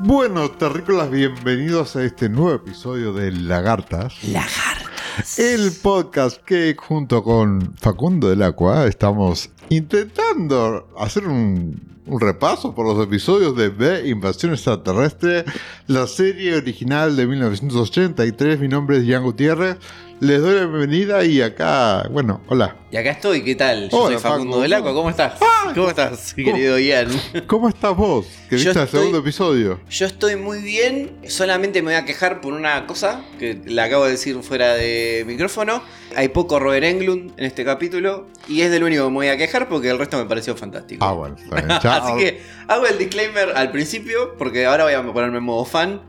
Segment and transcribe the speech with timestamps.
[0.00, 4.22] Bueno, terrícolas, bienvenidos a este nuevo episodio de Lagartas.
[4.24, 5.38] Lagartas.
[5.38, 12.86] El podcast que junto con Facundo del Aqua estamos intentando hacer un, un repaso por
[12.86, 15.44] los episodios de B Invasión Extraterrestre,
[15.86, 18.58] la serie original de 1983.
[18.58, 19.76] Mi nombre es Ian Gutiérrez.
[20.22, 22.76] Les doy la bienvenida y acá, bueno, hola.
[22.92, 23.90] Y acá estoy, ¿qué tal?
[23.90, 24.62] Yo Hola, soy Facundo Facu.
[24.62, 25.32] del Aqua, ¿cómo estás?
[25.74, 27.08] ¿Cómo estás, querido Ian?
[27.48, 28.26] ¿Cómo estás vos?
[28.48, 29.80] Que viste el segundo episodio.
[29.90, 34.04] Yo estoy muy bien, solamente me voy a quejar por una cosa que le acabo
[34.04, 35.82] de decir fuera de micrófono.
[36.14, 39.36] Hay poco Robert Englund en este capítulo y es del único que me voy a
[39.36, 41.04] quejar porque el resto me pareció fantástico.
[41.04, 41.70] Ah, bueno, está bien.
[41.82, 46.00] Así que hago el disclaimer al principio porque ahora voy a ponerme en modo fan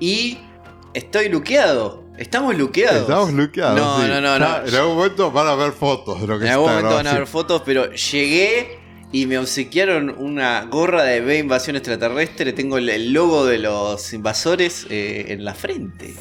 [0.00, 0.38] y
[0.94, 2.04] estoy luqueado.
[2.18, 3.02] Estamos luqueados.
[3.02, 3.78] Estamos luqueados.
[3.78, 4.08] No, sí.
[4.08, 4.66] no, no, no.
[4.66, 7.14] En algún momento van a ver fotos de lo que En algún momento van a
[7.14, 8.78] ver fotos, pero llegué
[9.12, 12.52] y me obsequiaron una gorra de B Invasión Extraterrestre.
[12.52, 16.14] Tengo el, el logo de los invasores eh, en la frente.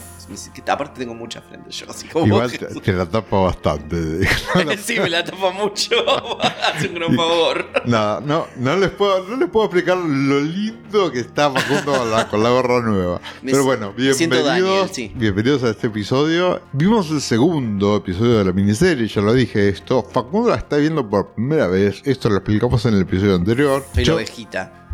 [0.53, 2.27] Que Aparte tengo mucha frente yo, así como...
[2.27, 4.27] Igual te, te la tapa bastante.
[4.77, 5.95] sí, me la tapa mucho.
[6.39, 7.65] Hace un gran favor.
[7.85, 12.11] Nada, no, no les puedo, no les puedo explicar lo lindo que está Facundo con
[12.11, 13.19] la, con la gorra nueva.
[13.41, 15.11] Me Pero bueno, bienvenidos, Daniel, sí.
[15.15, 16.61] bienvenidos a este episodio.
[16.73, 20.03] Vimos el segundo episodio de la miniserie, ya lo dije esto.
[20.03, 22.01] Facundo la está viendo por primera vez.
[22.05, 23.83] Esto lo explicamos en el episodio anterior.
[23.95, 24.88] Soy la ovejita.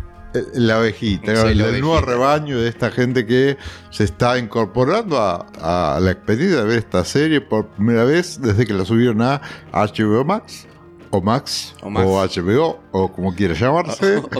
[0.54, 3.56] La ovejita, el la nuevo rebaño de esta gente que
[3.90, 8.66] se está incorporando a, a la experiencia de ver esta serie por primera vez desde
[8.66, 9.40] que la subieron a
[9.72, 10.66] HBO Max,
[11.10, 11.88] o Max, O.
[12.26, 14.22] HBO, o como quiera llamarse.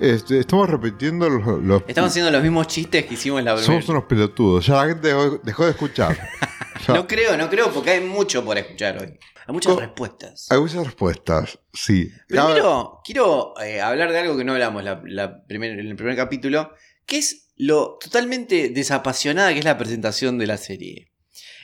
[0.00, 1.62] Este, estamos repitiendo los.
[1.62, 3.66] los- Estamos haciendo los mismos chistes que hicimos la primera.
[3.72, 6.18] somos unos pelotudos, ya la gente dejó, dejó de escuchar.
[6.88, 9.16] No creo, no creo, porque hay mucho por escuchar hoy.
[9.46, 10.46] Hay muchas Co- respuestas.
[10.50, 12.10] Hay muchas respuestas, sí.
[12.14, 15.96] A Primero, quiero eh, hablar de algo que no hablamos la- la primer- en el
[15.96, 16.72] primer capítulo,
[17.06, 21.12] que es lo totalmente desapasionada que es la presentación de la serie.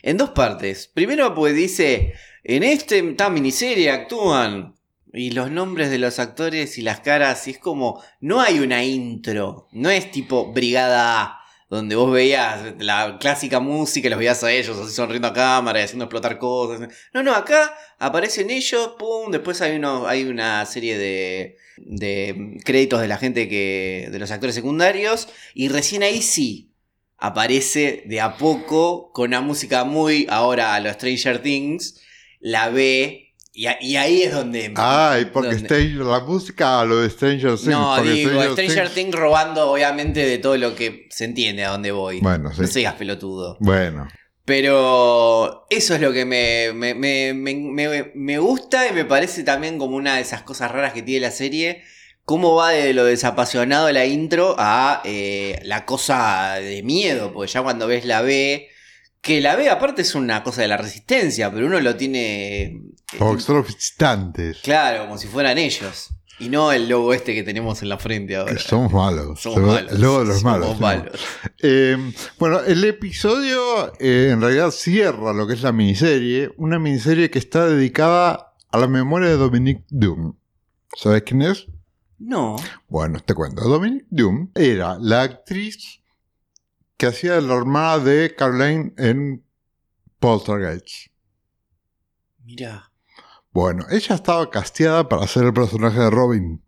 [0.02, 0.88] En dos partes.
[0.92, 2.14] Primero, pues dice,
[2.44, 4.74] en esta miniserie actúan
[5.12, 8.84] y los nombres de los actores y las caras, y es como, no hay una
[8.84, 11.37] intro, no es tipo Brigada A,
[11.68, 15.82] donde vos veías la clásica música y los veías a ellos así sonriendo a cámara
[15.82, 16.88] haciendo explotar cosas.
[17.12, 23.08] No, no, acá aparecen ellos, pum, después hay, hay una serie de, de créditos de
[23.08, 24.08] la gente que.
[24.10, 25.28] de los actores secundarios.
[25.54, 26.72] Y recién ahí sí
[27.18, 32.00] aparece de a poco con una música muy ahora a los Stranger Things.
[32.40, 33.27] La ve.
[33.60, 34.72] Y, a- y ahí es donde.
[34.76, 37.66] Ay, porque donde- Stranger- la música, lo de Stranger Things.
[37.66, 41.70] No, digo, Stranger Stranger Things- Things robando obviamente de todo lo que se entiende a
[41.70, 42.20] dónde voy.
[42.20, 42.60] Bueno, sí.
[42.60, 43.56] No seas pelotudo.
[43.58, 44.06] Bueno,
[44.44, 49.42] Pero eso es lo que me, me, me- me- me- me gusta y me parece
[49.42, 51.82] también como una de esas cosas raras que tiene la serie.
[52.24, 57.50] Cómo va de lo desapasionado de la intro a eh, la cosa de miedo, porque
[57.52, 58.68] ya cuando ves la B,
[59.28, 62.62] que la B aparte es una cosa de la resistencia, pero uno lo tiene...
[62.62, 64.60] eh, son visitantes.
[64.62, 66.08] claro, como si fueran ellos.
[66.38, 68.58] Y no el logo este que tenemos en la frente ahora.
[68.58, 69.42] Somos malos.
[69.42, 69.98] Somos malos.
[69.98, 70.74] Luego de los somos malos.
[70.76, 70.80] ¿no?
[70.80, 71.20] malos.
[71.58, 76.50] Eh, bueno, el episodio eh, en realidad cierra lo que es la miniserie.
[76.56, 80.36] Una miniserie que está dedicada a la memoria de Dominique Doom.
[80.96, 81.66] ¿Sabes quién es?
[82.18, 82.56] No.
[82.88, 83.62] Bueno, te cuento.
[83.62, 85.97] Dominique Doom era la actriz
[86.98, 89.44] que hacía de la hermana de Caroline en
[90.18, 91.10] Poltergeist.
[92.44, 92.90] Mira.
[93.52, 96.62] Bueno, ella estaba casteada para hacer el personaje de Robin.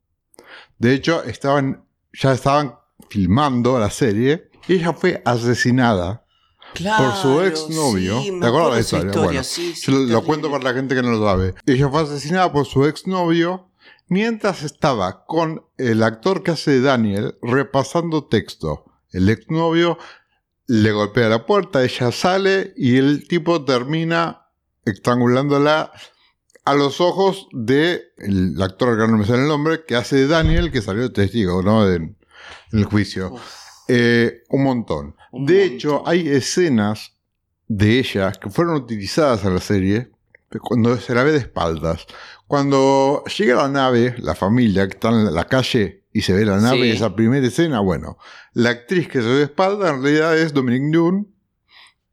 [0.79, 2.77] De hecho, estaban, ya estaban
[3.09, 6.25] filmando la serie y ella fue asesinada
[6.75, 8.21] por su exnovio.
[8.23, 9.13] sí, ¿Te acuerdas de la historia?
[9.25, 10.27] Bueno, sí, Yo sí, lo, lo terrible.
[10.27, 11.55] cuento para la gente que no lo sabe.
[11.67, 13.69] Ella fue asesinada por su exnovio
[14.09, 18.85] mientras estaba con el actor que hace Daniel repasando texto.
[19.13, 19.99] El exnovio
[20.73, 24.47] le golpea la puerta, ella sale y el tipo termina
[24.85, 25.91] estrangulándola
[26.65, 30.27] a los ojos de el actor que no me sale el nombre que hace de
[30.29, 31.87] Daniel que salió de testigo ¿no?
[31.87, 32.17] De- en
[32.73, 33.35] el juicio.
[33.89, 35.17] Eh, un montón.
[35.33, 35.75] Un de montón.
[35.75, 37.15] hecho, hay escenas
[37.67, 40.11] de ella que fueron utilizadas en la serie
[40.63, 42.07] cuando se la ve de espaldas.
[42.47, 46.59] Cuando llega la nave, la familia que está en la calle y se ve la
[46.59, 46.91] nave, Sí.
[46.91, 48.19] esa primera escena, bueno,
[48.53, 51.27] la actriz que se ve de espaldas en realidad es Dominique Dune,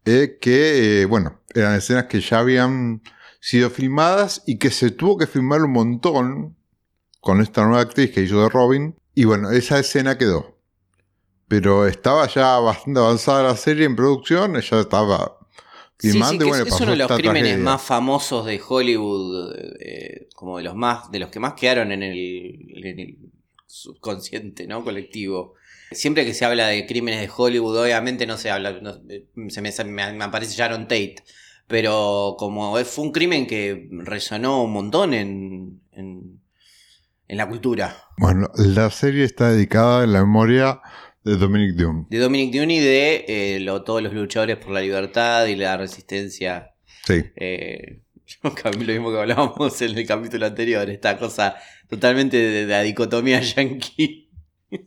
[0.06, 3.02] eh, que, eh, bueno, eran escenas que ya habían
[3.40, 6.56] sido filmadas y que se tuvo que filmar un montón
[7.20, 8.96] con esta nueva actriz que hizo de Robin.
[9.16, 10.58] Y bueno, esa escena quedó.
[11.48, 15.38] Pero estaba ya bastante avanzada la serie en producción, ella estaba
[16.00, 17.58] Sí, sí, filmando y bueno, es, es uno de los crímenes tragedia.
[17.64, 22.04] más famosos de Hollywood, eh, como de los más, de los que más quedaron en
[22.04, 22.16] el,
[22.86, 23.18] en el
[23.68, 24.84] subconsciente, ¿no?
[24.84, 25.54] Colectivo.
[25.92, 29.00] Siempre que se habla de crímenes de Hollywood, obviamente no se habla, no-
[29.50, 31.16] se me, aparece Sharon Tate,
[31.68, 36.42] pero como fue un crimen que resonó un montón en, en,
[37.28, 37.96] en la cultura.
[38.18, 40.82] Bueno, la serie está dedicada en la memoria
[41.24, 42.08] de Dominic Doom.
[42.10, 46.72] De Dominic Duny, de eh, lo- todos los luchadores por la libertad y la resistencia.
[47.06, 47.24] Sí.
[47.38, 48.02] eh,
[48.64, 51.56] lo mismo que hablábamos en el capítulo anterior, esta cosa
[51.90, 54.26] totalmente de, de la dicotomía yankee.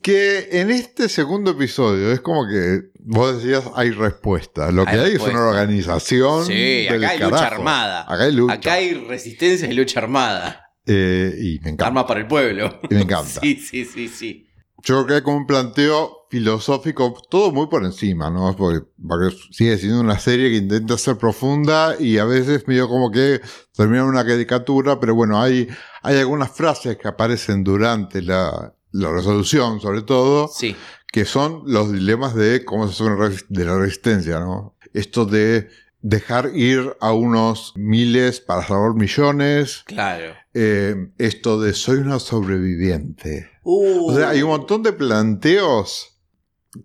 [0.03, 4.71] Que en este segundo episodio es como que vos decías hay respuesta.
[4.71, 6.45] Lo que Hay hay, es una organización.
[6.45, 8.03] Sí, del acá hay lucha armada.
[8.03, 8.55] Acá hay lucha.
[8.55, 10.67] Acá hay resistencia y lucha armada.
[10.85, 11.87] Eh, y me encanta.
[11.87, 12.81] Arma para el pueblo.
[12.91, 13.31] Y me encanta.
[13.41, 14.50] Sí, sí, sí, sí.
[14.83, 18.55] Yo creo que hay como un planteo filosófico, todo muy por encima, ¿no?
[18.57, 23.11] Porque, porque sigue siendo una serie que intenta ser profunda y a veces medio como
[23.11, 23.41] que
[23.75, 25.69] termina en una caricatura, pero bueno, hay,
[26.03, 30.77] hay algunas frases que aparecen durante la, la resolución, sobre todo, Sí.
[31.13, 34.77] que son los dilemas de cómo se hace de la resistencia, ¿no?
[34.93, 35.69] Esto de
[36.03, 40.35] dejar ir a unos miles para salvar millones, Claro.
[40.55, 43.51] eh, esto de soy una sobreviviente.
[43.63, 46.19] Uh, O sea, hay un montón de planteos.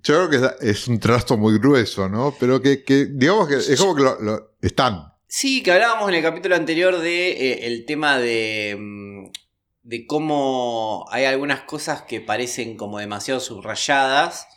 [0.04, 0.30] Yo creo
[0.60, 2.36] que es un trasto muy grueso, ¿no?
[2.40, 5.14] Pero que, que digamos que es como que lo, lo- están.
[5.28, 9.26] Sí, que hablábamos en el capítulo anterior de eh, el tema de, mm,
[9.84, 14.48] de cómo hay algunas cosas que parecen como demasiado subrayadas,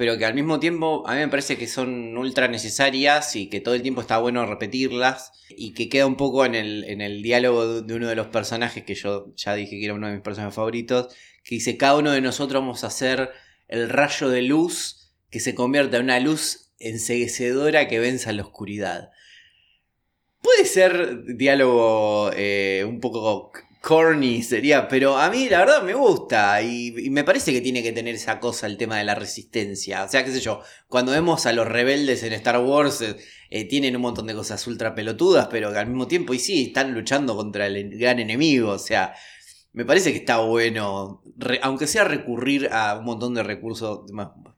[0.00, 3.60] pero que al mismo tiempo a mí me parece que son ultra necesarias y que
[3.60, 7.20] todo el tiempo está bueno repetirlas y que queda un poco en el, en el
[7.20, 10.22] diálogo de- uno de los personajes que yo ya dije que era uno de mis
[10.22, 11.14] personajes favoritos,
[11.44, 13.28] que dice, cada uno de nosotros vamos a hacer
[13.68, 19.10] el rayo de luz que se convierta en una luz enseguecedora que venza la oscuridad.
[20.40, 26.60] Puede ser diálogo eh, un poco corny, sería, pero a mí la verdad me gusta
[26.62, 30.04] y, me parece que tiene que tener esa cosa el tema de la resistencia.
[30.04, 33.16] O sea, qué sé yo, cuando vemos a los rebeldes en Star Wars eh,
[33.50, 36.66] eh, tienen un montón de cosas ultra pelotudas, pero que al mismo tiempo, y sí,
[36.68, 38.70] están luchando contra el gran enemigo.
[38.70, 39.14] O sea,
[39.72, 41.22] me parece que está bueno,
[41.62, 44.00] aunque sea recurrir a un montón de recursos,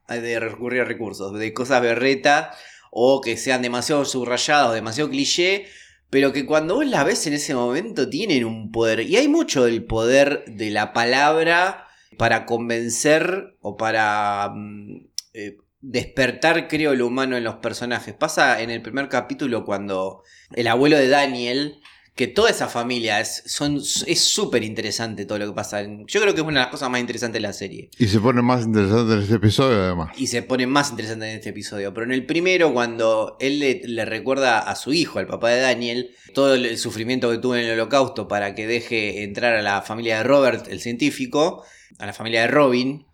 [0.09, 2.57] de recurrir a recursos, de cosas berretas
[2.91, 5.67] o que sean demasiado subrayados, demasiado cliché,
[6.13, 9.01] pero que cuando vos las ves en ese momento tienen un poder.
[9.01, 11.87] Y hay mucho del poder de la palabra
[12.19, 18.13] para convencer o para mm, eh, despertar, creo, lo humano en los personajes.
[18.13, 20.23] Pasa en el primer capítulo cuando
[20.53, 21.81] el abuelo de Daniel,
[22.15, 25.83] que toda esa familia es son es súper interesante todo lo que pasa.
[25.83, 28.21] yo creo que es una de las cosas más interesantes de la serie Y se
[28.21, 30.11] pone más interesante en este episodio, además.
[30.17, 31.95] y se pone más interesante en este episodio.
[31.95, 35.63] Pero en el primero, cuando él le, le recuerda a su hijo, al papá de
[35.63, 39.81] Daniel, todo el, sufrimiento que tuvo en el holocausto para que deje entrar a la
[39.81, 41.65] familia de Robert, el científico,
[41.99, 43.07] a la familia de Robin,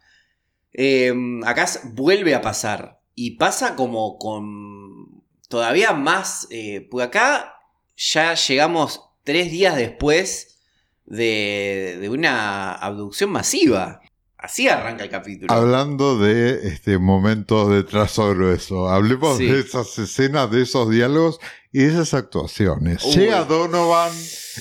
[0.73, 1.13] eh,
[1.45, 3.01] acá vuelve a pasar.
[3.15, 6.49] Y pasa como con todavía más...
[6.51, 7.55] eh, porque acá
[7.99, 10.61] ya llegamos tres días después
[11.05, 14.01] de, una abducción masiva.
[14.39, 15.53] Así arranca el capítulo.
[15.53, 19.47] Hablando de este momentos de trazo grueso, hablemos Sí.
[19.47, 21.41] de esas escenas, de esos diálogos
[21.73, 23.05] y de esas actuaciones.
[23.05, 23.15] Uy.
[23.17, 24.13] Llega Donovan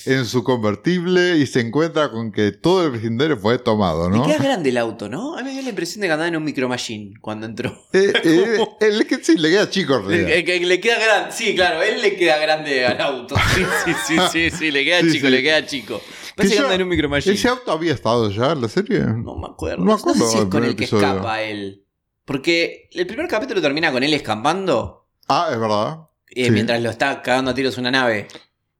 [0.07, 4.25] en su convertible y se encuentra con que todo el vecindario fue tomado, Le ¿no?
[4.25, 5.35] queda grande el auto, ¿no?
[5.37, 7.80] A mí me dio la impresión de que andaba en un micro machine cuando entró.
[7.94, 9.99] Eh, eh, el que sí, le queda chico.
[9.99, 13.35] Le, que- le queda grande, sí, claro, él le queda grande al auto.
[13.56, 15.31] Sí, sí, sí, sí, sí, le queda Sí, chico, sí.
[15.31, 16.01] le queda chico.
[16.37, 17.35] Parece que yo- anda en un micro machine.
[17.35, 18.99] ¿Ese auto había estado ya en la serie?
[19.01, 19.77] No me acuerdo.
[19.79, 21.07] No me acuerdo sé si es con el que episodio.
[21.07, 21.83] escapa él.
[22.23, 25.97] Porque el primer capítulo termina con él escapando Ah, es verdad.
[26.29, 26.51] eh, Sí.
[26.51, 28.27] mientras lo está cagando a tiros una nave.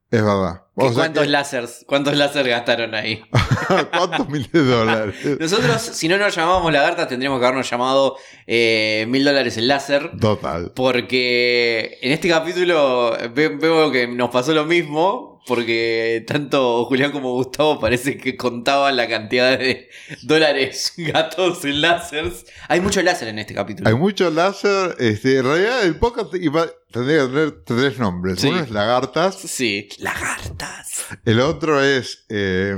[0.09, 0.63] Es verdad.
[0.77, 1.83] ¿Qué- O sea ¿Cuántos que- láseres?
[1.87, 3.21] ¿Cuántos láser gastaron ahí?
[3.91, 5.15] ¿Cuántos miles de dólares?
[5.39, 10.11] Nosotros, si no nos llamábamos lagartas, tendríamos que habernos llamado eh, mil dólares el láser.
[10.19, 10.71] Total.
[10.75, 15.37] Porque en este capítulo ve- veo que nos pasó lo mismo.
[15.47, 19.89] Porque tanto Julián como Gustavo parece que contaban la cantidad de
[20.23, 22.45] dólares gatos en láseres.
[22.67, 23.87] Hay mucho láser en este capítulo.
[23.87, 24.95] Hay mucho láser.
[24.99, 28.39] Este, en realidad, el podcast iba, tendría que tener tres nombres.
[28.39, 28.48] Sí.
[28.48, 29.89] Uno es Lagartas, Sí.
[30.00, 31.06] Lagartas.
[31.25, 32.75] el otro es eh,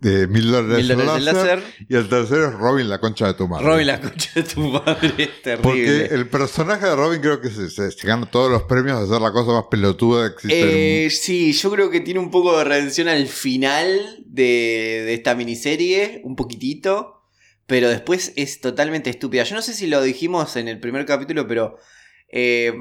[0.00, 1.74] de, mil dólares Mil el dólares el láser, láser.
[1.88, 3.64] y el tercero es Robin, la concha de tu madre.
[3.66, 5.12] Robin, la concha de tu madre.
[5.18, 5.62] Es terrible.
[5.62, 9.06] Porque el personaje de Robin creo que se, se- se gana todos los premios de
[9.12, 10.60] ser la cosa más pelotuda que existe.
[11.02, 11.06] en.
[11.06, 15.34] Eh, sí, yo creo que tiene un poco de redención al final de, de esta
[15.34, 17.22] miniserie, un poquitito,
[17.66, 19.44] pero después es totalmente estúpida.
[19.44, 21.76] Yo no sé si lo dijimos en el primer capítulo, pero
[22.32, 22.72] eh,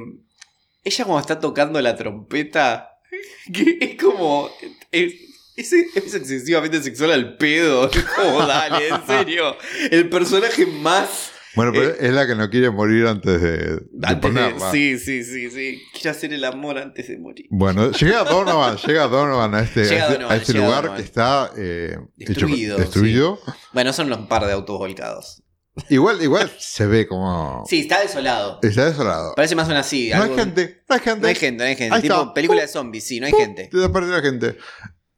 [0.84, 2.90] ella cuando está tocando la trompeta,
[3.54, 4.50] que es como...
[4.92, 5.14] Es,
[5.56, 7.90] es, es excesivamente sexual al pedo.
[7.94, 9.58] Es como, dale, en serio.
[9.92, 13.58] El personaje más Bueno, pero Eh, es la que no quiere morir antes de,
[13.92, 15.82] de Antes de- sí, sí, sí, sí.
[15.94, 17.46] Quiero hacer el amor antes de morir.
[17.50, 20.98] Bueno, llega Donovan, llega Donovan a este, Llega a este- Donovan, a este lugar Donovan.
[20.98, 23.40] que está eh, hecho- Destruido.
[23.74, 25.44] Bueno, son los par de autos volcados.
[25.90, 27.64] Igual, igual se ve como.
[27.68, 28.60] Sí, está desolado.
[28.62, 29.34] Está desolado.
[29.36, 30.10] Parece más una así.
[30.10, 31.22] No algo- hay gente, no hay gente.
[31.22, 31.96] No hay gente, no hay gente.
[31.96, 32.34] Ahí tipo está.
[32.34, 33.70] película de zombies, sí, no hay gente.
[33.72, 34.58] Desaparece la gente.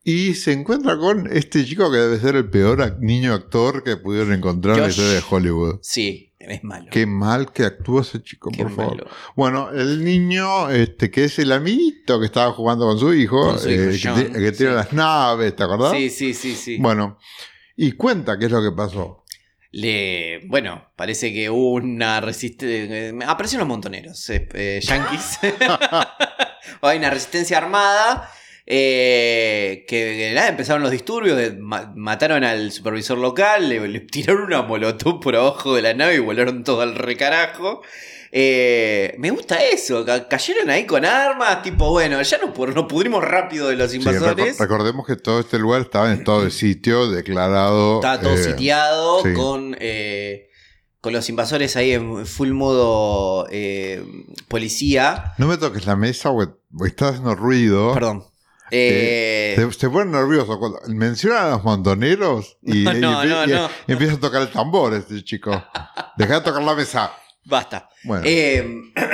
[0.03, 4.33] Y se encuentra con este chico que debe ser el peor niño actor que pudieron
[4.33, 5.79] encontrar en la historia de Hollywood.
[5.83, 6.87] Sí, es malo.
[6.89, 8.97] Qué mal que actúa ese chico, Qué por favor.
[8.97, 9.09] malo.
[9.35, 13.59] Bueno, el niño, este, que es el amiguito que estaba jugando con su hijo, Con
[13.59, 14.75] su hijo, eh, que, John, que tira sí.
[14.75, 15.91] las naves, ¿te acordás?
[15.91, 16.77] Sí, sí, sí, sí.
[16.79, 17.19] Bueno,
[17.77, 19.20] y cuenta qué es lo que pasó.
[19.73, 23.13] Le, bueno, parece que hubo una resistencia.
[23.27, 25.39] Aparecieron los montoneros, eh, eh, yankees.
[26.81, 28.29] Hay una resistencia armada.
[28.65, 33.99] eh, que, que nada, empezaron los disturbios, de- ma- mataron al supervisor local, le, le
[34.01, 37.81] tiraron una molotov por abajo de la nave y volaron todo al recarajo.
[38.33, 42.85] Eh, me gusta eso, ca- cayeron ahí con armas, tipo, bueno, ya nos, pu- nos
[42.85, 44.57] pudrimos rápido de los Sí, reco- invasores.
[44.57, 47.95] recordemos que todo este lugar estaba en estado de sitio, declarado.
[47.95, 49.33] Estaba todo eh, sitiado sí.
[49.33, 50.49] con, eh,
[51.01, 54.01] con los invasores ahí en full modo eh,
[54.47, 55.33] policía.
[55.37, 56.53] No me toques la mesa porque
[56.87, 57.93] está haciendo ruido.
[57.93, 58.23] Perdón.
[58.73, 63.43] Eh, Se, se ponen nerviosos cuando mencionan a los montoneros y, No, y no, no,
[63.45, 63.69] y- no.
[63.87, 65.51] y empieza a tocar el tambor este chico.
[66.15, 67.11] Deja de tocar la mesa.
[67.45, 67.89] Basta.
[68.03, 68.65] Bueno, Eh,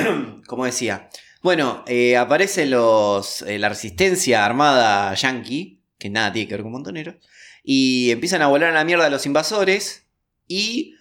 [0.48, 1.10] como decía.
[1.42, 6.72] Bueno, eh, aparece los, eh, la resistencia armada yankee, que nada tiene que ver con
[6.72, 7.16] montoneros,
[7.64, 10.08] y empiezan a volar a la mierda a los invasores
[10.48, 10.96] y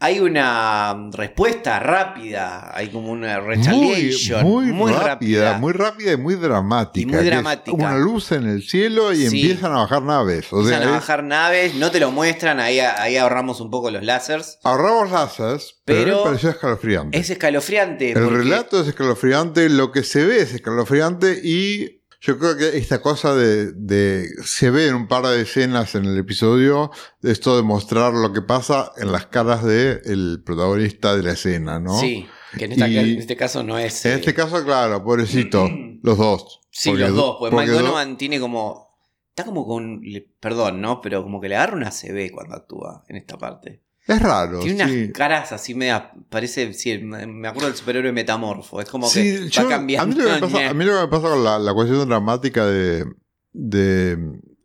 [0.00, 6.34] hay una respuesta rápida, hay como una muy, retaliation muy, rápida, muy rápida y muy
[6.34, 7.08] dramática.
[7.08, 7.72] Y muy dramática.
[7.76, 9.40] Una luz en el cielo y Sí.
[9.42, 10.52] empiezan a bajar naves.
[10.52, 13.70] O sea, Empiezan a es- bajar naves, no te lo muestran, ahí, ahí ahorramos un
[13.70, 14.58] poco los láseres.
[14.64, 17.18] ahorramos láseres, pero, Pero me pareció escalofriante.
[17.18, 18.12] Es escalofriante.
[18.12, 23.02] El relato es escalofriante, lo que se ve es escalofriante y yo creo que esta
[23.02, 26.90] cosa de, de- se ve en un par de escenas en el episodio,
[27.20, 31.78] de esto de mostrar lo que pasa en las caras del protagonista de la escena,
[31.80, 31.98] ¿no?
[32.00, 32.26] Sí,
[32.56, 34.04] que en, esta- en este caso no es.
[34.06, 35.68] En eh, este caso, claro, pobrecito,
[36.02, 36.60] los dos.
[36.70, 38.84] sí, Porque los do- dos, porque, porque Mike do- Donovan tiene como.
[39.28, 40.00] Está como con.
[40.40, 41.00] Perdón, ¿no?
[41.00, 43.82] Pero como que le agarra una CB cuando actúa en esta parte.
[44.06, 44.60] Es raro.
[44.60, 45.02] Tiene sí.
[45.04, 46.12] unas caras así media.
[46.28, 46.72] Parece.
[46.74, 48.80] Sí, me me acuerdo del superhéroe metamorfo.
[48.80, 50.02] Es como Sí, que yo- va cambiando.
[50.02, 51.72] A mí, lo que me pasa, a mí lo que me pasa con la, la
[51.72, 53.06] cuestión dramática de,
[53.52, 54.18] de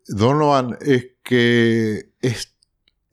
[0.07, 2.55] Donovan es que es,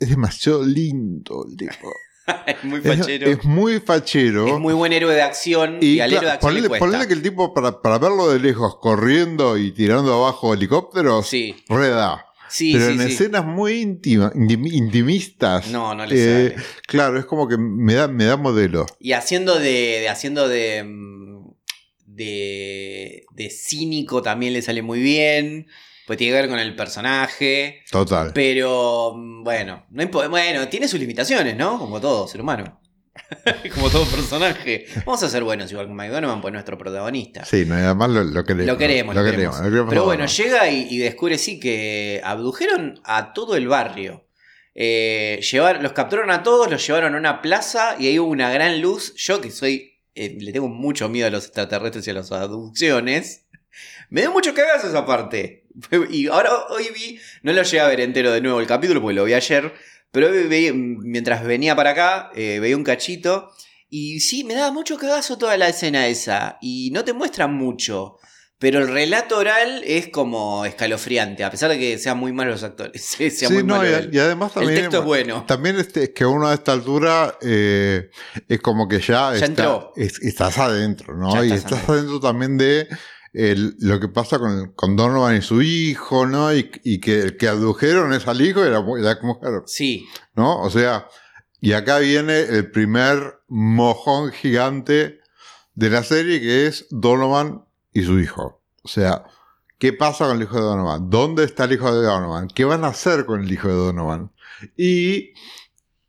[0.01, 1.93] es demasiado lindo el tipo.
[2.47, 3.27] es muy fachero.
[3.31, 4.47] es muy fachero.
[4.49, 6.87] Es muy buen héroe de acción y, y al héroe de acción le ponele, cuesta.
[6.87, 11.55] ponele que el tipo, para, para verlo de lejos, corriendo y tirando abajo helicópteros, Sí,
[11.69, 12.25] reda.
[12.49, 12.93] Sí, Pero sí.
[12.93, 13.13] en sí.
[13.15, 16.65] escenas muy íntima, intim- intimistas, No, no le eh, sale.
[16.87, 18.87] claro, es como que me da, me da modelo.
[19.01, 21.51] Y haciendo de, de- haciendo de, mm,
[22.07, 25.67] de de cínico también le sale muy bien.
[26.07, 27.83] Pues tiene que ver con el personaje.
[27.91, 28.31] Total.
[28.33, 31.79] Pero mm, bueno, no bueno, tiene sus limitaciones, ¿no?
[31.79, 32.81] Como todo ser humano.
[33.75, 34.87] Como todo personaje.
[35.05, 37.45] Vamos a ser buenos igual con Mike Donovan, pues nuestro protagonista.
[37.45, 38.67] Sí, además lo, lo queremos.
[38.67, 39.57] Lo queremos, lo queremos.
[39.59, 44.27] lo queremos Pero bueno, llega y, y descubre sí que abdujeron a todo el barrio.
[44.75, 48.51] Eh, llevar- los capturaron a todos, los llevaron a una plaza y ahí hubo una
[48.51, 49.15] gran luz.
[49.17, 53.47] Yo que soy, eh, le tengo mucho miedo a los extraterrestres y a las abducciones.
[54.11, 55.65] Me dio mucho cagazo esa parte.
[56.11, 59.15] Y ahora hoy vi, no lo llegué a ver entero de nuevo el capítulo porque
[59.15, 59.75] lo vi ayer.
[60.17, 63.51] Pero veía- mientras venía para acá, eh, veía un cachito.
[63.91, 66.57] Y sí, me daba mucho cagazo toda la escena esa.
[66.63, 68.17] Y no te muestran mucho.
[68.59, 72.63] Pero el relato oral es como escalofriante, a pesar de que sean muy malos los
[72.65, 73.03] actores.
[73.31, 74.81] sea Sí, muy no, malo y, además el también.
[74.81, 75.45] texto es bueno.
[75.47, 78.09] También este, es que uno a esta altura eh,
[78.49, 79.93] es como que ya, está- entró.
[79.97, 81.35] es- estás adentro, ¿no?
[81.35, 82.89] Ya y estás estás adentro también de
[83.37, 86.55] el- lo que pasa con, con Donovan y su hijo, ¿no?
[86.55, 90.61] Y, y que el que abdujeron es al hijo y la, la mujer, Sí, ¿no?
[90.61, 91.09] O sea,
[91.61, 95.21] y acá viene el primer mojón gigante
[95.75, 98.63] de la serie que es Donovan y su hijo.
[98.83, 99.25] O sea,
[99.79, 101.11] ¿qué pasa con el hijo de Donovan?
[101.11, 102.49] ¿Dónde está el hijo de Donovan?
[102.49, 104.33] ¿Qué van a hacer con el hijo de Donovan?
[104.77, 105.33] Y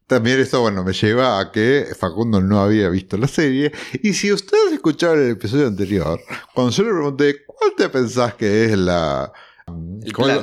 [0.07, 3.73] también esto, bueno, me lleva a que Facundo no había visto la serie.
[4.01, 6.21] Y si ustedes escucharon el episodio anterior,
[6.53, 9.33] cuando yo le pregunté, ¿cuál te pensás que es la,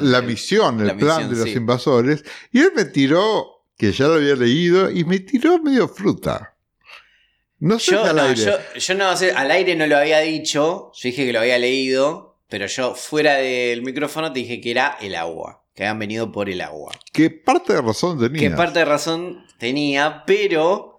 [0.02, 1.56] la misión, el la plan misión, de los sí.
[1.56, 2.25] invasores?
[2.52, 6.54] Y él me tiró, que ya lo había leído, y me tiró medio fruta.
[7.59, 8.44] No sé yo al no, aire.
[8.44, 11.59] yo, yo no sé, al aire no lo había dicho, yo dije que lo había
[11.59, 16.30] leído, pero yo fuera del micrófono te dije que era el agua, que habían venido
[16.30, 16.92] por el agua.
[17.14, 18.50] Que parte de razón tenía.
[18.50, 20.91] Que parte de razón tenía, pero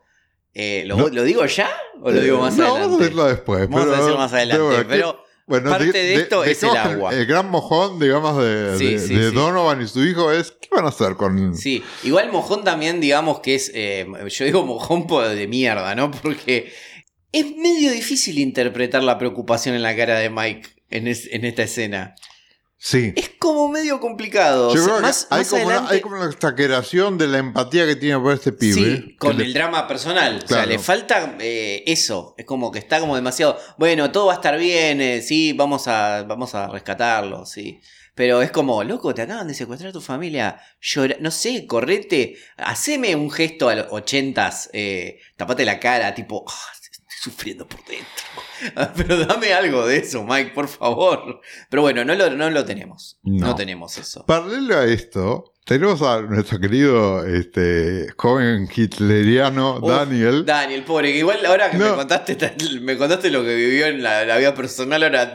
[0.57, 1.07] Eh, ¿lo, No.
[1.09, 1.69] ¿Lo digo ya
[2.01, 2.81] o lo digo más no, adelante?
[2.85, 3.69] vamos a decirlo después.
[3.69, 4.63] Vamos a pero- decirlo más adelante.
[4.63, 7.13] bueno, Pero, ¿qué- bueno, parte de esto es el agua.
[7.13, 9.35] El, gran mojón, digamos, de, Sí, de- sí, de sí.
[9.35, 11.57] Donovan y su hijo es: ¿qué van a hacer con.?
[11.57, 13.69] Sí, igual mojón también, digamos que es.
[13.75, 16.09] eh, yo digo mojón de mierda, ¿no?
[16.11, 16.71] Porque
[17.33, 21.63] es medio difícil interpretar la preocupación en la cara de Mike en, es- en esta
[21.63, 22.15] escena.
[22.87, 23.13] Sí.
[23.15, 24.71] Es como medio complicado.
[24.71, 27.25] Yo O sea, creo que más, hay, más como una, hay como una exageración de
[27.27, 28.73] la empatía que tiene por este pibe.
[28.75, 30.39] Sí, con le- el drama personal.
[30.43, 32.35] O sea, le falta eh, eso.
[32.37, 33.57] Es como que está como demasiado.
[33.79, 37.79] Bueno, todo va a estar bien, eh, sí, vamos a, vamos a rescatarlo, sí.
[38.13, 40.61] Pero es como, loco, te acaban de secuestrar a tu familia.
[40.79, 42.37] Llora, no sé, correte.
[42.55, 44.69] Haceme un gesto a los ochentas.
[44.73, 46.71] Eh, tapate la cara, tipo, "Ah,
[47.21, 48.93] sufriendo por dentro.
[48.95, 51.41] Pero dame algo de eso, Mike, por favor.
[51.69, 53.19] Pero bueno, no lo, no lo tenemos.
[53.23, 53.47] No.
[53.47, 53.55] No.
[53.55, 54.25] tenemos eso.
[54.25, 60.45] Paralelo a esto, tenemos a nuestro querido este, joven hitleriano Uf, Daniel.
[60.45, 62.37] Daniel, pobre, que igual ahora que me contaste
[62.81, 65.33] me contaste lo que vivió en la, la vida personal, ahora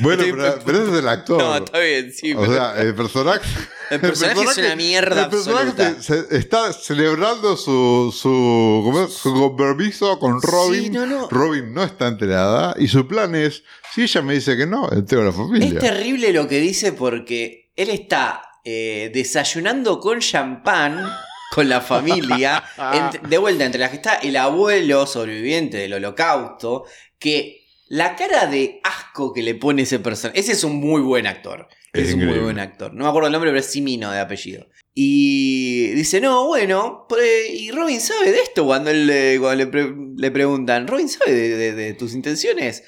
[0.00, 1.38] bueno, estoy- pero, pero ese es el actor.
[1.38, 2.34] No, está bien, sí.
[2.34, 3.40] o pero sea, el personaje.
[3.90, 6.02] el personaje es una mierda el personaje absoluta.
[6.02, 10.82] se- se- está celebrando su, su compromiso con Robin.
[10.84, 11.28] Sí, no, no.
[11.30, 13.62] Robin no está enterada y su plan es:
[13.94, 15.68] si ella me dice que no, entero a la familia.
[15.68, 21.08] Es terrible lo que dice porque él está eh, desayunando con champán
[21.54, 22.64] con la familia,
[23.28, 26.84] de vuelta entre las que está el abuelo sobreviviente del holocausto,
[27.20, 31.26] que la cara de asco que le pone ese personaje, ese es un muy buen
[31.28, 31.68] actor.
[31.92, 32.92] Es Es, un muy buen actor.
[32.92, 34.66] No me acuerdo el nombre, pero es Simino de apellido.
[34.92, 39.66] Y dice, no, bueno, pues, y Robin sabe de esto cuando, él, le- cuando le,
[39.70, 42.82] pre- le preguntan, ¿Robin sabe de, de- de tus intenciones?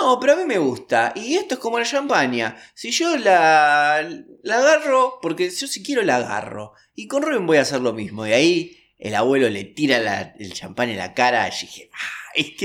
[0.00, 1.12] No, pero a mí me gusta.
[1.14, 2.56] Y esto es como la champaña.
[2.74, 4.02] Si yo la,
[4.42, 6.72] la agarro, porque yo si quiero la agarro.
[6.94, 8.26] Y con Robin voy a hacer lo mismo.
[8.26, 11.46] Y ahí el abuelo le tira la- el champán en la cara.
[11.48, 12.64] Y dije, ah, es que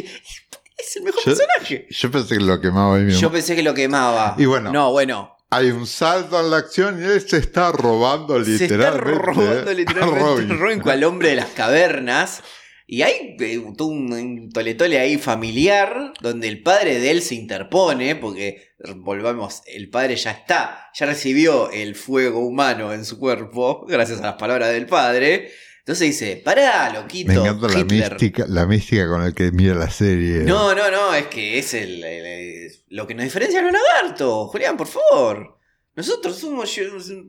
[0.77, 1.87] es el mejor Yo- personaje.
[1.89, 3.19] Yo pensé que lo quemaba ahí mismo.
[3.19, 4.35] Yo pensé que lo quemaba.
[4.37, 4.71] Y bueno.
[4.71, 5.33] No, bueno.
[5.49, 9.19] Hay un salto en la acción y él se está robando Se está literalmente.
[9.21, 10.59] robando a literalmente Robin.
[10.59, 12.41] Robin cual hombre de las cavernas.
[12.89, 13.75] Y hay eh, un,
[14.13, 20.15] un toletole ahí familiar donde el padre de él se interpone porque, volvamos, el padre
[20.15, 24.85] ya está, ya recibió el fuego humano en su cuerpo gracias a las palabras del
[24.85, 25.49] padre.
[25.79, 27.27] Entonces dice, pará, loquito.
[27.31, 28.11] Me encanta la Hitler".
[28.11, 30.39] mística, la mística con la que mira la serie.
[30.39, 33.73] No, no, no, es que es el, el- el- lo que nos diferencia a los
[33.73, 34.49] lagartos.
[34.49, 35.57] Julián, por favor.
[35.95, 36.73] Nosotros somos.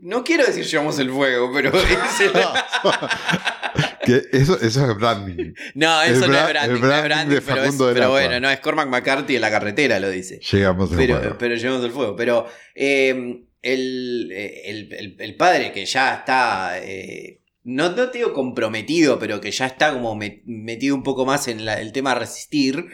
[0.03, 1.71] No quiero decir llevamos el fuego, pero.
[1.79, 2.33] es el-
[4.09, 5.53] Que eso, eso es branding.
[5.75, 8.61] no, El eso no es branding, no es branding de pero, es- bueno, no es
[8.61, 10.41] Cormac McCarthy en la carretera, lo dice.
[10.51, 11.37] Llegamos al Pero, juego.
[11.39, 12.17] pero llevamos el fuego.
[12.17, 16.79] Pero eh, el, el- padre que ya está.
[16.83, 21.27] eh, no, no te digo comprometido, pero que ya está como met- metido un poco
[21.27, 22.87] más en la- el tema resistir.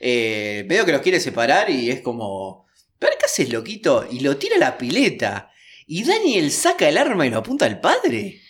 [0.00, 2.66] Eh, veo que los quiere separar y es como.
[2.98, 4.06] ¿Pero qué haces, loquito?
[4.10, 5.50] Y lo tira a la pileta.
[5.86, 8.40] Y Daniel saca el arma y lo apunta al padre.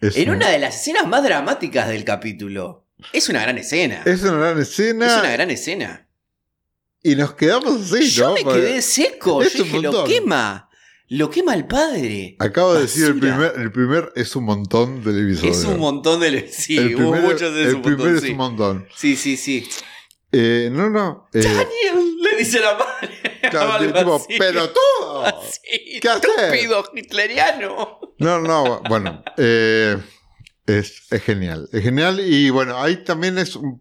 [0.00, 2.86] Es En un- una de las escenas más dramáticas del capítulo.
[3.12, 4.02] Es una gran escena.
[4.04, 5.18] Es, es una gran escena.
[5.20, 6.08] una gran escena.
[7.02, 8.34] Y nos quedamos así, Yo ¿no?
[8.34, 9.42] me Porque quedé seco.
[9.42, 10.68] es Yo dije, lo quema.
[11.10, 12.36] Lo quema el padre.
[12.38, 15.50] Acabo de decir el primer, el primer es un montón del episodio.
[15.52, 16.48] Es un montón de.
[16.52, 18.14] Sí, el hubo muchos de el es montón.
[18.16, 18.30] es Sí.
[18.32, 18.88] un montón.
[18.94, 19.66] sí, sí, sí.
[20.32, 21.28] Eh, no, no.
[21.32, 23.48] eh, Daniel, le dice la madre.
[23.50, 25.24] claro, Algo tipo, todo.
[25.24, 28.00] Así, ¿Qué estúpido hitleriano.
[28.18, 29.22] No, no, bueno.
[29.36, 29.96] eh,
[30.66, 31.68] es, es genial.
[31.72, 32.20] Es genial.
[32.20, 33.80] Y bueno, ahí también es un-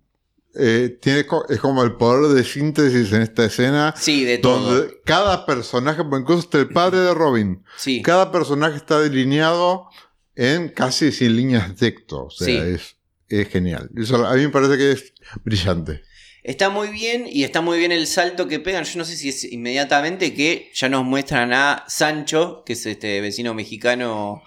[0.60, 3.94] eh, tiene, es como el poder de síntesis en esta escena.
[3.98, 4.60] Sí, de todo.
[4.78, 8.02] Donde cada personaje, incluso hasta el padre de Robin, Sí.
[8.02, 9.88] cada personaje está delineado
[10.36, 12.26] en casi sin líneas de texto.
[12.26, 12.56] O sea, Sí.
[12.58, 12.96] es,
[13.28, 13.90] es genial.
[13.98, 16.04] Eso a mí me parece que es brillante.
[16.48, 18.86] Está muy bien y está muy bien el salto que pegan.
[18.86, 23.20] Yo no sé si es inmediatamente que ya nos muestran a Sancho, que es este
[23.20, 24.42] vecino mexicano,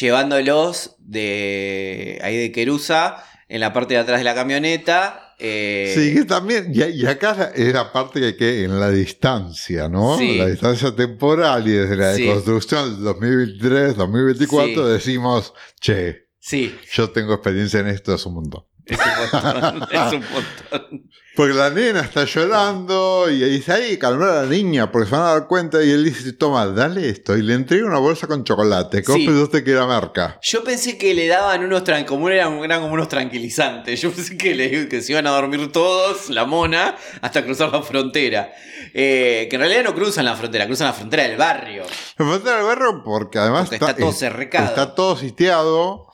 [0.00, 5.20] llevándolos de ahí de Querusa en la parte de atrás de la camioneta.
[5.38, 9.88] eh, Sí, que también, y, y acá es la parte que, que en la distancia,
[9.88, 10.16] ¿no?
[10.18, 10.38] Sí.
[10.38, 12.24] La distancia temporal y desde la Sí.
[12.26, 14.92] construcción del 2023, 2024 Sí.
[14.92, 18.64] decimos, che, Sí, yo tengo experiencia en esto, es un montón.
[18.86, 19.88] es un montón.
[19.92, 21.10] es un montón.
[21.36, 25.22] Porque la nena está llorando y dice, ay, calmar a la niña, porque se van
[25.26, 27.36] a dar cuenta y él dice, toma, dale esto.
[27.36, 29.02] Y le entrega una bolsa con chocolate.
[29.02, 29.26] ¿Cómo Sí.
[29.26, 30.38] pensaste que era marca?
[30.42, 34.00] Yo pensé que le daban unos como eran, eran como unos tranquilizantes.
[34.00, 37.82] Yo pensé que, le- que se iban a dormir todos, la mona, hasta cruzar la
[37.82, 38.52] frontera.
[38.94, 41.82] Eh, que en realidad no cruzan la frontera, cruzan la frontera del barrio.
[42.18, 44.66] Me falta el barrio porque además Porque está todo cercado.
[44.66, 46.06] Está todo sitiado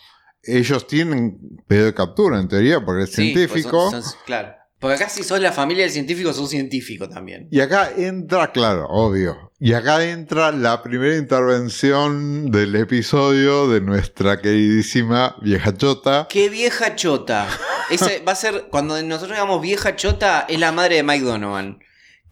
[0.42, 3.90] ellos tienen pedido de captura en teoría porque es Sí, pues científico.
[3.90, 4.54] son- son- claro.
[4.80, 7.46] Porque acá si sos la familia del científico, sos científico también.
[7.50, 9.52] Y acá entra, claro, obvio.
[9.60, 16.26] Y acá entra la primera intervención del episodio de nuestra queridísima vieja chota.
[16.30, 17.46] ¡Qué vieja chota!
[18.26, 21.80] Va a ser, cuando nosotros digamos vieja chota, es la madre de Mike Donovan.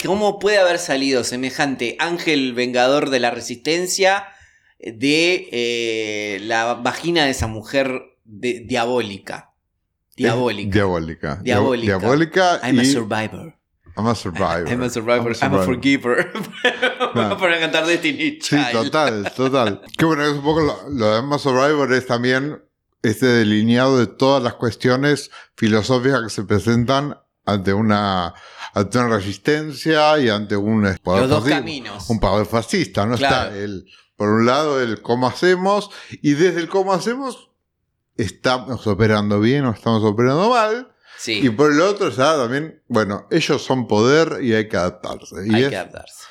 [0.02, 4.24] ¿Cómo puede haber salido semejante ángel vengador de la resistencia
[4.78, 9.50] de eh, la vagina de esa mujer de- diabólica?
[10.18, 10.70] Diabólica.
[10.72, 11.38] Diabólica.
[11.42, 11.98] Diabólica.
[11.98, 13.54] Diabólica I'm a y survivor.
[13.96, 14.68] I'm a survivor.
[14.70, 15.34] I'm a survivor.
[15.42, 16.30] I'm a forgiver.
[17.14, 18.72] Vamos a poner a cantar Destiny Sí, Child.
[18.72, 19.80] total, total.
[19.96, 22.62] Que bueno, es un poco lo, lo de I'm a survivor es también
[23.02, 28.34] este delineado de todas las cuestiones filosóficas que se presentan ante una
[28.74, 32.10] ante una resistencia y ante un poder Los dos fascista, caminos.
[32.10, 33.16] un poder fascista, ¿no?
[33.16, 33.46] Claro.
[33.46, 35.90] Está el, por un lado el cómo hacemos
[36.22, 37.50] y desde el cómo hacemos
[38.18, 43.26] estamos operando bien o estamos operando mal Sí, y por el otro está también, bueno,
[43.32, 45.34] ellos son poder y hay que adaptarse.
[45.46, 46.24] Y hay es, que adaptarse.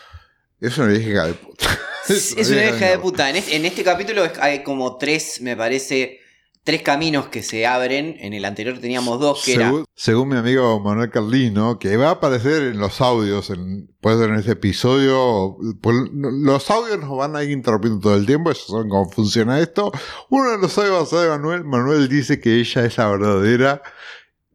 [0.61, 1.79] es una vieja de puta.
[2.07, 3.29] Es una hija de puta.
[3.29, 6.21] En este, en este capítulo hay como tres, me parece,
[6.67, 8.17] tres caminos que se abren.
[8.19, 9.67] En el anterior teníamos dos, que era...
[9.67, 14.17] según, según mi amigo Manuel Carlino, que va a aparecer en los audios, en, puede
[14.17, 18.51] ser en este episodio, pues, los audios nos van a ir interrumpiendo todo el tiempo,
[18.51, 19.93] eso saben cómo funciona esto.
[20.27, 23.81] Uno de los audios de Manuel, Manuel dice que ella es la verdadera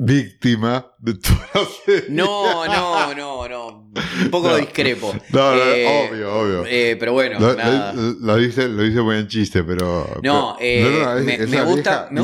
[0.04, 1.12] víctima de
[1.84, 2.04] serie.
[2.10, 3.90] No, no, no, no.
[4.22, 4.56] Un poco No.
[4.56, 5.14] discrepo.
[5.30, 6.64] No, no, Eh, obvio, obvio.
[6.66, 7.92] eh, pero bueno, lo, nada.
[7.92, 10.08] lo- lo dice, lo dice muy en chiste, pero.
[10.22, 12.20] No, pero- eh, es- me- es me una gusta- Vieja, me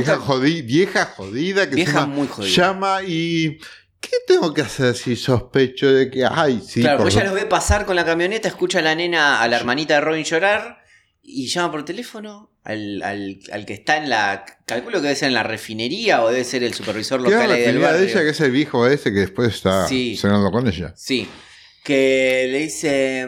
[0.63, 2.51] vieja jodida que Vieja muy jodida.
[2.55, 3.59] llama y.
[4.01, 6.25] ¿Qué tengo que hacer si sospecho de que.
[6.25, 9.43] Ay, sí, claro, pues ella los ve pasar con la camioneta, escucha a la nena,
[9.43, 10.79] a la hermanita de Robin llorar
[11.23, 14.45] y llama por teléfono al, al, al que está en la.
[14.67, 17.63] Calculo que debe ser en la refinería o debe ser el supervisor local la ahí
[17.63, 20.17] del de ella que es el viejo ese que después está Sí.
[20.17, 20.93] cenando con ella.
[20.97, 21.27] Sí.
[21.83, 23.27] Que le dice.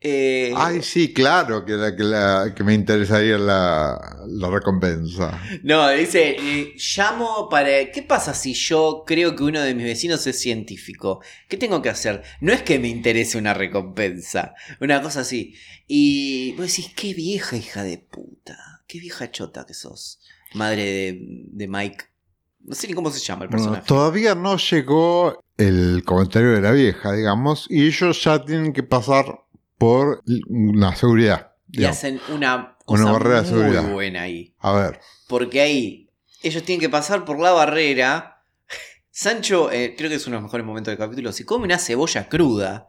[0.00, 5.42] eh, Ay, sí, claro, que, la, que, la, que me interesaría la, la recompensa.
[5.64, 7.90] No, dice, eh, llamo para...
[7.90, 11.20] ¿Qué pasa si yo creo que uno de mis vecinos es científico?
[11.48, 12.22] ¿Qué tengo que hacer?
[12.40, 15.54] No es que me interese una recompensa, una cosa así.
[15.88, 18.56] Y vos decís, qué vieja hija de puta,
[18.88, 20.18] qué vieja chota que sos,
[20.54, 21.18] madre de,
[21.52, 22.04] de Mike.
[22.60, 23.84] No sé ni cómo se llama el personaje.
[23.86, 29.44] todavía no llegó el comentario de la vieja, digamos, y ellos ya tienen que pasar
[29.78, 31.52] por una seguridad.
[31.70, 33.92] y hacen una cosa Una barrera de muy seguridad.
[33.92, 34.54] buena ahí.
[34.58, 36.10] A ver, Porque ahí
[36.42, 38.42] ellos tienen que pasar por la barrera.
[39.10, 41.78] Sancho, eh, creo que es uno de los mejores momentos del capítulo, si come una
[41.78, 42.88] cebolla cruda,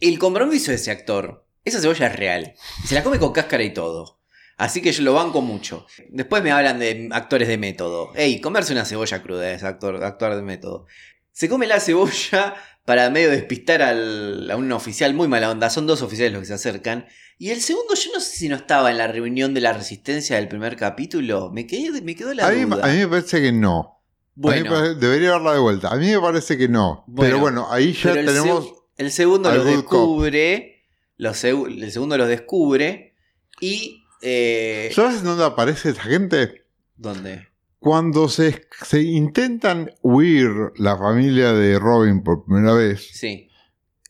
[0.00, 2.54] el compromiso de ese actor, esa cebolla es real.
[2.82, 4.20] Y se la come con cáscara y todo.
[4.56, 5.86] Así que yo lo banco mucho.
[6.10, 8.12] Después me hablan de actores de método.
[8.14, 10.86] Ey, comerse una cebolla cruda es actor, actor de método.
[11.32, 15.70] Se come la cebolla para medio despistar al- a un oficial muy mala onda.
[15.70, 17.06] Son dos oficiales los que se acercan.
[17.36, 20.36] Y el segundo, yo no sé si no estaba en la reunión de la resistencia
[20.36, 21.50] del primer capítulo.
[21.52, 22.84] Me, quedé, me quedó la a mí, duda.
[22.84, 24.00] a mí me parece que no.
[24.36, 25.88] Bueno, parece- debería darla de vuelta.
[25.88, 27.02] A mí me parece que no.
[27.08, 28.64] Bueno, pero bueno, ahí ya el, tenemos.
[28.66, 30.84] seg- el segundo los descubre.
[31.16, 33.14] Los seg- el segundo los descubre.
[33.60, 34.03] Y.
[34.26, 36.64] Eh, ¿Sabes dónde aparece esa gente?
[36.96, 37.48] ¿Dónde?
[37.78, 43.50] Cuando se, se intentan huir la familia de Robin por primera vez Sí.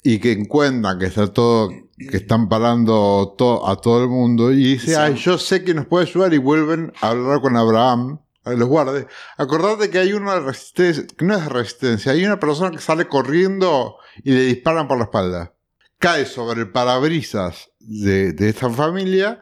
[0.05, 4.63] y que encuentran que está todo, que están parando to- a todo el mundo y
[4.75, 4.95] dice, Sí.
[4.95, 8.69] ay, yo sé que nos puede ayudar y vuelven a hablar con Abraham, a los
[8.69, 9.07] guardias.
[9.37, 13.97] Acordate que hay una resistencia, que no es resistencia, hay una persona que sale corriendo
[14.23, 15.55] y le disparan por la espalda.
[15.99, 19.41] Cae sobre el parabrisas de, de esta familia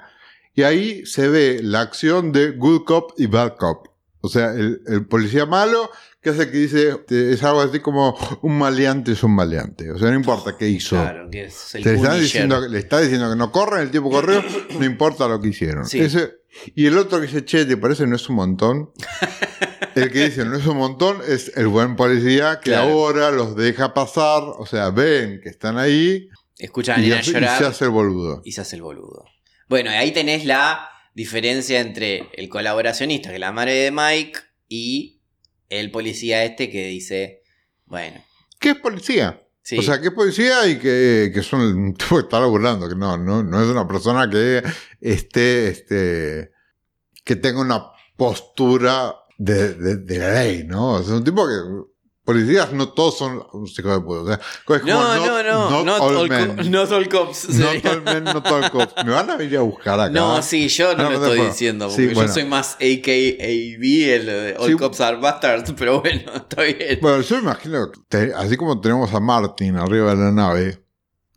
[0.55, 3.89] y ahí se ve la acción de Good Cop y Bad Cop.
[4.21, 8.57] O sea, el, el policía malo que hace que dice, es algo así como un
[8.57, 9.91] maleante es un maleante.
[9.91, 10.95] O sea, no importa qué hizo.
[10.95, 11.83] Claro, que es el
[12.21, 14.41] diciendo, le está diciendo que no corren, el tiempo corrió,
[14.79, 15.85] no importa lo que hicieron.
[15.87, 15.99] Sí.
[16.01, 16.35] Ese-
[16.77, 18.91] y el otro que dice, che, ¿te parece no es un montón?
[19.95, 22.91] El que dice no es un montón es el buen policía que Claro.
[22.93, 27.35] ahora los deja pasar, o sea, ven que están ahí Escuchan a y, hace- y
[27.35, 28.41] se hace el boludo.
[28.45, 29.25] y se hace el boludo.
[29.73, 34.39] Bueno, y ahí tenés la diferencia entre el colaboracionista, que es la madre de Mike,
[34.69, 35.23] y
[35.71, 37.41] el policía este que dice,
[37.87, 38.23] bueno,
[38.61, 39.41] ¿Qué es policía?
[39.63, 42.87] sí, O sea, que es policía y que, que son un tipo que está laburando,
[42.87, 44.63] que no, no, no es una persona que
[45.01, 46.51] esté, este,
[47.25, 51.01] que tenga una postura de, de- de la ley, ¿no?
[51.01, 51.55] Es un tipo que
[52.25, 54.21] policías no todos son hijos de puta.
[54.23, 55.71] O sea, es como No, not- no, no.
[55.71, 56.71] not Not all all, men.
[56.71, 57.49] not all cops.
[57.49, 57.91] Not sería.
[57.91, 58.95] all men, not all cops.
[59.05, 60.11] Me van a venir a buscar acá.
[60.11, 61.51] No, sí, yo no, No, lo no estoy puedo.
[61.51, 62.29] diciendo, Sí, porque bueno.
[62.29, 63.83] yo soy más AKAB,
[64.15, 64.77] el de All Sí.
[64.77, 66.99] Cops Are Bastards, pero bueno, está bien.
[67.01, 70.82] Bueno, yo imagino, que te- así como tenemos a Martin arriba de la nave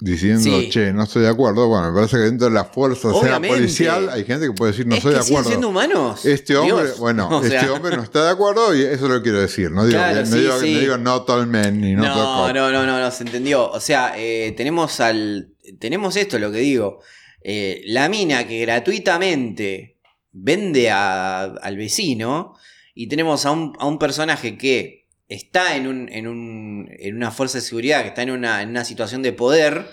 [0.05, 0.69] diciendo, Sí.
[0.69, 3.57] che, no estoy de acuerdo, bueno, me parece que dentro de la fuerza, sea Obviamente.
[3.57, 5.49] policial, hay gente que puede decir, no es estoy de acuerdo.
[5.49, 6.25] siendo humanos.
[6.25, 6.99] Este hombre, Dios.
[6.99, 9.71] bueno, O sea, este hombre no está de acuerdo y eso lo quiero decir.
[9.71, 10.73] No digo, Claro, no sí, digo, sí.
[10.73, 12.53] no digo not all men ni No, cops.
[12.53, 13.69] no, no, no, no, se entendió.
[13.71, 15.53] O sea, eh, tenemos al.
[15.79, 16.99] Tenemos esto, lo que digo.
[17.41, 19.97] Eh, la mina que gratuitamente
[20.31, 22.53] vende a- al vecino.
[22.93, 27.31] Y tenemos a un, a un personaje que está en, un, en, un, en una
[27.31, 29.87] fuerza de seguridad, que está en una, en una situación de poder,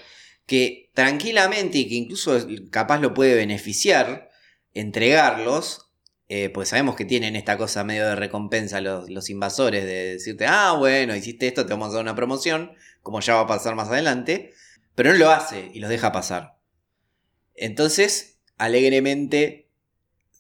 [0.47, 2.38] que tranquilamente y que incluso
[2.71, 4.31] capaz lo puede beneficiar,
[4.75, 5.88] entregarlos.
[6.29, 10.47] Eh, pues sabemos que tienen esta cosa medio de recompensa los, los invasores, de decirte,
[10.47, 13.75] ah, bueno, hiciste esto, te vamos a dar una promoción, como ya va a pasar
[13.75, 14.53] más adelante,
[14.95, 16.57] pero no lo hace y los deja pasar.
[17.55, 19.68] Entonces, alegremente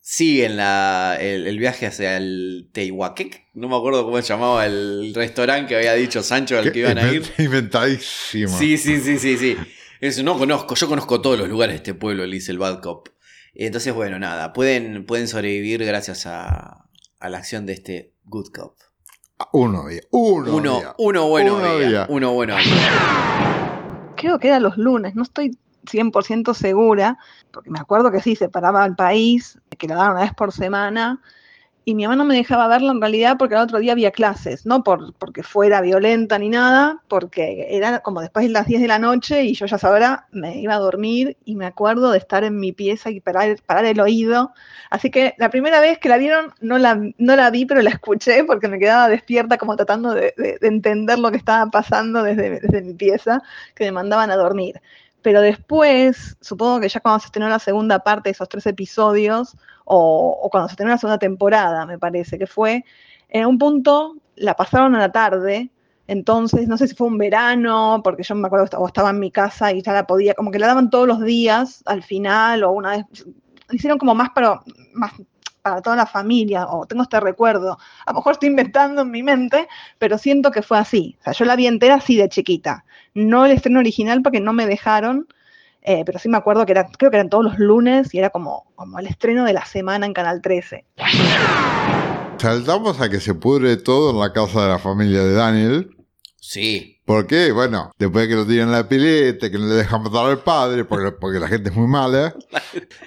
[0.04, 5.12] siguen la, el, el viaje hacia el Tehuaquec, no me acuerdo cómo se llamaba el
[5.14, 7.22] restaurante que había dicho Sancho al que iban a ir.
[7.38, 8.58] Inventadísimo.
[8.58, 9.56] Sí, sí, sí, sí, sí.
[10.00, 12.80] Es, no conozco, yo conozco todos los lugares de este pueblo, le dice el Bad
[12.80, 13.08] Cop.
[13.54, 16.88] Entonces, bueno, nada, pueden, pueden sobrevivir gracias a,
[17.20, 18.76] a la acción de este Good Cop.
[19.52, 20.00] Uno día.
[20.10, 20.94] Uno, Uno, día.
[20.98, 22.06] uno bueno Uno día, día.
[22.08, 24.12] Uno bueno día.
[24.16, 25.56] Creo que era los lunes, no estoy
[25.88, 27.18] 100% segura,
[27.50, 30.52] porque me acuerdo que sí, se paraba al país, que lo daban una vez por
[30.52, 31.20] semana,
[31.84, 34.66] y mi mamá no me dejaba verlo en realidad porque el otro día había clases,
[34.66, 38.86] no por, porque fuera violenta ni nada, porque era como después de las 10 de
[38.86, 42.44] la noche y yo ya sabrá, me iba a dormir y me acuerdo de estar
[42.44, 44.52] en mi pieza y parar, parar el oído.
[44.90, 47.90] Así que la primera vez que la vieron no la, no la vi, pero la
[47.90, 52.22] escuché porque me quedaba despierta como tratando de, de- de entender lo que estaba pasando
[52.22, 53.42] desde, desde mi pieza,
[53.74, 54.80] que me mandaban a dormir.
[55.22, 59.56] Pero después, supongo que ya cuando se estrenó la segunda parte de esos tres episodios,
[59.84, 62.84] o, o cuando se estrenó la segunda temporada, me parece que fue,
[63.28, 65.70] en un punto la pasaron a la tarde,
[66.06, 69.30] entonces no sé si fue un verano, porque yo me acuerdo que estaba, en mi
[69.30, 72.72] casa y ya la podía, como que la daban todos los días al final, o
[72.72, 73.06] una vez,
[73.70, 74.60] hicieron como más para,
[74.94, 75.12] más
[75.62, 79.22] para toda la familia, o tengo este recuerdo, a lo mejor estoy inventando en mi
[79.22, 82.84] mente, pero siento que fue así, o sea, yo la vi entera así de chiquita,
[83.14, 85.26] no el estreno original porque no me dejaron,
[85.82, 88.30] eh, pero sí me acuerdo que era, creo que eran todos los lunes y era
[88.30, 90.84] como, como el estreno de la semana en Canal 13.
[92.38, 95.96] Saltamos a que se pudre todo en la casa de la familia de Daniel.
[96.40, 96.91] Sí.
[97.12, 100.26] Porque, bueno, después de que lo tiran en la pileta, que no le dejan matar
[100.30, 102.34] al padre, porque, porque la gente es muy mala,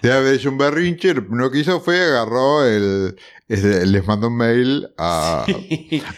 [0.01, 3.15] de haber hecho un berrinche, lo primero que hizo fue agarró el.
[3.47, 5.45] ese- les mandó un mail a,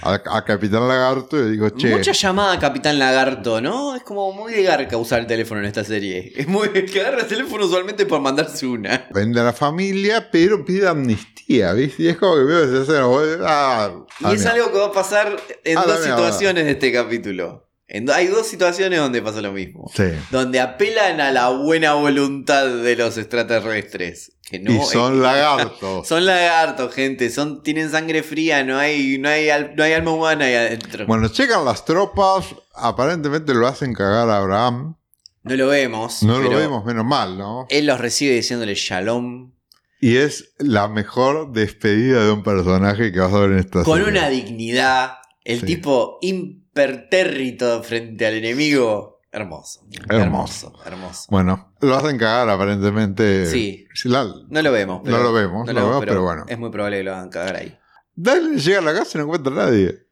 [0.02, 1.90] a, a Capitán Lagarto y le dijo, che.
[1.96, 3.96] Mucha llamada a Capitán Lagarto, ¿no?
[3.96, 6.34] Es como muy de garca usar el teléfono en esta serie.
[6.36, 9.08] Es muy que agarra el teléfono usualmente por mandarse una.
[9.14, 12.04] Vende a la familia, pero pide amnistía, ¿viste?
[12.04, 15.36] Y es como que veo escena, vos- ah, Y es algo que va a pasar
[15.64, 17.64] en Ah, dos situaciones de este capítulo.
[17.90, 19.90] En hay dos situaciones donde pasa lo mismo.
[19.96, 20.04] Sí.
[20.30, 24.34] Donde apelan a la buena voluntad de los extraterrestres.
[24.50, 26.08] Que no y son lagartos.
[26.08, 27.30] Son lagartos, gente.
[27.30, 31.06] Son, tienen sangre fría, no hay, no, hay, no hay alma humana ahí adentro.
[31.06, 34.96] Bueno, checan las tropas, aparentemente lo hacen cagar a Abraham.
[35.44, 36.24] no lo vemos.
[36.24, 37.68] No lo vemos, menos mal, ¿no?
[37.70, 39.52] Él los recibe diciéndole shalom.
[40.00, 43.98] Y es la mejor despedida de un personaje que vas a ver en esta Con
[43.98, 44.12] serie.
[44.12, 45.18] una dignidad.
[45.48, 45.66] El Sí.
[45.66, 49.22] tipo impertérrito frente al enemigo.
[49.32, 49.86] Hermoso.
[49.92, 50.14] Hermoso.
[50.22, 50.74] Hermoso.
[50.86, 51.26] Hermoso.
[51.30, 53.46] Bueno, lo hacen cagar aparentemente.
[53.46, 53.86] Sí.
[54.04, 55.04] La- No lo vemos.
[55.06, 56.46] No lo vemos, no lo vemos, pero bueno.
[56.50, 57.78] Es muy probable que lo hagan cagar ahí.
[58.14, 60.06] Dale llega a la casa y no encuentra a nadie.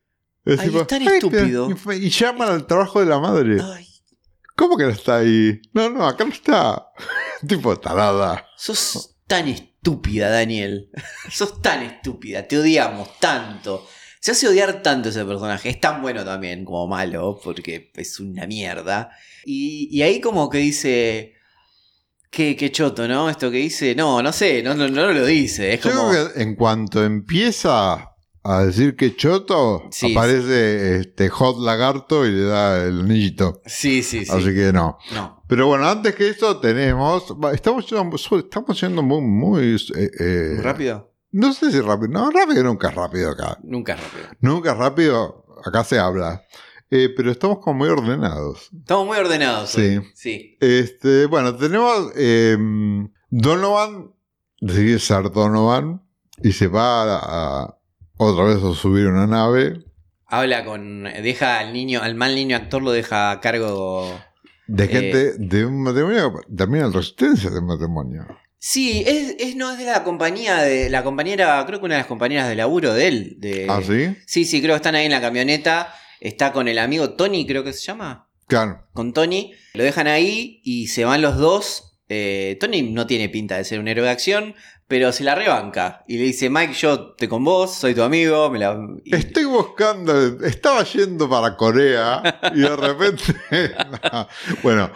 [0.46, 1.68] Es Ay, es tan estúpido.
[1.70, 3.58] Y, y llaman al trabajo de la madre.
[3.62, 3.88] Ay,
[4.56, 5.60] ¿Cómo que no está ahí?
[5.74, 6.92] No, no, acá no está.
[7.48, 8.46] tipo tarada.
[8.56, 10.92] sos tan estúpida, Daniel.
[11.30, 12.48] sos tan estúpida.
[12.48, 13.86] Te odiamos tanto.
[14.26, 15.70] Se hace odiar tanto ese personaje.
[15.70, 19.12] Es tan bueno también como malo, porque es una mierda.
[19.46, 21.34] Y, y ahí como que dice...
[22.32, 23.30] Qué, qué choto, ¿no?
[23.30, 23.94] Esto que dice...
[23.94, 25.76] No, no sé, no, no, no lo dice.
[25.76, 26.10] Es Yo como...
[26.10, 30.12] creo que en cuanto empieza a decir que choto, Sí.
[30.12, 33.62] aparece este Hot Lagarto y le da el anillito.
[33.68, 34.32] Sí, sí, sí.
[34.32, 34.98] Así que no.
[35.14, 35.44] No.
[35.48, 37.26] Pero bueno, antes que eso tenemos.
[37.54, 39.22] Estamos yendo, estamos yendo muy.
[39.22, 41.15] muy eh, eh, ¿Muy rápido?
[41.32, 42.10] No sé si rápido.
[42.10, 43.58] No, rápido nunca es rápido acá.
[43.64, 44.28] Nunca es rápido.
[44.40, 45.46] Nunca es rápido.
[45.66, 46.44] Acá se habla.
[46.92, 48.70] Eh, pero estamos como muy ordenados.
[48.78, 49.76] Estamos muy ordenados.
[49.76, 49.98] hoy.
[49.98, 50.12] Sí.
[50.14, 50.58] Sí.
[50.62, 52.12] Este, bueno, tenemos.
[52.16, 52.58] eh,
[53.30, 54.14] Donovan.
[54.62, 56.02] Decide ser Donovan.
[56.42, 57.78] Y se va a, a-
[58.18, 59.84] otra vez a subir una nave.
[60.28, 61.04] habla con.
[61.04, 64.08] deja al niño, al mal niño actor lo deja a cargo.
[64.68, 68.26] De Eh, gente de un matrimonio, también en resistencia de matrimonio.
[68.68, 70.90] Sí, es, es- no es de la compañía de.
[70.90, 73.36] La compañera, creo que una de las compañeras de laburo de él.
[73.38, 74.16] De, ¿Ah, sí?
[74.26, 75.94] Sí, sí, creo que están ahí en la camioneta.
[76.20, 78.28] Está con el amigo Tony, creo que se llama.
[78.48, 78.88] Claro.
[78.94, 79.54] Con Tony.
[79.76, 82.00] Lo dejan ahí y se van los dos.
[82.10, 84.56] Eh, Tony no tiene pinta de ser un héroe de acción,
[84.88, 86.04] pero se la rebanca.
[86.08, 88.50] Y le dice, Mike, yo te con vos, soy tu amigo.
[88.50, 88.76] Me la...
[89.04, 92.24] y- Estoy buscando, estaba yendo para Corea
[92.56, 93.24] y de repente.
[94.64, 94.92] bueno,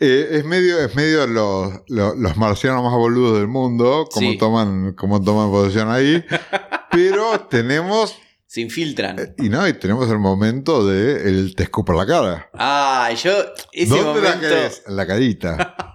[0.00, 4.38] eh, es medio, es medio los, los, los marcianos más boludos del mundo, como Sí.
[4.38, 6.24] toman, como toman posición ahí.
[6.90, 8.16] Pero tenemos,
[8.46, 9.18] Se infiltran.
[9.18, 12.50] eh, y no, y tenemos el momento de el te escupo la cara.
[12.54, 13.32] Ah, yo.
[13.72, 14.40] Ese ¿Dónde la momento.
[14.48, 14.82] querés?
[14.86, 15.74] En la carita.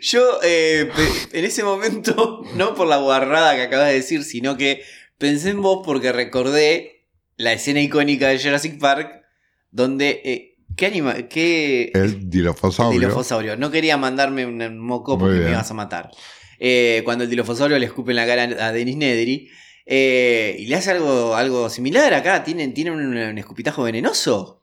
[0.00, 0.88] Yo, eh,
[1.32, 4.82] en ese momento, no por la guarrada que acabas de decir, sino que
[5.18, 9.22] pensé en vos porque recordé la escena icónica de Jurassic Park,
[9.70, 10.20] donde.
[10.24, 10.44] eh,
[10.76, 11.14] ¿Qué anima?
[11.28, 11.90] ¿Qué.
[11.94, 13.00] El dilofosaurio.
[13.00, 13.56] dilofosaurio.
[13.56, 16.10] No quería mandarme un moco porque me ibas a matar.
[16.60, 19.48] Eh, cuando el dilofosaurio le escupe en la cara a Denis Nedry.
[19.86, 22.44] eh, y le hace algo, algo similar acá.
[22.44, 24.62] Tienen, tienen un, un escupitajo venenoso.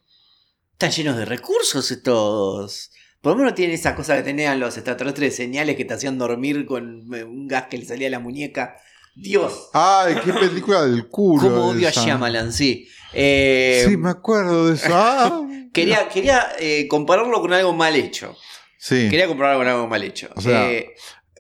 [0.74, 2.92] Están llenos de recursos estos.
[3.20, 6.66] Por lo menos tienen esa cosa que tenían los extraterrestres señales que te hacían dormir
[6.66, 8.76] con un gas que le salía a la muñeca.
[9.16, 9.70] Dios.
[9.74, 11.42] Ay, qué película del culo.
[11.42, 11.92] Cómo odio a.
[11.92, 12.88] Shyamalan, sí.
[13.16, 14.88] Eh, Sí, me acuerdo de eso.
[14.92, 15.42] Ah,
[15.74, 18.36] Quería, quería eh, compararlo con algo mal hecho.
[18.78, 19.08] sí.
[19.10, 20.30] Quería compararlo con algo mal hecho.
[20.36, 20.94] O sea- Eh,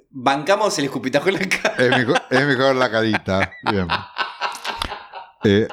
[0.09, 1.75] bancamos el escupitajo en la cara.
[1.77, 3.51] Es mejor, es mejor la carita.
[3.71, 3.88] Bien.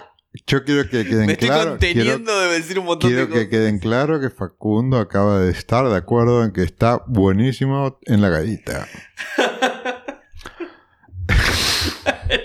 [0.46, 1.76] Yo quiero que queden Me estoy claro.
[1.78, 3.48] Quiero, conteniendo de decir un montón quiero de que cosas.
[3.50, 8.30] queden claro que Facundo acaba de estar de acuerdo en que está buenísimo en la
[8.30, 8.86] carita.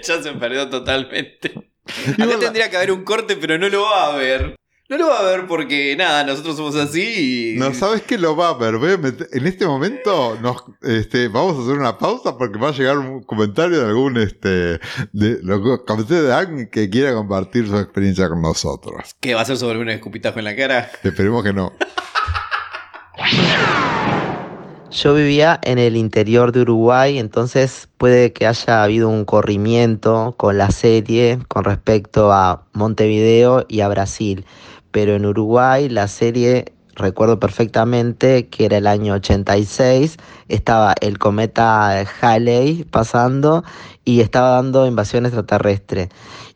[0.03, 1.71] ya se perdió totalmente.
[2.13, 4.55] Acá tendría que haber un corte, pero no lo va a haber.
[4.89, 7.59] No lo va a ver porque, nada, nosotros somos así y...
[7.59, 8.77] No sabes que lo va a ver.
[8.79, 8.97] ve,
[9.33, 13.21] En este momento nos, este, vamos a hacer una pausa porque va a llegar un
[13.23, 14.79] comentario de algún este
[15.11, 19.13] de, lo- de alguien que quiera compartir su experiencia con nosotros.
[19.19, 20.89] ¿Qué va a ser sobre un escupitajo en la cara?
[21.03, 21.73] Esperemos que no.
[24.89, 30.57] Yo vivía en el interior de Uruguay, entonces puede que haya habido un corrimiento con
[30.57, 34.45] la serie con respecto a Montevideo y a Brasil.
[34.91, 42.05] Pero en Uruguay la serie, recuerdo perfectamente que era el año 86, estaba el cometa
[42.21, 43.65] Halley pasando
[44.05, 46.07] y estaba dando invasión extraterrestre.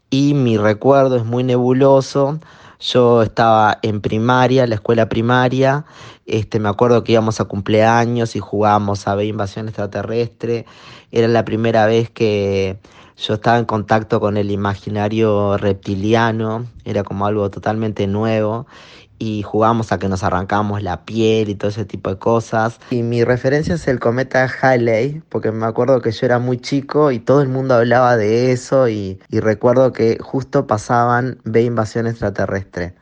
[0.10, 2.40] Y mi recuerdo es muy nebuloso.
[2.82, 5.86] Yo estaba en primaria, la escuela primaria,
[6.26, 10.66] este, me acuerdo que íbamos a cumpleaños y jugábamos a ver invasión extraterrestre.
[11.12, 12.80] Era la primera vez que
[13.18, 18.66] yo estaba en contacto con el imaginario reptiliano, era como algo totalmente nuevo.
[19.24, 22.80] Y jugábamos a que nos arrancamos la piel y todo ese tipo de cosas.
[22.90, 27.12] Y mi referencia es el cometa Halley, porque me acuerdo que yo era muy chico
[27.12, 28.90] y todo el mundo hablaba de eso.
[28.90, 32.96] Y, y recuerdo que justo pasaban Ve invasión extraterrestre.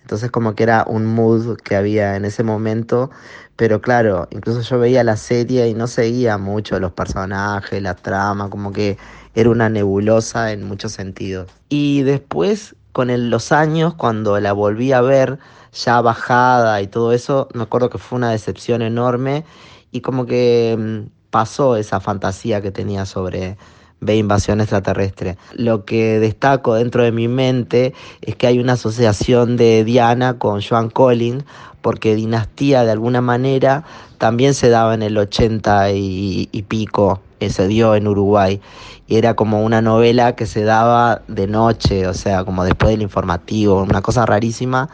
[0.00, 3.10] Entonces como que era un mood que había en ese momento,
[3.56, 8.48] pero claro, incluso yo veía la serie y no seguía mucho los personajes, la trama,
[8.48, 8.96] como que
[9.34, 11.50] era una nebulosa en muchos sentidos.
[11.68, 15.38] Y después, con los años, cuando la volví a ver
[15.72, 19.44] ya bajada y todo eso, me acuerdo que fue una decepción enorme
[19.90, 23.56] y como que mm, pasó esa fantasía que tenía sobre
[24.00, 25.36] ve invasión extraterrestre.
[25.54, 30.62] Lo que destaco dentro de mi mente es que hay una asociación de Diana con
[30.62, 31.44] Joan Collins,
[31.80, 33.84] porque Dinastía de alguna manera
[34.18, 38.60] también se daba en el 80 y, y pico, eh, se dio en Uruguay.
[39.06, 43.02] Y era como una novela que se daba de noche, o sea, como después del
[43.02, 44.90] informativo, una cosa rarísima.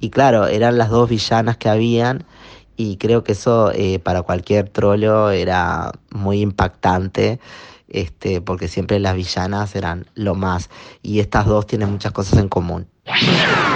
[0.00, 2.24] Y claro, eran las dos villanas que habían.
[2.76, 7.38] Y creo que eso eh, para cualquier trolo era muy impactante
[7.94, 10.68] este, porque siempre las villanas eran lo más.
[11.02, 12.88] Y estas dos tienen muchas cosas en común.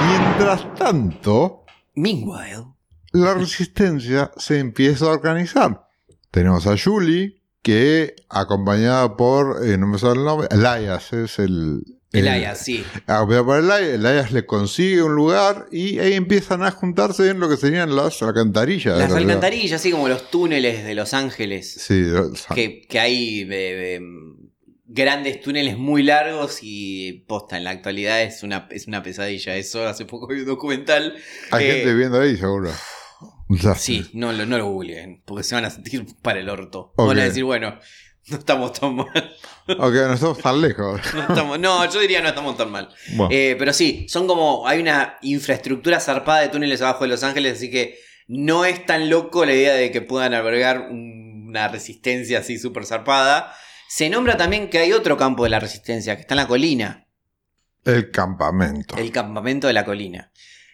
[0.09, 1.65] Mientras tanto,
[1.95, 2.67] Meanwhile.
[3.13, 5.89] la resistencia se empieza a organizar.
[6.31, 11.98] Tenemos a Julie, que acompañada por, eh, no me sale el nombre, Elias es el...
[12.13, 12.85] el- Elias, sí.
[13.07, 17.49] Acompañada por Elias, Elias le consigue un lugar y ahí empiezan a juntarse en lo
[17.49, 18.99] que serían las alcantarillas.
[18.99, 21.71] Las alcantarillas, así como los túneles de Los Ángeles.
[21.75, 22.03] Sí,
[22.55, 23.47] Que, que hay eh,
[23.97, 24.01] eh,
[24.87, 29.57] grandes túneles muy largos y posta, en la actualidad es una, es una pesadilla.
[29.57, 31.15] Eso hace poco vi un documental.
[31.51, 32.71] hay eh, gente viviendo ahí, seguro.
[33.77, 36.93] Sí, no, lo- no lo googleen, porque se van a sentir para el orto.
[36.97, 37.09] Ok.
[37.09, 37.79] Van a decir, bueno,
[38.31, 39.37] No estamos tan mal.
[39.79, 41.01] Ok, no estamos tan lejos.
[41.15, 42.89] No, estamos- no, yo diría no estamos tan mal.
[43.13, 44.67] Bueno, Eh, pero sí, son como.
[44.67, 49.09] Hay una infraestructura zarpada de túneles abajo de Los Ángeles, así que no es tan
[49.09, 53.55] loco la idea de que puedan albergar un- una resistencia así súper zarpada.
[53.89, 57.07] Se nombra también que hay otro campo de la resistencia, que está en la colina,
[57.87, 58.97] el campamento.
[58.99, 60.31] el campamento de la colina.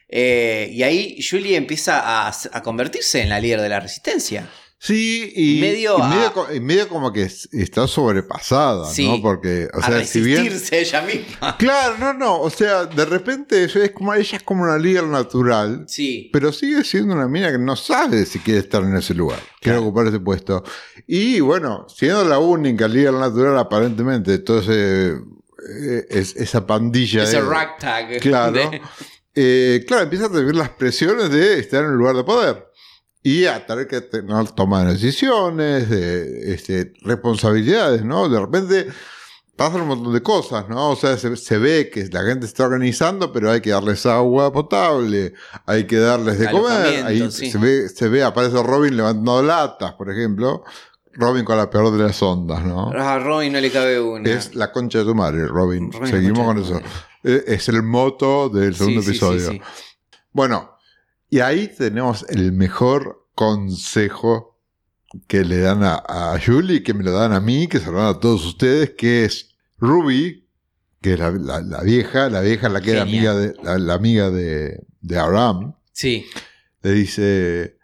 [0.08, 4.48] Eh, y ahí Julie empieza a, a convertirse en la líder de la resistencia.
[4.86, 9.08] Sí, y Medio y a- medio, co- y medio como que es- está sobrepasada, Sí,
[9.08, 9.22] ¿no?
[9.22, 10.46] Porque, o a sea, si bien...
[10.72, 11.56] ella misma.
[11.56, 15.04] Claro, no, no, o sea, de repente ella es como, ella es como una líder
[15.04, 16.28] natural, Sí.
[16.34, 19.78] pero sigue siendo una mina que no sabe si quiere estar en ese lugar, quiere
[19.78, 19.82] Claro.
[19.84, 20.62] ocupar ese puesto.
[21.06, 28.20] Y bueno, siendo la única líder natural aparentemente ese, eh, es- esa pandilla Ese ragtag.
[28.20, 28.52] Claro.
[28.70, 28.82] de-
[29.36, 32.68] Eh, claro, empieza a tener las presiones de estar en un lugar de poder.
[33.26, 38.28] Y a tener que tener, tomar decisiones, de, este, responsabilidades, ¿no?
[38.28, 38.86] De repente
[39.56, 40.90] pasan un montón de cosas, ¿no?
[40.90, 44.52] O sea, se, se ve que la gente está organizando, pero hay que darles agua
[44.52, 45.32] potable,
[45.64, 46.70] hay que darles de comer.
[46.72, 47.50] Alojamiento, Ahí sí.
[47.50, 50.62] se ve, se ve, aparece Robin levantando latas, por ejemplo.
[51.16, 52.90] Robin con la peor de las ondas, ¿no?
[52.90, 54.28] A Robin no le cabe una.
[54.28, 55.90] Es la concha de tu madre, Robin.
[56.04, 56.80] Seguimos con eso.
[57.22, 59.50] Es el moto del segundo Sí, sí, sí, episodio.
[59.52, 59.60] sí.
[60.32, 60.73] Bueno,
[61.30, 64.60] y ahí tenemos el mejor consejo
[65.28, 67.98] que le dan a, a Julie, que me lo dan a mí, que se lo
[67.98, 70.48] dan a todos ustedes, que es Ruby,
[71.00, 73.94] que es la, la- la vieja, la vieja la que era amiga de, la, la
[73.94, 76.26] amiga de, de Abraham, Sí.
[76.82, 77.78] le dice,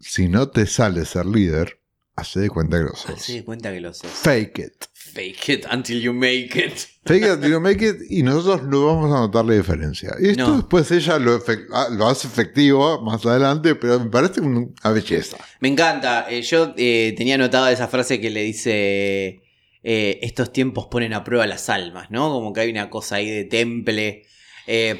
[0.00, 1.80] si no te sale ser líder,
[2.16, 3.20] hace de cuenta que lo sos.
[3.20, 4.10] Se de cuenta que lo sos.
[4.10, 4.84] Fake it.
[5.12, 6.72] Fake it until you make it.
[7.04, 10.10] Fake it until you make it y nosotros no vamos a notar la diferencia.
[10.20, 10.56] Y esto No.
[10.56, 11.40] después ella lo,
[11.72, 15.36] ah, lo hace efectivo más adelante, pero me parece una belleza.
[15.60, 16.26] Me encanta.
[16.30, 19.40] Eh, yo eh, tenía anotada esa frase que le dice:
[19.82, 22.28] eh, Estos tiempos ponen a prueba las almas, ¿no?
[22.30, 24.24] Como que hay una cosa ahí de temple.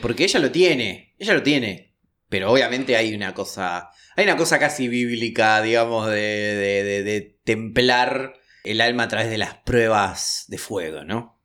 [0.01, 1.15] Porque ella lo tiene.
[1.19, 1.95] Ella lo tiene.
[2.31, 3.91] Pero obviamente hay una cosa.
[4.17, 8.35] Hay una cosa casi bíblica, digamos, de, de- de- de templar
[8.71, 11.37] el alma a través de las pruebas de fuego, ¿no?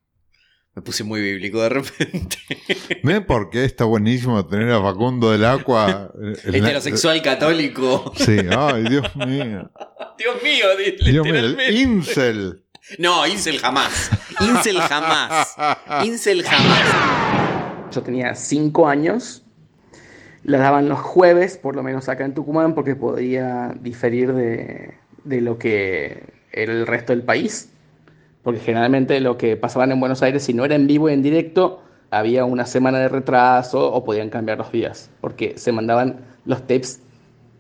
[0.76, 2.38] Me puse muy bíblico de repente.
[3.04, 6.12] ¿Ven por qué está buenísimo tener a Facundo del Agua?
[6.46, 8.12] el- Heterosexual católico.
[8.16, 9.72] Sí, ay, Dios mío.
[10.18, 10.66] Dios mío,
[11.06, 12.64] Dios mío, el incel.
[13.00, 14.10] No, Incel jamás.
[14.42, 15.56] Incel jamás.
[16.04, 17.90] Incel jamás.
[17.94, 19.46] Yo tenía cinco años.
[20.44, 25.40] La daban los jueves, por lo menos acá en Tucumán, porque podía diferir de, de
[25.42, 27.70] lo que el resto del país.
[28.43, 31.24] Porque generalmente lo que pasaban en Buenos Aires, si no era en vivo y en
[31.24, 31.82] directo,
[32.12, 37.01] había una semana de retraso o podían cambiar los días, porque se mandaban los tapes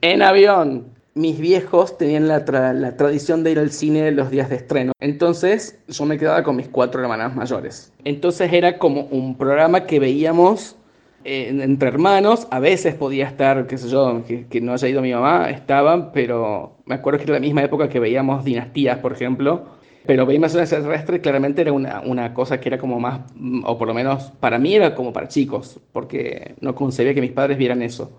[0.01, 0.85] en avión.
[1.15, 4.91] Mis viejos tenían la, tra- la tradición de ir al cine los días de estreno.
[4.99, 7.93] Entonces yo me quedaba con mis cuatro hermanas mayores.
[8.03, 10.75] Entonces era como un programa que veíamos
[11.23, 12.47] eh, entre hermanos.
[12.51, 16.11] A veces podía estar, qué sé yo, que, que no haya ido mi mamá, estaban,
[16.11, 19.65] pero me acuerdo que era la misma época que veíamos Dinastías, por ejemplo.
[20.05, 23.77] Pero veíamos una extraterrestre claramente era una, una cosa que era como más, mm, o
[23.77, 27.57] por lo menos para mí era como para chicos, porque no concebía que mis padres
[27.57, 28.11] vieran eso.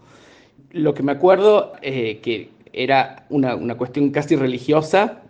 [0.71, 5.23] Lo que me acuerdo eh, que era una, una cuestión casi religiosa,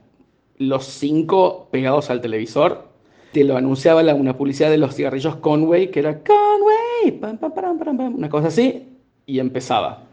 [0.59, 2.89] los cinco pegados al televisor,
[3.33, 6.74] te lo anunciaba la, una publicidad de los cigarrillos Conway, que era Conway,
[7.13, 8.89] una cosa así,
[9.27, 10.05] y empezaba.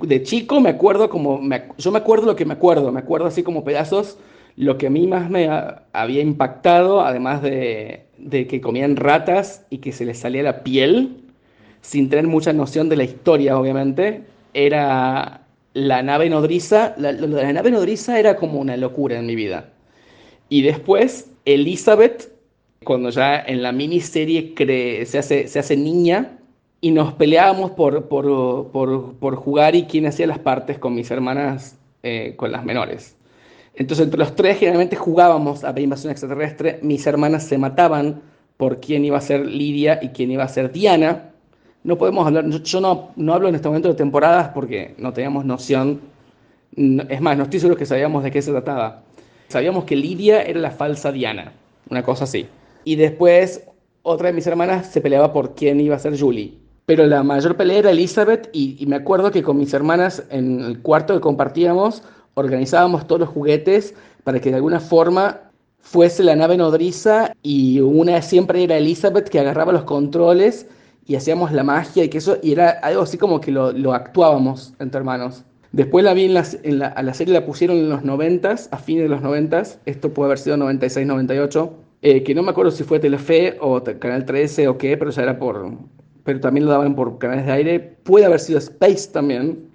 [0.00, 1.40] De chico me acuerdo como,
[1.78, 4.18] yo me acuerdo lo que me acuerdo, me acuerdo así como pedazos,
[4.56, 9.64] lo que a mí más me ha- había impactado, además de, de que comían ratas
[9.70, 11.18] y que se les salía la piel,
[11.80, 14.24] sin tener mucha noción de la historia, obviamente,
[14.54, 15.42] era
[15.74, 16.94] la nave nodriza.
[16.96, 19.70] La, de la nave nodriza era como una locura en mi vida.
[20.48, 22.31] Y después, Elizabeth,
[22.84, 26.38] cuando ya en la miniserie cre- se, hace, se hace niña,
[26.80, 31.10] y nos peleábamos por, por, por, por jugar y quién hacía las partes con mis
[31.12, 33.16] hermanas, eh, con las menores.
[33.74, 36.80] Entonces, entre los tres generalmente jugábamos a la invasión extraterrestre.
[36.82, 38.20] Mis hermanas se mataban
[38.56, 41.30] por quién iba a ser Lidia y quién iba a ser Diana.
[41.84, 45.44] No podemos hablar, yo, no, no hablo en este momento de temporadas porque no teníamos
[45.44, 46.00] noción.
[46.74, 49.02] No- Es más, no estoy seguro que sabíamos de qué se trataba.
[49.48, 51.52] Sabíamos que Lidia era la falsa Diana,
[51.88, 52.46] una cosa así.
[52.84, 53.64] Y después
[54.02, 56.58] otra de mis hermanas se peleaba por quién iba a ser Julie.
[56.86, 60.60] Pero la mayor pelea era Elizabeth y, y me acuerdo que con mis hermanas en
[60.60, 62.02] el cuarto que compartíamos
[62.34, 65.40] organizábamos todos los juguetes para que de alguna forma
[65.80, 70.66] fuese la nave nodriza y una siempre era Elizabeth que agarraba los controles
[71.06, 73.92] y hacíamos la magia y que eso y era algo así como que lo, lo
[73.92, 75.44] actuábamos entre hermanos.
[75.72, 78.56] Después la vi en, las, en la, a la serie la pusieron en los 90,
[78.70, 81.72] a fines de los 90, esto puede haber sido 96, 98,
[82.02, 85.22] eh, que no me acuerdo si fue Telefe o Canal 13 o qué, pero ya
[85.22, 85.72] era por,
[86.24, 89.70] pero también lo daban por canales de aire, puede haber sido Space también,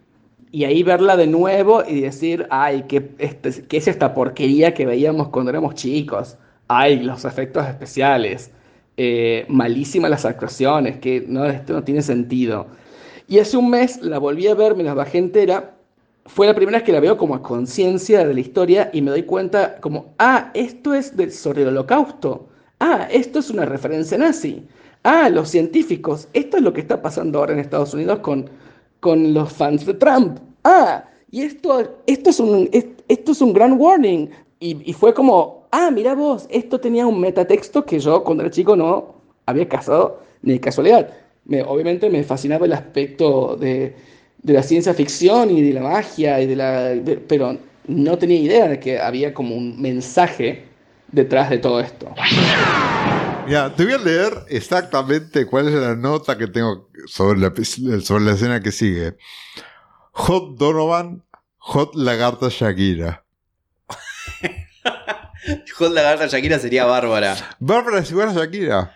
[0.51, 4.86] y ahí verla de nuevo y decir, ay, ¿qué, este, ¿qué es esta porquería que
[4.86, 6.38] veíamos cuando éramos chicos?
[6.67, 8.51] Ay, los efectos especiales,
[8.97, 12.67] eh, malísimas las actuaciones, que no, esto no tiene sentido.
[13.28, 15.76] Y hace un mes la volví a ver, me la bajé entera,
[16.28, 19.11] fue la primera vez que la veo como a conciencia de la historia y me
[19.11, 22.47] doy cuenta como, ah, esto es sobre el holocausto,
[22.80, 24.65] ah, esto es una referencia nazi,
[25.03, 28.49] ah, los científicos, esto es lo que está pasando ahora en Estados Unidos con
[28.99, 30.39] con los fans de Trump.
[30.63, 34.30] Ah, y esto, esto, es, un, esto es un gran warning.
[34.59, 38.75] Y, fue como, ah, mira vos, esto tenía un metatexto que yo cuando era chico
[38.75, 39.15] no
[39.45, 41.09] había casado ni de casualidad.
[41.45, 43.95] Me, obviamente me fascinaba el aspecto de,
[44.41, 46.95] de, la ciencia ficción y de la magia, y de la,
[47.27, 47.57] pero
[47.88, 50.67] no tenía idea de que había como un mensaje
[51.11, 52.13] detrás de todo esto.
[53.47, 57.53] Ya, te voy a leer exactamente cuál es la nota que tengo sobre la,
[58.01, 59.15] sobre la escena que sigue.
[60.11, 61.23] Hot Donovan,
[61.57, 63.23] Hot Lagarta Shakira.
[65.77, 67.38] Hot Lagarta Shakira sería Bárbara.
[67.59, 68.93] Bárbara es igual a Shakira.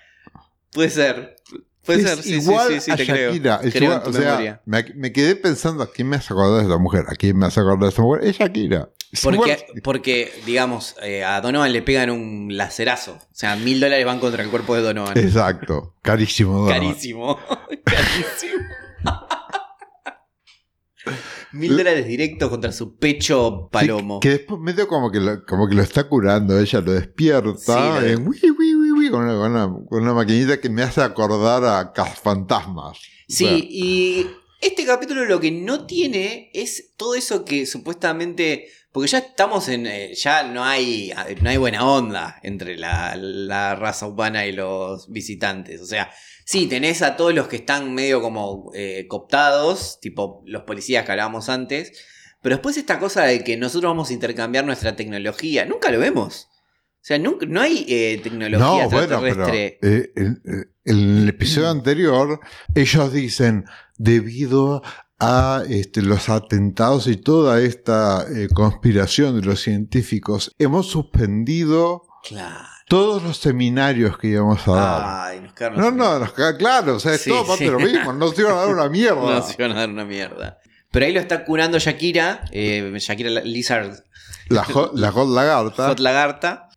[0.74, 1.38] Puede ser.
[1.86, 3.58] Puede ser, sí, igual sí, sí, a te Shakira.
[3.58, 3.62] creo.
[3.68, 6.64] Es Creo igual- o sea, me, me quedé pensando, ¿a quién me hace acordar de
[6.68, 7.06] esta mujer?
[7.08, 8.24] ¿A quién me hace acordar de esta mujer?
[8.26, 8.90] Es Shakira.
[9.12, 13.14] Es igual- Porque, porque, digamos, eh, a Donovan le pegan un lacerazo.
[13.14, 15.18] O sea, mil dólares van contra el cuerpo de Donovan.
[15.18, 15.96] Exacto.
[16.02, 16.54] Carísimo.
[16.68, 16.80] Donovan.
[16.82, 17.40] Carísimo.
[17.84, 18.64] Carísimo.
[21.54, 24.20] Mil dólares directos contra su pecho palomo.
[24.22, 27.58] Sí, que después medio como que, lo, como que lo está curando, ella lo despierta
[27.58, 30.70] Sí, lo de- en wi, wi, wi, con, una, con una- con una maquinita que
[30.70, 31.92] me hace acordar a.
[31.92, 32.96] O sea,
[33.28, 34.28] Sí, y
[34.62, 38.68] este capítulo lo que no tiene es todo eso que supuestamente.
[38.92, 39.88] Porque ya estamos en.
[39.88, 41.14] eh, ya no hay.
[41.42, 45.82] No hay buena onda entre la, la raza humana y los visitantes.
[45.82, 46.12] O sea,
[46.46, 51.12] sí, tenés a todos los que están medio como eh, cooptados, tipo los policías que
[51.12, 51.94] hablábamos antes.
[52.42, 56.48] Pero después esta cosa de que nosotros vamos a intercambiar nuestra tecnología, nunca lo vemos.
[56.96, 59.80] O sea, nunca, no hay eh, tecnología no, bueno, pero extraterrestre.
[59.82, 60.42] eh, en,
[60.86, 62.40] en el episodio anterior
[62.76, 63.66] ellos dicen,
[63.98, 64.84] debido
[65.22, 72.66] a este, los atentados y toda esta eh, conspiración de los científicos, hemos suspendido Claro.
[72.88, 75.04] todos los seminarios que íbamos a dar.
[75.32, 77.80] Ay, nos no, no, nos queda claro, o sea, es Sí, todo parte de lo
[77.80, 79.22] mismo, no se iban a dar una mierda.
[79.22, 80.58] No, se iban a dar una mierda.
[80.92, 84.04] Pero ahí lo está curando Shakira, eh, Shakira Lizard
[84.50, 85.88] La, hot, la hot lagarta.
[85.88, 86.68] Hot Lagarta.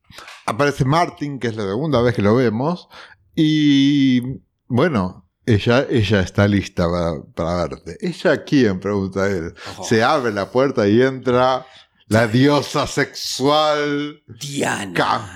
[0.47, 2.89] Aparece Martin, que es la segunda vez que lo vemos.
[3.35, 4.21] Y
[4.69, 7.97] bueno, ella, ella está lista para, para verte.
[8.01, 8.81] ¿Ella quién?
[8.81, 9.55] Pregunta él.
[9.73, 9.85] Ojo.
[9.85, 11.67] Se abre la puerta y entra
[12.09, 14.93] la diosa sexual Diana.
[14.95, 15.27] Camp.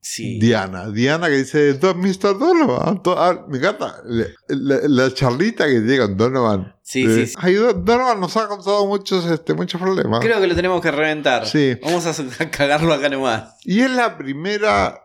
[0.00, 0.38] Sí.
[0.40, 0.88] Diana.
[0.90, 2.38] Diana que dice, "Don- Mr.
[2.38, 3.02] Donovan.
[3.06, 6.74] Ah, Me encanta la, la charlita que tiene con Donovan.
[6.82, 7.34] Sí, sí, sí.
[7.38, 10.20] "Ay, Don- Donovan nos ha causado muchos, este, muchos problemas.
[10.20, 11.46] Creo que lo tenemos que reventar.
[11.46, 11.76] Sí.
[11.82, 12.10] Vamos a
[12.42, 13.54] a cagarlo acá nomás.
[13.64, 14.98] Y es la primera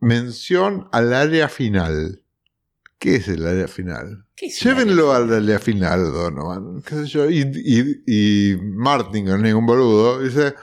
[0.00, 2.22] mención al área final.
[2.98, 4.24] ¿Qué es el área final?
[4.34, 6.82] ¿Qué es Llévenlo al área final, Donovan.
[6.82, 7.30] ¿Qué sé yo?
[7.30, 10.54] Y, y, y Martin, que no es ningún boludo, dice: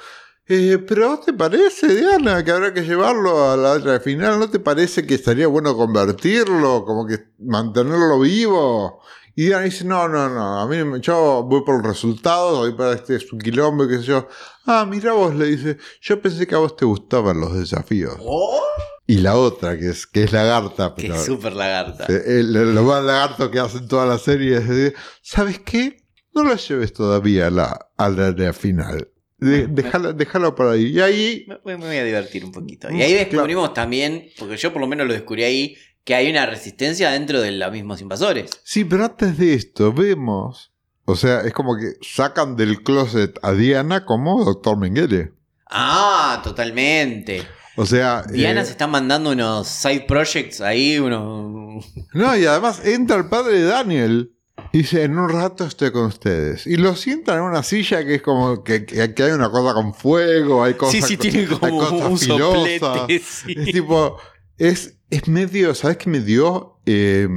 [0.47, 4.37] eh, ¿Pero a vos te parece, Diana, que habrá que llevarlo al área final?
[4.37, 6.83] ¿No te parece que estaría bueno convertirlo?
[6.85, 9.01] Como que mantenerlo vivo.
[9.33, 10.59] Y Diana dice: No, no, no.
[10.59, 14.03] A mí yo voy por los resultados, voy para este es un quilombo, qué sé
[14.03, 14.27] yo.
[14.65, 18.15] Ah, mira vos, le dice: Yo pensé que a vos te gustaban los desafíos.
[18.19, 18.61] Oh,
[19.07, 22.05] Y la otra, que es, que es lagarta, que es súper lagarta.
[22.09, 25.97] eh, el- lo más lagarto que hacen toda la serie es decir, ¿sabes qué?
[26.33, 29.09] No lo lleves todavía a la, al área final.
[29.37, 30.85] De- déjalo, déjalo por ahí.
[30.87, 32.89] Y ahí, Me, me voy a divertir un poquito.
[32.89, 36.29] Mm, Y ahí descubrimos también, porque yo por lo menos lo descubrí ahí, que hay
[36.29, 38.49] una resistencia dentro de los mismos invasores.
[38.63, 40.71] sí, pero antes de esto, vemos.
[41.05, 45.33] O sea, es como que sacan del closet a Diana como Doctor Mengele.
[45.69, 47.43] Ah, totalmente.
[47.77, 48.23] O sea.
[48.23, 51.85] Diana eh, se está mandando unos side projects ahí, unos.
[52.13, 54.31] No, y además entra el padre de Daniel.
[54.71, 56.65] Y dice, en un rato estoy con ustedes.
[56.67, 59.73] Y lo sientan en una silla que es como que, que- que hay una cosa
[59.73, 61.77] con fuego, hay cosas Sí, sí, tiene como
[62.09, 62.79] un filosas.
[62.79, 63.19] soplete.
[63.23, 63.53] sí.
[63.57, 64.17] Es tipo,
[64.57, 66.79] es, es medio, ¿sabes qué me dio?
[66.85, 67.27] Eh,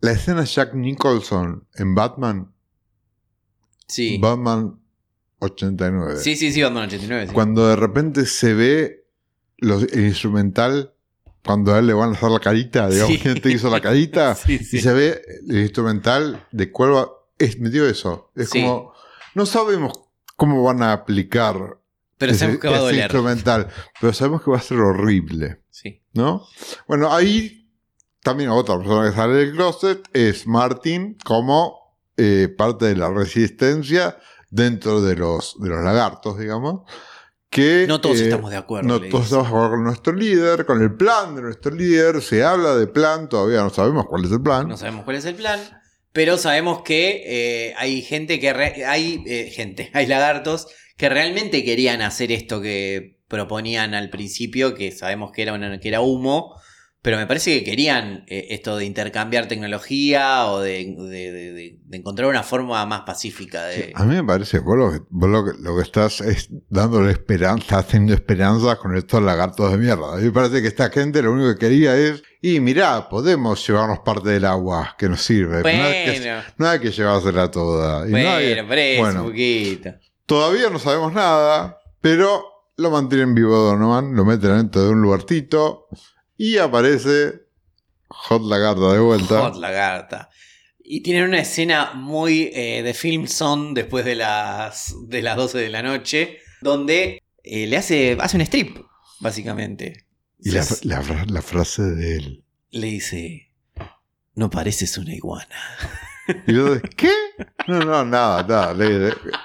[0.00, 2.52] la escena de Jack Nicholson en Batman,
[3.88, 4.18] Sí.
[4.18, 4.80] Batman
[5.38, 6.16] 89.
[6.18, 7.28] Sí, sí, sí, Batman 89.
[7.28, 7.32] sí.
[7.34, 9.05] Cuando de repente se ve
[9.58, 10.92] los- el instrumental,
[11.44, 13.20] cuando a él le van a hacer la carita, digamos, Sí.
[13.20, 14.34] ¿quién te hizo la carita?
[14.46, 14.78] Sí, sí.
[14.78, 18.30] Y se ve el instrumental de Cuerva, es, me dio eso.
[18.34, 18.92] Es como,
[19.34, 19.92] No sabemos
[20.36, 21.78] cómo van a aplicar
[22.18, 23.00] Pero ese, sabemos que va a doler.
[23.00, 23.68] instrumental,
[24.00, 26.02] pero sabemos que va a ser horrible, Sí.
[26.14, 26.46] ¿no?
[26.88, 27.70] Bueno, ahí
[28.22, 31.76] también otra persona que sale del closet es Martin como
[32.16, 34.18] eh, parte de la resistencia
[34.50, 36.90] dentro de los, de los lagartos, digamos.
[37.56, 38.86] Que, No todos eh, estamos de acuerdo.
[38.88, 42.22] No todos estamos de acuerdo con nuestro líder, con el plan de nuestro líder.
[42.22, 44.68] Se habla de plan, todavía no sabemos cuál es el plan.
[44.68, 45.58] No sabemos cuál es el plan,
[46.12, 48.52] pero sabemos que eh, hay gente que...
[48.52, 54.74] re- hay eh, gente, hay lagartos que realmente querían hacer esto que proponían al principio,
[54.74, 56.54] que sabemos que era, una- que era humo,
[57.06, 62.28] pero me parece que querían eh, esto de intercambiar tecnología o de, de- de- encontrar
[62.28, 63.92] una forma más pacífica de...
[63.94, 67.12] A mí me parece, vos lo que, vos lo que, lo que estás es dándole
[67.12, 70.14] esperanza, haciendo esperanzas con estos lagartos de mierda.
[70.14, 73.64] A mí me parece que esta gente lo único que quería es, y mirá, podemos
[73.64, 75.62] llevarnos parte del agua que nos sirve.
[75.62, 78.08] pero no, hay que, Bueno, no hay que llevársela toda.
[78.08, 79.20] Y no hay- bueno, pero es bueno.
[79.22, 79.90] un poquito.
[80.26, 82.42] todavía no sabemos nada, pero
[82.76, 85.86] lo mantienen vivo Donovan, lo meten dentro de un lugarcito
[86.36, 87.46] y aparece
[88.08, 89.40] Hot Lagarta de vuelta.
[89.42, 90.30] Hot lagarta.
[90.82, 95.58] Y tienen una escena muy eh, de film son después de las, de las 12
[95.58, 98.78] de la noche, donde eh, le hace, hace un strip,
[99.18, 100.06] básicamente.
[100.38, 102.44] Y la, la la frase de él.
[102.70, 103.52] le dice,
[104.34, 105.56] no pareces una iguana.
[106.46, 107.12] Y yo ¿qué?
[107.68, 108.74] No, no, nada, nada.
[108.74, 108.98] le-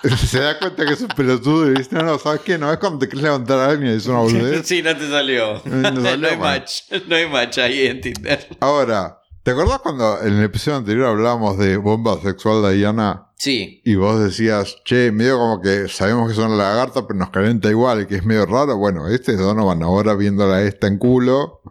[0.04, 2.58] le- se da cuenta que es un pelotudo y dice, no, no, ¿sabes qué?
[2.58, 4.66] No es cuando te quieres levantar a alguien y es una boludez.
[4.68, 5.62] sí, no te salió.
[5.66, 6.84] No hay match.
[7.08, 8.48] No hay match ahí en Tinder.
[8.60, 13.28] Ahora, ¿te acordás cuando en el episodio anterior hablábamos de bomba sexual de Diana?
[13.36, 13.82] Sí.
[13.84, 18.06] Y vos decías, che, medio como que sabemos que son lagartas, pero nos calienta igual,
[18.06, 18.78] que es medio raro.
[18.78, 21.62] Bueno, este es Donovan ahora viéndola esta en culo,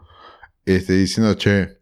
[0.66, 1.79] este, diciendo, che.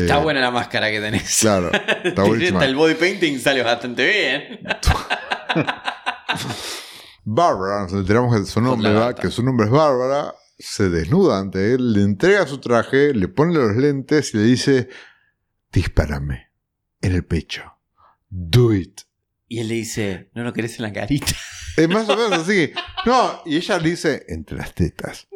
[0.00, 1.38] Está eh, buena la máscara que tenés.
[1.40, 1.70] Claro,
[2.04, 2.64] está buenísima.
[2.64, 4.60] el body painting sale bastante bien.
[7.24, 8.90] Bárbara, nos enteramos que su, nombre,
[9.20, 13.54] que su nombre es Bárbara, se desnuda ante él, le entrega su traje, le pone
[13.54, 14.88] los lentes y le dice,
[15.72, 16.50] dispárame
[17.00, 17.64] en el pecho.
[18.28, 19.00] Do it.
[19.48, 21.32] Y él le dice, ¿no lo querés en la carita?
[21.76, 22.72] Es más o menos así.
[23.04, 25.28] No, y ella le dice entre las tetas.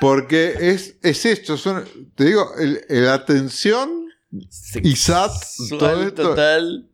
[0.00, 1.84] Porque es, es esto, son,
[2.14, 4.01] te digo, el, el- la tensión.
[4.82, 5.32] Isat,
[6.14, 6.88] total.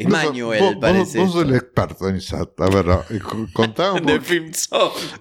[0.00, 1.18] Emmanuel, vos, vos- parece.
[1.18, 2.60] Vos sos el experto en ISAT.
[2.60, 3.02] A ver, no,
[3.52, 4.52] contá un poco, film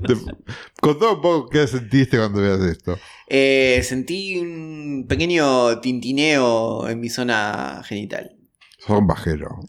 [0.02, 0.36] de-
[0.80, 2.96] contá un poco qué sentiste cuando veas esto.
[3.28, 8.36] Eh, sentí un pequeño tintineo en mi zona genital.
[8.78, 9.60] Sos un bajero.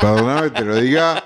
[0.00, 1.23] Perdóname que te lo diga.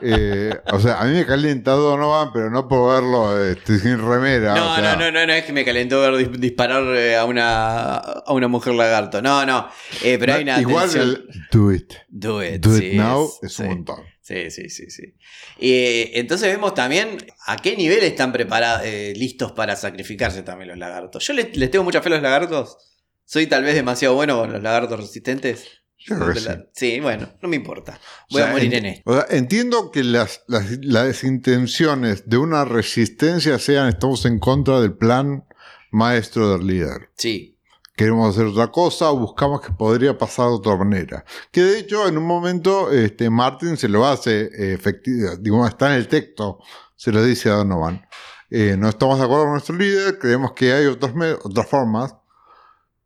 [0.00, 4.54] Eh, o sea, a mí me calienta Donovan, pero no por verlo este, sin remera.
[4.54, 7.16] No, o sea, no, no, no, no es que me calentó ver dis- disparar eh,
[7.16, 9.20] a una, a una mujer lagarto.
[9.22, 9.68] No, no.
[10.02, 11.92] Eh, pero no, hay una igual el do it.
[12.08, 12.60] Do it.
[12.64, 13.96] Do sí, it now es- es un montón.
[14.20, 15.14] Sí, sí, sí, sí.
[15.58, 18.86] Entonces vemos también a qué nivel están preparados,
[19.16, 21.26] listos para sacrificarse también los lagartos.
[21.26, 22.76] Yo les, les tengo mucha fe a los lagartos.
[23.24, 25.81] Soy tal vez demasiado bueno con los lagartos resistentes.
[26.08, 27.98] La- sí, bueno, no me importa.
[28.30, 29.10] O Voy sea, a morir en esto.
[29.10, 34.80] o sea, entiendo que las, las, las intenciones de una resistencia sean estamos en contra
[34.80, 35.44] del plan
[35.90, 37.10] maestro del líder.
[37.16, 37.58] Sí.
[37.94, 41.24] Queremos hacer otra cosa o buscamos que podría pasar de otra manera.
[41.50, 45.88] Que de hecho en un momento este, Martin se lo hace eh, efectivo, digo, está
[45.92, 46.58] en el texto,
[46.96, 48.04] se lo dice a Donovan.
[48.50, 52.14] Eh, no estamos de acuerdo con nuestro líder, creemos que hay otros me- otras formas,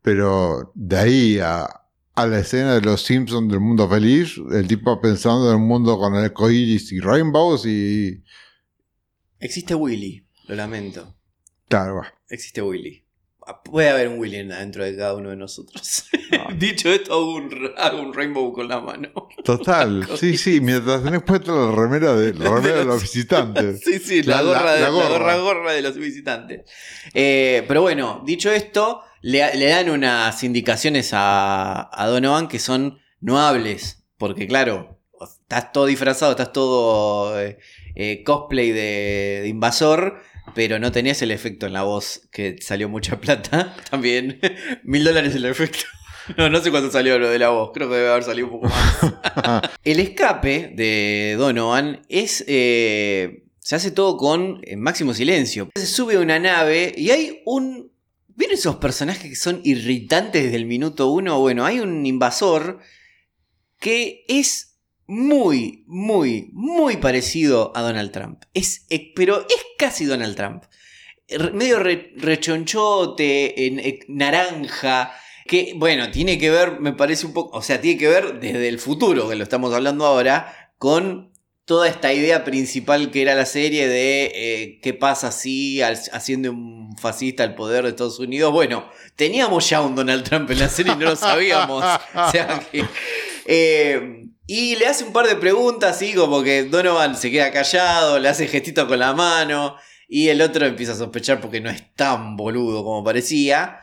[0.01, 1.67] pero de ahí a,
[2.17, 5.99] a la escena de los Simpsons del mundo feliz, el tipo pensando en un mundo
[5.99, 8.23] con arcoíris y rainbows y...
[9.39, 11.15] Existe Willy, lo lamento.
[11.69, 12.13] Claro, va.
[12.27, 13.05] Existe Willy.
[13.63, 16.05] Puede haber un Willy dentro de cada uno de nosotros.
[16.57, 19.09] Dicho esto, hago un, hago un rainbow con la mano.
[19.43, 23.79] Total, sí, sí, mientras tenés puesta la remera de, la remera de los visitantes.
[23.85, 26.61] Sí, sí, la, La- gorra, de, la gorra gorra de los visitantes.
[27.13, 32.99] Eh, pero bueno, dicho esto, le, le dan unas indicaciones a, a Donovan que son
[33.19, 34.03] no hables.
[34.17, 37.57] Porque claro, estás todo disfrazado, estás todo eh,
[37.95, 40.19] eh, cosplay de, de invasor,
[40.55, 43.75] pero no tenías el efecto en la voz, que salió mucha plata.
[43.89, 44.39] También,
[44.83, 45.79] mil dólares el efecto.
[46.35, 48.59] No, no sé cuánto salió lo de la voz, creo que debe haber salido un
[48.59, 49.61] poco más.
[49.85, 52.43] El escape de Donovan es.
[52.49, 55.69] eh, se hace todo con máximo silencio.
[55.77, 57.93] Se sube a una nave y hay un.
[58.37, 61.39] ¿Vieron esos personajes que son irritantes desde el minuto uno?
[61.39, 62.79] Bueno, hay un invasor
[63.79, 68.43] que es muy, muy, muy parecido a Donald Trump.
[68.53, 70.63] Es, eh, pero es casi Donald Trump.
[71.27, 75.11] R- medio re- rechonchote, eh, naranja.
[75.47, 78.67] Que, bueno, tiene que ver, me parece un poco, o sea, tiene que ver desde
[78.67, 81.31] el futuro, que lo estamos hablando ahora, con
[81.67, 86.49] toda esta idea principal que era la serie de eh, qué pasa si al- haciendo
[86.51, 88.53] un fascista al poder de Estados Unidos.
[88.53, 91.83] Bueno, teníamos ya un Donald Trump en la serie y no lo sabíamos.
[92.15, 92.85] o sea que.
[93.45, 98.17] eh, y le hace un par de preguntas, así como que Donovan se queda callado,
[98.17, 99.75] le hace gestito con la mano.
[100.07, 103.81] Y el otro empieza a sospechar porque no es tan boludo como parecía.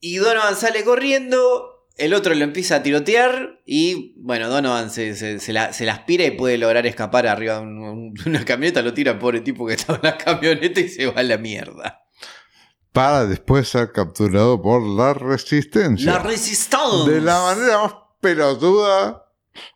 [0.00, 5.38] Y Donovan sale corriendo, el otro lo empieza a tirotear y bueno, Donovan se, se-
[5.38, 8.82] se la, se la aspira y puede lograr escapar arriba de un- un- una camioneta,
[8.82, 12.02] lo tira pobre tipo que estaba en la camioneta y se va a la mierda.
[12.92, 16.12] Para después ser capturado por la resistencia.
[16.12, 17.08] La Resistance.
[17.10, 19.26] De la manera más pelotuda.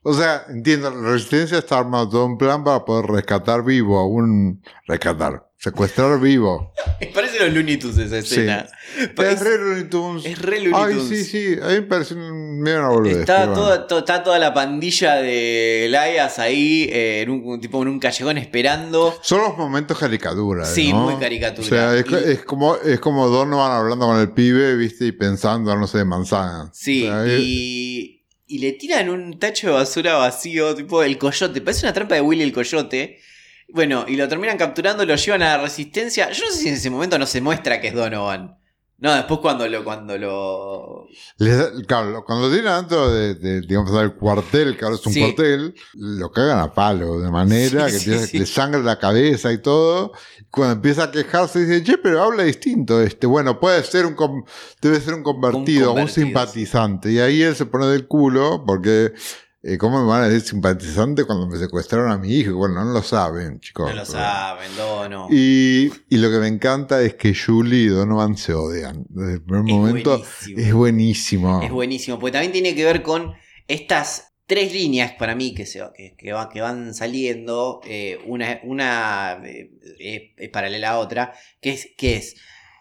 [0.02, 4.06] O sea, entiendo, la resistencia está armando todo un plan para poder rescatar vivo a
[4.06, 4.62] un.
[4.86, 6.72] Rescatar, secuestrar vivo.
[7.14, 8.34] Parece los Looney Tunes esa Sí.
[8.34, 8.66] escena.
[8.98, 10.24] Es re Looney Tunes.
[10.26, 13.16] Es re Looney Ay, sí, sí, a mí me parece un- medio una boludez.
[13.18, 13.54] Está bueno.
[13.54, 17.98] toda, to- está toda la pandilla de Elias ahí eh, en un tipo en un
[17.98, 19.18] callejón esperando.
[19.22, 20.64] Son los momentos caricatura.
[20.64, 21.10] Sí, ¿no?
[21.10, 21.66] muy caricatura.
[21.66, 25.12] O sea, es, Y- es como, es como Donovan hablando con el pibe, viste, y
[25.12, 26.70] pensando, no sé, de manzana.
[26.72, 31.16] Sí, O sea, es- y, y le tiran un tacho de basura vacío, tipo el
[31.18, 31.60] coyote.
[31.62, 33.18] Parece una trampa de Willy el coyote.
[33.72, 36.30] Bueno, y lo terminan capturando, lo llevan a la resistencia.
[36.30, 38.58] Yo no sé si en ese momento no se muestra que es Donovan.
[38.96, 41.08] No, después cuando lo, cuando lo.
[41.38, 45.12] les claro, cuando lo tiran dentro de, de, digamos, del cuartel, que ahora es un
[45.12, 45.20] Sí.
[45.20, 49.52] cuartel, lo cagan a palo, de manera Sí, que sí, empieza- le sangra la cabeza
[49.52, 50.12] y todo.
[50.48, 53.26] Cuando empieza a quejarse, dice, che, pero habla distinto este.
[53.26, 54.14] Bueno, puede ser un,
[54.80, 57.10] debe ser un convertido, un, convertido, simpatizante.
[57.10, 59.12] Y ahí él se pone del culo, porque,
[59.78, 62.54] ¿cómo me van a decir simpatizante cuando me secuestraron a mi hijo?
[62.56, 63.86] Bueno, no lo saben, chicos.
[63.88, 65.28] No lo pero- saben, Dono.
[65.30, 69.04] Y, y lo que me encanta es que Julie y Donovan se odian.
[69.08, 70.58] Desde el primer Es momento buenísimo.
[70.60, 71.62] es buenísimo.
[71.62, 73.32] Es buenísimo, porque también tiene que ver con
[73.66, 78.60] estas tres líneas para mí que, se, que, que va- que van saliendo, eh, una,
[78.64, 82.34] una eh, eh, es paralela a otra, que es, que es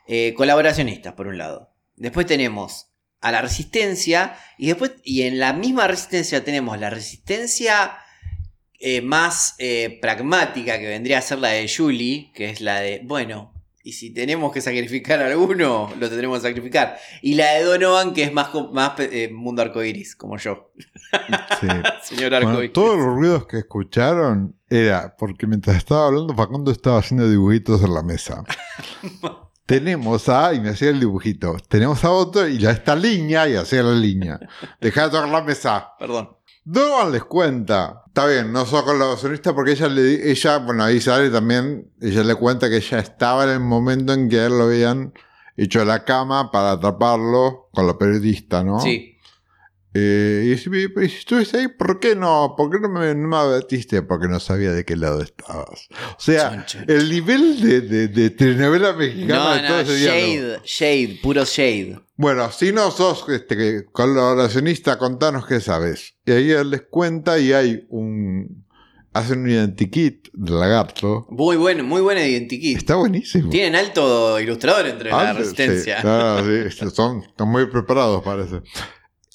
[0.07, 1.69] eh, colaboracionistas, por un lado.
[1.95, 2.89] Después tenemos
[3.23, 7.97] a la resistencia, y después, y en la misma resistencia tenemos la resistencia
[8.79, 13.01] eh, más eh, pragmática, que vendría a ser la de Julie, que es la de,
[13.03, 13.53] bueno,
[13.85, 16.97] y si tenemos que sacrificar a alguno, lo tendremos que sacrificar.
[17.21, 20.71] Y la de Donovan, que es más, más eh, mundo arcoiris, como yo.
[21.59, 21.67] Sí.
[22.03, 22.73] Señor Bueno, arcoiris.
[22.73, 27.93] todos los ruidos que escucharon era porque mientras estaba hablando, Facundo estaba haciendo dibujitos en
[27.93, 28.43] la mesa.
[29.79, 31.57] Tenemos a, y me hacía el dibujito.
[31.67, 34.39] Tenemos a otro y a esta línea y hacía la línea.
[34.79, 35.93] Deja de tocar la mesa.
[35.97, 36.29] Perdón.
[36.63, 38.03] Donovan les cuenta.
[38.05, 42.35] Está bien, no soy colaboracionista porque ella le ella, bueno, ahí sale también, ella le
[42.35, 45.13] cuenta que ella estaba en el momento en que a él lo habían
[45.57, 48.79] hecho a la cama para atraparlo con la periodista, ¿no?
[48.79, 49.12] Sí.
[49.95, 52.55] Eh, y pero si estuviste ahí, ¿por qué no?
[52.57, 54.01] ¿Por qué no me, no me advertiste?
[54.01, 55.87] Porque no sabía de qué lado estabas.
[56.17, 56.85] O sea, Chon, chon.
[56.87, 60.25] el nivel de, de, de telenovela mexicana No, de todo no, ese diálogo.
[60.25, 61.99] Shade, Shade, puro Shade.
[62.15, 66.15] Bueno, si no sos este, colaboracionista, contanos qué sabes.
[66.25, 68.63] Y ahí él les cuenta y hay un...
[69.15, 71.27] Hacen un identikit del lagarto.
[71.29, 72.77] Muy bueno, muy buena identikit.
[72.77, 73.51] Está buenísimo.
[73.51, 75.97] Tienen alto ilustrador entre la Alto, resistencia.
[75.97, 78.61] sí, claro, sí, son, están muy preparados, parece.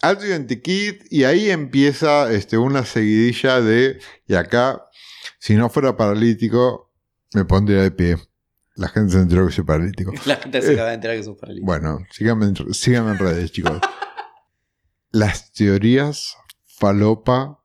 [0.03, 3.99] Alto Identikit, y ahí empieza este, una seguidilla de.
[4.27, 4.85] Y acá,
[5.39, 6.93] si no fuera paralítico,
[7.35, 8.17] me pondría de pie.
[8.77, 10.13] La gente se enteró que soy paralítico.
[10.25, 11.67] La gente se acaba de enterar que sos paralítico.
[11.67, 13.81] Bueno, síganme, síganme en redes, chicos.
[15.11, 17.65] Las teorías falopa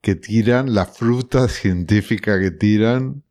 [0.00, 3.24] que tiran, la fruta científica que tiran.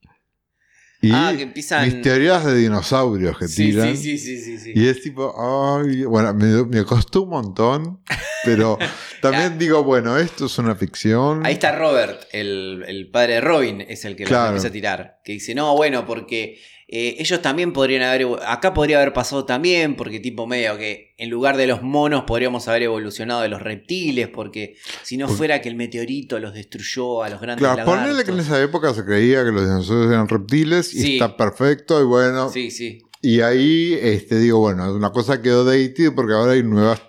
[1.03, 1.83] Y ah, que empiezan.
[1.85, 3.97] mis teorías de dinosaurios que sí, tiran.
[3.97, 4.71] sí, sí, sí, sí, sí.
[4.75, 8.01] Y es tipo, ay, bueno, me, me costó un montón,
[8.45, 8.77] pero
[9.21, 11.43] también digo, bueno, esto es una ficción.
[11.45, 14.43] Ahí está Robert, el, el padre de Robin, es el que Claro.
[14.43, 15.19] lo empieza a tirar.
[15.23, 16.59] Que dice, no, bueno, porque
[16.93, 21.29] eh, ellos también podrían haber, acá podría haber pasado también, porque tipo medio que en
[21.29, 25.69] lugar de los monos podríamos haber evolucionado de los reptiles, porque si no fuera que
[25.69, 28.45] el meteorito los destruyó a los grandes Claro, ponele que en lagartos.
[28.47, 31.13] esa época se creía que los dinosaurios eran reptiles y Sí.
[31.13, 32.49] está perfecto y bueno.
[32.49, 32.99] Sí, sí.
[33.21, 37.01] Y ahí este, digo, bueno, una cosa quedó dated porque ahora hay nuevas,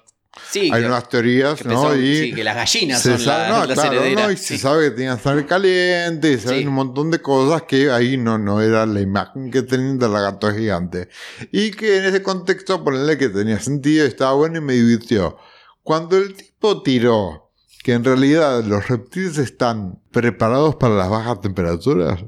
[0.51, 1.95] Sí, hay que, nuevas teorías, que ¿no?
[1.95, 4.27] Y sí, que las gallinas se son sabe, la- no, las claro, herederas.
[4.27, 4.45] no, y Sí.
[4.57, 8.17] se sabe que tenían sangre caliente, y se saben un montón de cosas que ahí
[8.17, 11.09] no, no era la imagen que tenían del lagarto gigante.
[11.51, 15.37] Y que en ese contexto, ponerle que tenía sentido, estaba bueno y me divirtió.
[15.83, 17.51] Cuando el tipo tiró
[17.85, 22.25] que en realidad los reptiles están preparados para las bajas temperaturas,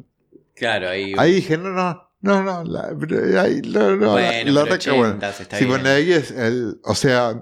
[0.56, 1.14] Claro, ahí.
[1.16, 2.10] ahí dije, no, no.
[2.24, 5.18] No, no, la, pero ahí, no, no, Bueno, la, la pero bueno.
[5.20, 5.86] 80s está Sí, bien.
[5.86, 7.34] ahí es el, o sea,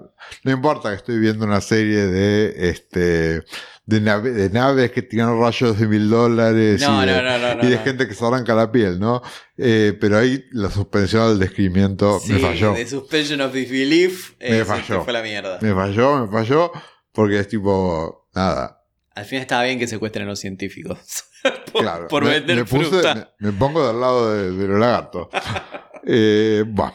[0.43, 3.43] no importa que estoy viendo una serie de este
[3.85, 7.63] de, nave- de naves que tiran rayos de mil dólares No, y, de, no, no,
[7.65, 9.21] y de gente que se arranca la piel, ¿no?
[9.57, 12.73] Eh, pero ahí la suspensión del descrimiento me falló.
[12.73, 14.33] The Suspension of Disbelief.
[14.41, 15.03] Me eh, falló.
[15.05, 15.59] fue la mierda.
[15.61, 16.71] Me falló, me falló,
[17.13, 18.83] porque es tipo, nada.
[19.15, 20.97] Al final estaba bien que secuestren a los científicos.
[21.73, 23.33] por, Claro, por me, vender me puse- fruta.
[23.39, 25.27] me, me pongo del lado de, de los lagartos.
[26.05, 26.93] eh, bueno.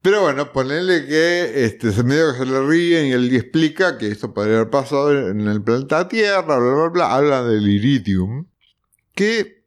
[0.00, 4.08] Pero bueno, ponerle que este, se medio que se le ríen y él explica que
[4.08, 7.14] esto podría haber pasado en el planeta Tierra, bla, bla, bla, bla.
[7.14, 8.46] Habla del iridium.
[9.14, 9.64] Que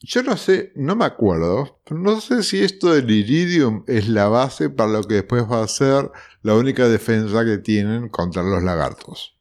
[0.00, 4.28] yo no sé, no me acuerdo, pero no sé si esto del iridium es la
[4.28, 6.10] base para lo que después va a ser
[6.42, 9.36] la única defensa que tienen contra los lagartos.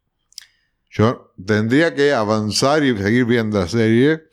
[0.89, 4.23] Yo tendría que avanzar y seguir viendo la serie.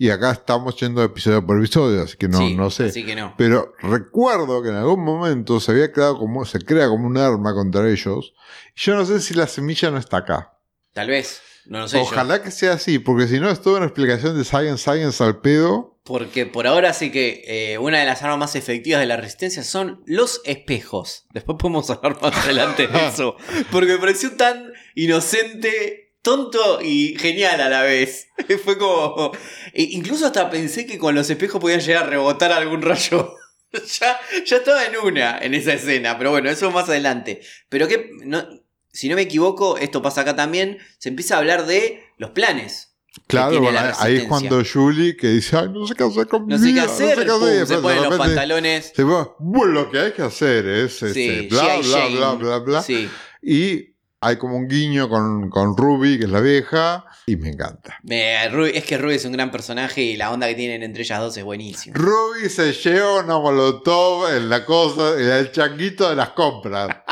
[0.00, 2.84] Y acá estamos yendo episodio por episodio, así que no, Sí, no sé.
[2.84, 3.34] Así que no.
[3.36, 7.52] Pero recuerdo que en algún momento se había creado como, se crea como un arma
[7.52, 8.32] contra ellos.
[8.76, 10.52] Y yo no sé si la semilla no está acá.
[10.92, 11.42] Tal vez.
[11.66, 11.96] No lo sé.
[11.96, 12.04] yo.
[12.04, 15.40] Ojalá que sea así, porque si no es toda una explicación de Science Science al
[15.40, 15.98] pedo.
[16.04, 19.64] Porque por ahora sí que eh, una de las armas más efectivas de la resistencia
[19.64, 21.26] son los espejos.
[21.34, 23.36] Después podemos hablar más adelante de eso.
[23.72, 28.28] Porque me pareció tan inocente, tonto y genial a la vez.
[28.64, 29.32] Fue como...
[29.72, 33.34] e incluso hasta pensé que con los espejos podían llegar a rebotar algún rayo.
[33.72, 36.18] ya, ya estaba en una, en esa escena.
[36.18, 37.40] Pero bueno, eso más adelante.
[37.70, 38.10] Pero que...
[38.24, 38.46] No,
[38.92, 40.78] si no me equivoco, esto pasa acá también.
[40.98, 42.94] Se empieza a hablar de los planes.
[43.26, 46.58] Claro, bueno, ahí es cuando Julie que dice, ay, no sé qué hacer con No
[46.58, 47.26] sé vida, hacer.
[47.26, 48.92] no sé qué hacer", se ponen los pantalones.
[48.94, 52.16] se va, bueno, lo que hay que hacer es este, Sí, bla, bla, Jane.
[52.16, 52.82] bla, bla, bla.
[52.82, 53.08] Sí.
[53.42, 57.98] Y hay como un guiño con, con Ruby, que es la vieja, y me encanta.
[58.02, 61.20] Ruby- es que Ruby es un gran personaje y la onda que tienen entre ellas
[61.20, 61.96] dos es buenísima.
[61.96, 66.88] Ruby se lleva una molotov en la cosa, en el changuito de las compras.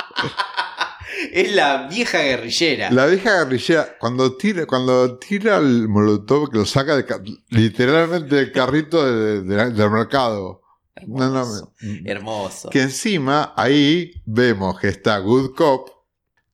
[1.32, 2.90] Es la vieja guerrillera.
[2.90, 7.07] La vieja guerrillera, cuando tira, cuando tira el molotov, que lo saca de
[7.48, 10.62] literalmente del carrito de- de- del mercado.
[11.07, 11.72] No, no, Hermoso.
[12.04, 12.70] Hermoso.
[12.70, 15.88] que encima ahí vemos que está Good Cop,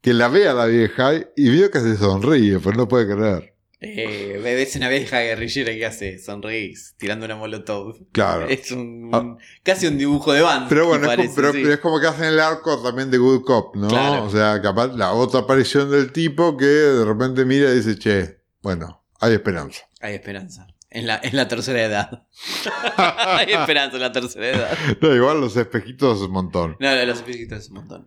[0.02, 3.48] que la ve a la vieja y veo que se sonríe, pero no puede creer.
[3.84, 7.96] Eh, ves una vieja guerrillera que hace sonrís tirando una molotov.
[8.12, 8.46] Claro.
[8.48, 9.36] Es un, Ah.
[9.64, 10.68] casi un dibujo de banda.
[10.68, 11.58] Pero bueno, es parece, como, pero, sí.
[11.62, 13.88] pero es como que hacen el arco también de Good Cop, ¿no?
[13.88, 14.24] Claro.
[14.24, 18.38] O sea, capaz la otra aparición del tipo que de repente mira y dice, che,
[18.62, 19.82] bueno, hay esperanza.
[20.00, 20.68] Hay esperanza.
[20.88, 22.26] En la, en la tercera edad.
[22.98, 24.78] Hay esperanza en la tercera edad.
[25.00, 26.76] No, igual los espejitos es un montón.
[26.80, 28.06] No, no, los espíritus es un montón.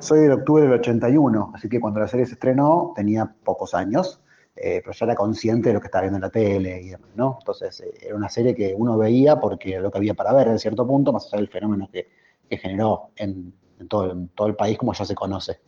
[0.00, 4.20] Soy del octubre del 81, así que cuando la serie se estrenó tenía pocos años,
[4.54, 7.10] eh, pero ya era consciente de lo que estaba viendo en la tele y demás,
[7.16, 7.36] ¿no?
[7.40, 10.48] Entonces eh, era una serie que uno veía porque era lo que había para ver
[10.48, 12.08] en cierto punto, más allá del fenómeno que,
[12.48, 15.60] que generó en, en todo, en todo el país como ya se conoce.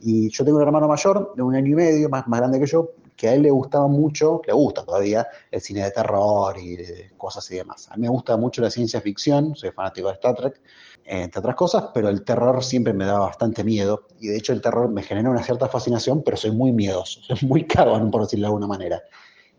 [0.00, 2.66] Y yo tengo un hermano mayor de un año y medio, más, más grande que
[2.66, 6.76] yo, que a él le gustaba mucho, le gusta todavía, el cine de terror y
[6.76, 7.88] de cosas y demás.
[7.90, 10.60] A mí me gusta mucho la ciencia ficción, soy fanático de Star Trek,
[11.08, 14.06] entre otras cosas, pero el terror siempre me daba bastante miedo.
[14.20, 17.48] Y de hecho el terror me genera una cierta fascinación, pero soy muy miedoso, soy
[17.48, 19.02] muy cagón, por decirlo de alguna manera.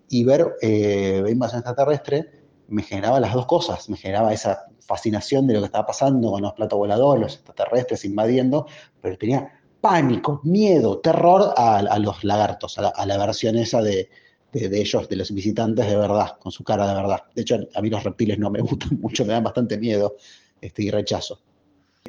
[0.09, 2.31] Y ver eh, invasión extraterrestre
[2.67, 6.41] me generaba las dos cosas, me generaba esa fascinación de lo que estaba pasando con
[6.41, 8.67] los platos voladores, los extraterrestres invadiendo,
[9.01, 14.09] pero tenía pánico, miedo, terror a, los lagartos, a la, a versión esa de,
[14.51, 17.21] de ellos, de los visitantes de verdad, con su cara de verdad.
[17.33, 20.15] De hecho, a mí los reptiles no me gustan mucho, me dan bastante miedo
[20.61, 21.39] este, y rechazo.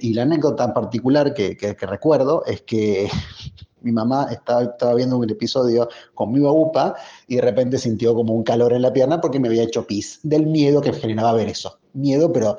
[0.01, 3.09] Y la anécdota en particular que, que, que recuerdo es que
[3.80, 6.94] mi mamá estaba, estaba, viendo un episodio con mi upa
[7.26, 10.20] y de repente sintió como un calor en la pierna porque me había hecho pis,
[10.22, 11.78] del miedo que generaba ver eso.
[11.92, 12.57] Miedo, pero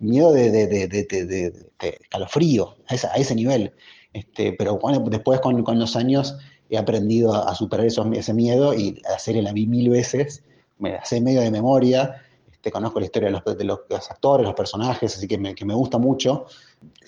[0.00, 1.52] miedo de, de, de, de
[2.10, 3.72] calofrío, a, esa, a, ese nivel.
[4.12, 6.36] Este, pero bueno, después con, con, los años
[6.68, 10.42] he aprendido a, a superar eso, ese miedo y la serie la vi mil veces,
[10.78, 12.22] me la sé medio de memoria,
[12.62, 16.46] este, conozco la historia de los, actores, los personajes, así que me, gusta mucho.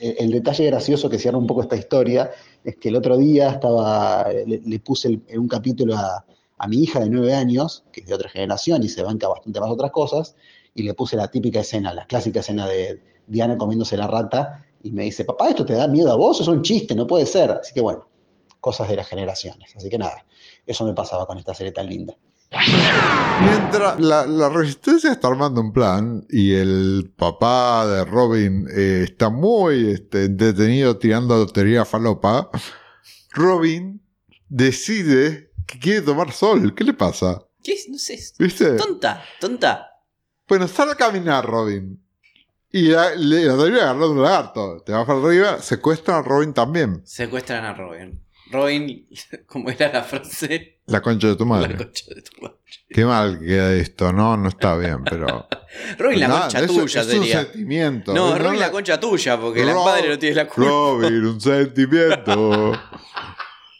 [0.01, 2.33] El, el, detalle gracioso que cierra un poco esta historia
[2.65, 6.25] es que el otro día estaba, le, le puse el, un capítulo a,
[6.59, 9.61] a, mi hija de nueve años, que es de otra generación y se banca bastante
[9.61, 10.35] más otras cosas,
[10.75, 14.91] y le puse la típica escena, la clásica escena de Diana comiéndose la rata, y
[14.91, 16.41] me dice, papá, ¿esto te da miedo a vos?
[16.41, 17.53] Es un chiste, no puede ser.
[17.53, 18.09] Así que bueno,
[18.59, 19.73] cosas de las generaciones.
[19.77, 20.27] Así que nada,
[20.67, 22.17] eso me pasaba con esta serie tan linda.
[23.41, 29.29] Mientras la, la, resistencia está armando un plan y el papá de Robin eh, está
[29.29, 32.51] muy este, entretenido tirando lotería falopa,
[33.33, 34.01] Robin
[34.49, 36.75] decide que quiere tomar sol.
[36.75, 37.43] ¿Qué le pasa?
[37.63, 37.89] ¿Qué es?
[37.89, 38.19] No sé.
[38.39, 38.77] ¿Viste?
[38.77, 39.91] Tonta, tonta.
[40.47, 42.01] Bueno, sale a caminar Robin.
[42.71, 44.83] Y la, le, la debería agarrar un lagarto.
[44.85, 47.03] Te va para arriba, secuestran a Robin también.
[47.05, 48.25] Secuestran a Robin.
[48.55, 49.07] Robin,
[49.47, 50.81] ¿cómo era la frase?
[50.87, 51.77] La concha de tu La madre.
[51.77, 52.57] concha de tu madre.
[52.89, 55.49] Qué mal queda esto, no, no está bien, pero.
[55.99, 57.39] Robin, la concha eso- tuya es sería.
[57.41, 58.15] un sentimiento.
[58.15, 58.39] No.
[58.39, 60.71] Robin, la concha tuya, porque la Rob- madre no tiene la culpa.
[60.71, 62.73] Robin, un sentimiento.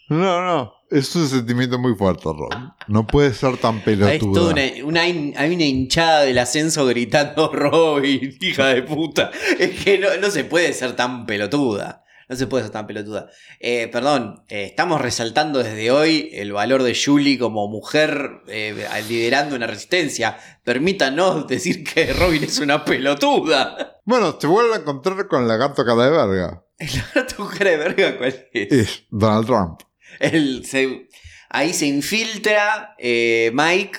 [0.09, 0.73] No, no.
[0.91, 2.69] Es un sentimiento muy fuerte, Robin.
[2.89, 4.55] No puede ser tan toda pelotuda.
[4.85, 5.23] una, hay
[5.55, 9.31] una hinchada del ascenso gritando Robin, hija de puta.
[9.59, 12.04] Es que no, no se puede ser tan pelotuda.
[12.29, 13.29] No se puede ser tan pelotuda.
[13.61, 19.57] Eh, perdón, eh, estamos resaltando desde hoy el valor de Julie como mujer eh, liderando
[19.57, 20.39] una resistencia.
[20.65, 24.01] Permítanos decir que Robin es una pelotuda.
[24.05, 26.65] Bueno, te vuelve a encontrar con el lagarto cara de verga.
[27.37, 28.73] ¿Tu cara de verga cuál es?
[28.73, 29.81] Es Donald Trump.
[30.21, 31.09] Él se-
[31.51, 33.99] ahí se infiltra Mike,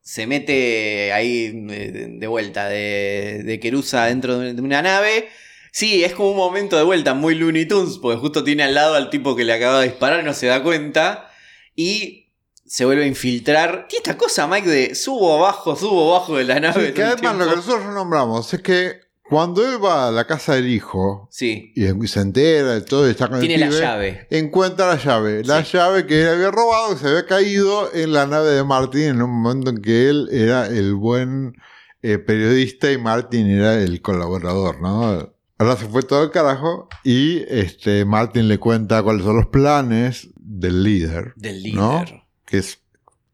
[0.00, 5.28] se mete ahí de vuelta de, de Kerusa dentro de de una nave.
[5.72, 8.94] Sí, es como un momento de vuelta muy Looney Tunes, porque justo tiene al lado
[8.94, 11.30] al tipo que le acaba de disparar no se da cuenta.
[11.76, 12.28] Y
[12.66, 13.86] se vuelve a infiltrar.
[13.88, 16.88] Tiene esta cosa, Mike, de subo abajo, subo abajo de la nave.
[16.88, 20.56] Sí, que además lo que nosotros nombramos es que cuando él va a la casa
[20.56, 23.80] del hijo Sí, y se entera de todo y está con tiene el la pibe,
[23.80, 24.26] llave.
[24.30, 25.44] encuentra la llave.
[25.44, 29.02] La llave que él había robado, que se había caído en la nave de Martin
[29.02, 31.56] en un momento en que él era el buen
[32.02, 35.32] eh, periodista y Martin era el colaborador, ¿no?
[35.60, 40.30] Ahora se fue todo el carajo y este, Martin le cuenta cuáles son los planes
[40.36, 41.76] del líder, Del líder.
[41.78, 42.04] ¿no?
[42.46, 42.80] que es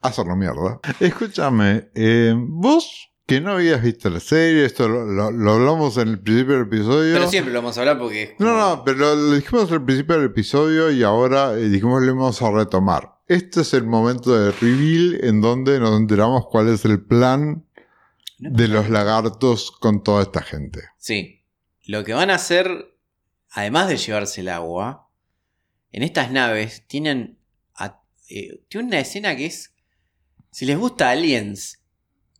[0.02, 0.80] hacerlo mierda.
[1.00, 6.08] Escúchame, eh, vos que no habías visto la serie, esto lo, lo- lo hablamos en
[6.08, 7.14] el principio del episodio.
[7.14, 8.36] Pero siempre lo vamos a hablar porque.
[8.38, 12.42] No, no, pero lo dijimos al principio del episodio y ahora eh, dijimos lo vamos
[12.42, 13.14] a retomar.
[13.28, 17.64] Este es el momento de reveal en donde nos enteramos cuál es el plan
[18.38, 20.82] de los lagartos con toda esta gente.
[20.98, 21.36] Sí.
[21.87, 22.95] Lo que van a hacer,
[23.51, 25.09] además de llevarse el agua,
[25.93, 27.39] en estas naves tienen,
[27.74, 29.72] a- eh, una escena que es,
[30.51, 31.80] si les gusta Aliens,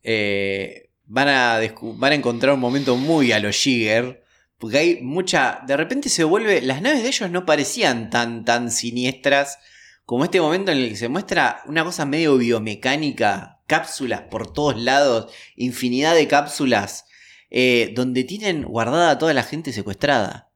[0.03, 4.25] eh, van, a van a encontrar un momento muy a lo Jigger,
[4.59, 8.71] porque hay mucha, de repente se vuelve, las naves de ellos no parecían tan, tan
[8.73, 9.59] siniestras
[10.05, 14.77] como este momento en el que se muestra una cosa medio biomecánica, cápsulas por todos
[14.77, 17.05] lados, infinidad de cápsulas
[17.51, 20.51] eh, donde tienen guardada a toda la gente secuestrada.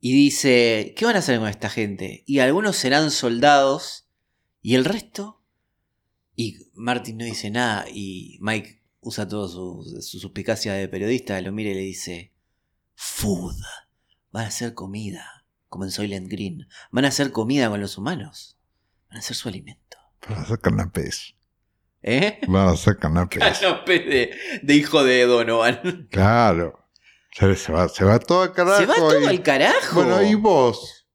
[0.00, 2.24] Y dice, ¿qué van a hacer con esta gente?
[2.26, 4.08] Y algunos serán soldados
[4.60, 5.38] y el resto...
[6.34, 11.52] Y Martin no dice nada y Mike usa toda su, su suspicacia de periodista, lo
[11.52, 12.32] mira y le dice,
[12.94, 13.56] Food,
[14.30, 18.56] van a hacer comida, como en Soylent Green, van a hacer comida con los humanos,
[19.08, 19.98] van a hacer su alimento.
[20.26, 21.34] Van a hacer canapés.
[22.02, 22.40] ¿Eh?
[22.48, 23.58] Van a hacer canapés.
[23.60, 24.30] Canapé de,
[24.62, 26.08] de hijo de Donovan.
[26.10, 26.78] claro.
[27.34, 28.78] Se, se va, se va todo al carajo.
[28.80, 29.94] Se va todo y- al carajo.
[30.02, 31.06] Bueno, ¿y vos?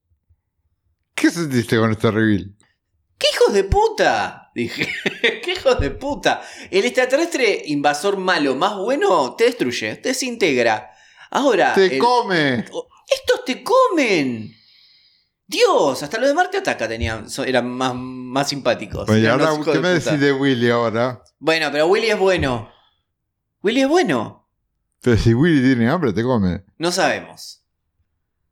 [1.13, 2.55] ¿Qué sentiste con este reveal?
[3.19, 4.51] ¡Qué hijos de puta!
[4.55, 4.87] Dije,
[5.43, 6.41] ¡qué hijos de puta!
[6.71, 10.91] El extraterrestre invasor malo más bueno te destruye, te desintegra.
[11.31, 12.59] Ahora, ¡Te el- come!
[13.09, 14.55] ¡estos te comen!
[15.47, 19.07] Dios, hasta los de Marte Ataca tenían, eran más, más simpáticos.
[19.07, 20.11] Bueno, Eran ahora, unos hijos ¿qué de me puta.
[20.11, 21.23] decís de Willy ahora?
[21.39, 22.69] Bueno, pero Willy es bueno.
[23.63, 24.49] Willy es bueno.
[25.01, 26.63] Pero si Willy tiene hambre, te come.
[26.77, 27.63] No sabemos.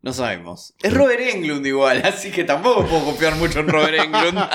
[0.02, 0.74] No sabemos.
[0.82, 4.40] Es Robert Englund igual, así que tampoco puedo confiar mucho en Robert Englund.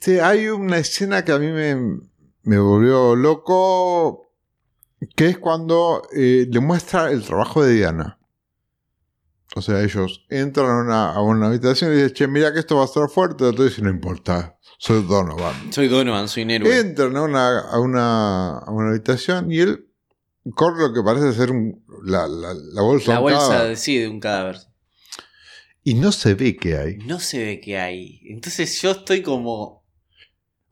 [0.00, 1.76] Sí, hay una escena que a mí me,
[2.42, 4.30] me volvió loco,
[5.16, 8.18] que es cuando eh, le muestra el trabajo de Diana.
[9.56, 12.76] O sea, ellos entran a una, a una habitación y dicen, che, mira que esto
[12.76, 13.44] va a ser fuerte.
[13.44, 15.72] Otro dice, no importa, soy Donovan.
[15.72, 16.78] Soy Donovan, soy un héroe.
[16.80, 19.86] Entran a una, a una, a una habitación y él
[20.54, 23.12] corre lo que parece ser un- la, la, la bolsa.
[23.12, 23.68] La de un bolsa, cadáver.
[23.70, 24.56] de, sí, de un cadáver.
[25.84, 26.96] Y no se ve qué hay.
[27.06, 28.20] No se ve qué hay.
[28.28, 29.84] Entonces yo estoy como...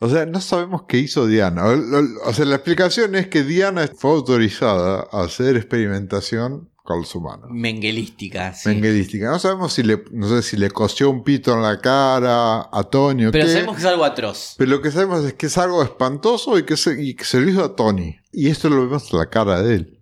[0.01, 1.65] O sea, no sabemos qué hizo Diana.
[1.67, 6.72] O, o- o sea, la explicación es que Diana fue autorizada a hacer experimentación
[7.15, 7.47] humanos.
[7.51, 8.53] Menguelística.
[8.55, 8.69] sí.
[8.69, 9.27] Menguelística.
[9.31, 12.89] No sabemos si le, no sé si le cosió un pito en la cara a
[12.91, 13.53] Tony o Pero qué.
[13.53, 14.55] sabemos que es algo atroz.
[14.59, 17.41] Pero lo que sabemos es que es algo espantoso y que se, y que se
[17.41, 18.17] lo hizo a Tony.
[18.33, 19.99] Y esto lo vemos en la cara de él.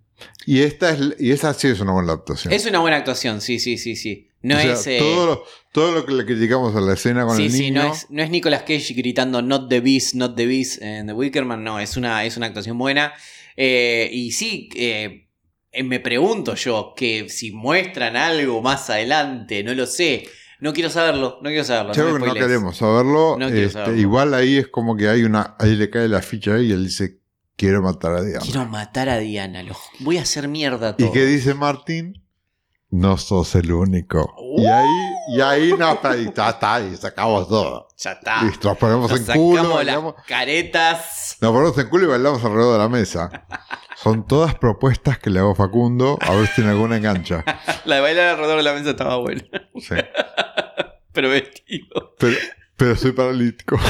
[0.47, 2.53] Y esta, es, y esta sí es una buena adaptación.
[2.53, 4.29] Es una buena actuación, sí, sí, sí, sí.
[4.43, 4.87] No O sea, es...
[4.87, 7.61] eh, todo, lo, todo lo que le criticamos a la escena con sí, el sí,
[7.71, 7.83] niño.
[7.85, 11.13] no es, no es Nicolas Cage gritando Not the Beast, Not the Beast en The
[11.13, 13.13] Wickerman, no, es una, es una actuación buena.
[13.57, 15.27] Eh, y sí, eh, eh,
[15.85, 20.29] me pregunto yo que si muestran algo más adelante, no lo sé.
[20.61, 21.89] No quiero saberlo, no quiero saberlo.
[21.89, 23.37] No creo me que no queremos saberlo.
[23.39, 23.97] No quiero Este, saberlo.
[23.99, 25.57] Igual ahí es como que hay una.
[25.59, 27.19] Ahí le cae la ficha ahí y él dice:
[27.57, 28.41] Quiero matar a Diana.
[28.45, 31.09] Quiero matar a Diana, lo- voy a hacer mierda todo.
[31.09, 32.23] ¿Y qué dice Martín?
[32.91, 34.35] No sos el único.
[34.39, 34.61] Uh.
[34.61, 34.87] Y ahí,
[35.37, 37.87] Y ahí no, está, está, está, y sacamos todo.
[38.01, 38.43] Ya está.
[38.45, 41.37] Listo, nos ponemos Nos en culo, bailamos, las caretas.
[41.39, 43.47] nos ponemos en culo y bailamos alrededor de la mesa.
[43.97, 47.45] Son todas propuestas que le hago a Facundo, a ver si tiene alguna engancha.
[47.85, 49.43] La de bailar alrededor de la mesa estaba buena.
[49.79, 49.97] Sí.
[51.13, 52.15] Pero vestido.
[52.19, 52.37] Pero,
[52.77, 53.77] pero soy paralítico.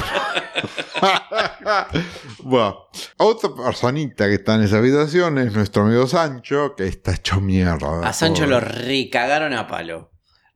[2.43, 2.89] bueno,
[3.19, 8.09] otra personita que está en esa habitación es nuestro amigo Sancho, que está hecho mierda.
[8.09, 8.55] A Sancho pobre.
[8.55, 10.10] lo recagaron a palo.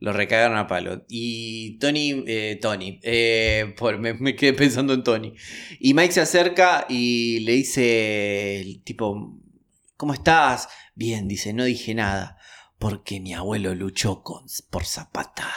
[0.05, 1.03] Lo recagaron a palo.
[1.09, 5.33] Y Tony, eh, Tony, eh, por- me, quedé pensando en Tony.
[5.81, 9.41] Y Mike se acerca y le dice, el tipo,
[9.97, 10.69] ¿cómo estás?
[10.95, 12.37] Bien, dice, no dije nada.
[12.79, 15.51] Porque mi abuelo luchó con, por Zapata.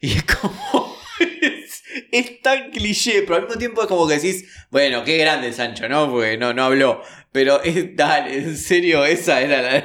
[0.00, 0.96] Y es como...
[1.40, 1.82] Es,
[2.12, 5.88] es tan cliché, pero al mismo tiempo es como que decís, bueno, qué grande Sancho,
[5.88, 6.10] ¿no?
[6.10, 7.02] Porque no, no habló.
[7.32, 9.76] Pero es, dale, en serio, esa era la...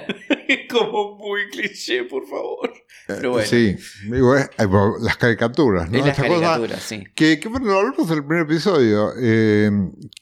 [0.47, 2.71] Es como muy cliché, por favor.
[3.07, 3.47] Pero bueno.
[3.47, 3.75] Sí,
[4.09, 4.67] digo, es- eh,
[5.01, 5.97] las caricaturas, ¿no?
[5.97, 7.03] Es las Esta cosa caricaturas, sí.
[7.13, 9.69] que, que bueno, lo hablamos en el primer episodio, eh,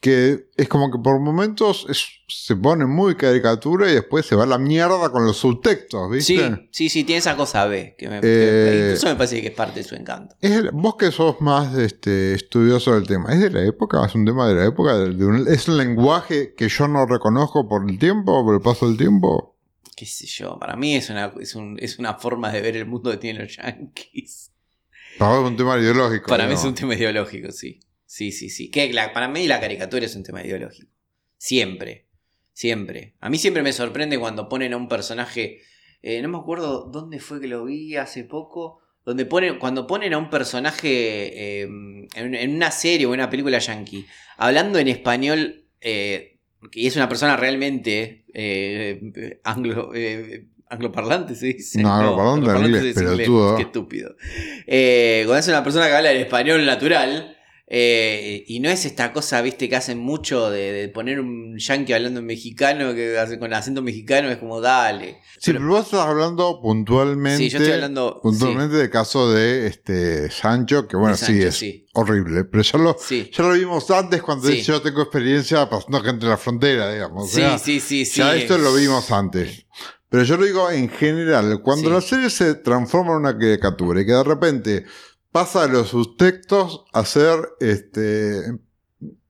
[0.01, 4.43] que es como que por momentos es- se pone muy caricatura y después se va
[4.43, 6.35] a la mierda con los subtextos, ¿viste?
[6.35, 7.95] Sí, sí, sí, tiene esa cosa B.
[7.97, 10.35] Que me, Eh, que incluso me parece que es parte de su encanto.
[10.39, 14.03] Es el- vos que sos más este, estudioso del tema, ¿es de la época?
[14.05, 14.95] ¿Es un tema de la época?
[14.97, 18.61] ¿De- de un- ¿Es un lenguaje que yo no reconozco por el tiempo, por el
[18.61, 19.55] paso del tiempo?
[19.95, 22.85] Qué sé yo, para mí es una, es, un- es una forma de ver el
[22.85, 24.51] mundo que tienen los yankees.
[25.17, 26.27] Para vos es un tema ideológico.
[26.29, 27.79] Para mí es un tema ideológico, sí.
[28.05, 28.71] Sí, sí, sí.
[28.71, 30.89] Que la- para mí la caricatura es un tema ideológico.
[31.37, 32.07] Siempre.
[32.53, 33.15] Siempre.
[33.19, 35.61] A mí siempre me sorprende cuando ponen a un personaje.
[36.01, 38.79] eh, no me acuerdo dónde fue que lo vi hace poco.
[39.05, 43.29] Donde ponen, cuando ponen a un personaje eh, en, en una serie o en una
[43.29, 44.05] película yankee,
[44.37, 46.38] hablando en español, eh,
[46.73, 51.81] y es una persona realmente eh, anglo, eh, angloparlante, se dice.
[51.81, 53.55] No, angloparlante en inglés, se dice pelotudo.
[53.55, 54.15] Qué estúpido.
[54.67, 57.37] Eh, cuando es una persona que habla en español natural,
[57.71, 61.93] eh, y no es esta cosa, viste, que hacen mucho de, de poner un yankee
[61.93, 65.19] hablando en mexicano, que hace con acento mexicano, es como, dale.
[65.39, 67.37] Sí, Pero- pero vos estás hablando puntualmente.
[67.43, 68.19] sí, yo estoy hablando.
[68.23, 71.85] Puntualmente del caso de este Sancho, que bueno, De Sancho, sí, es sí.
[71.93, 76.25] horrible, pero ya lo, ya lo vimos antes cuando dice, yo tengo experiencia pasando gente
[76.25, 77.25] en la frontera, digamos.
[77.25, 78.17] O Sí, sea, sí, sí, sí.
[78.19, 79.65] ya esto lo vimos antes.
[80.11, 84.07] Pero yo lo digo en general, cuando la serie se transforma en una caricatura y
[84.07, 84.85] que de repente
[85.31, 88.41] pasa los subtextos a ser este,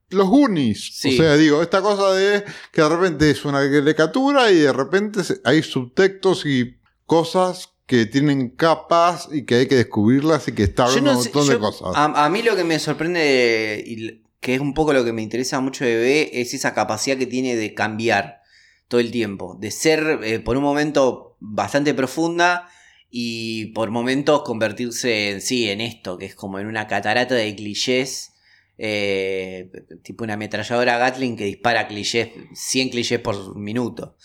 [0.10, 0.98] los Goonies.
[0.98, 1.14] Sí.
[1.20, 5.22] O sea, digo, esta cosa de que de repente es una caricatura y de repente
[5.44, 10.84] hay subtextos y cosas que tienen capas y que hay que descubrirlas y que está
[10.84, 11.90] no un sé, montón de cosas.
[11.96, 15.12] A, a mí lo que me sorprende, de- y que es un poco lo que
[15.12, 18.42] me interesa mucho de B, es esa capacidad que tiene de cambiar
[18.88, 19.58] todo el tiempo.
[19.60, 22.70] De ser eh, por un momento bastante profunda
[23.10, 27.56] y por momentos convertirse en sí, en esto, que es como en una catarata de
[27.56, 28.34] clichés.
[28.78, 29.70] eh,
[30.04, 34.16] tipo una ametralladora Gatling que dispara clichés, 100 clichés por minuto.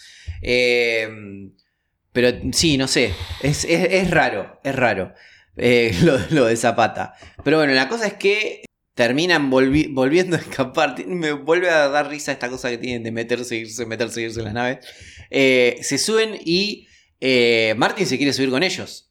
[0.42, 1.08] Eh,
[2.12, 3.12] pero sí, no sé,
[3.42, 5.12] es, es- raro, es raro
[5.56, 7.14] eh, lo, lo de Zapata.
[7.42, 8.64] Pero bueno, la cosa es que
[8.94, 10.94] terminan volvi- volviendo a escapar.
[11.06, 14.44] Me vuelve a dar risa esta cosa que tienen de meterse, irse, meterse, irse en
[14.44, 14.78] las naves.
[15.30, 16.86] Se suben y
[17.20, 19.10] eh, Martin se quiere subir con ellos.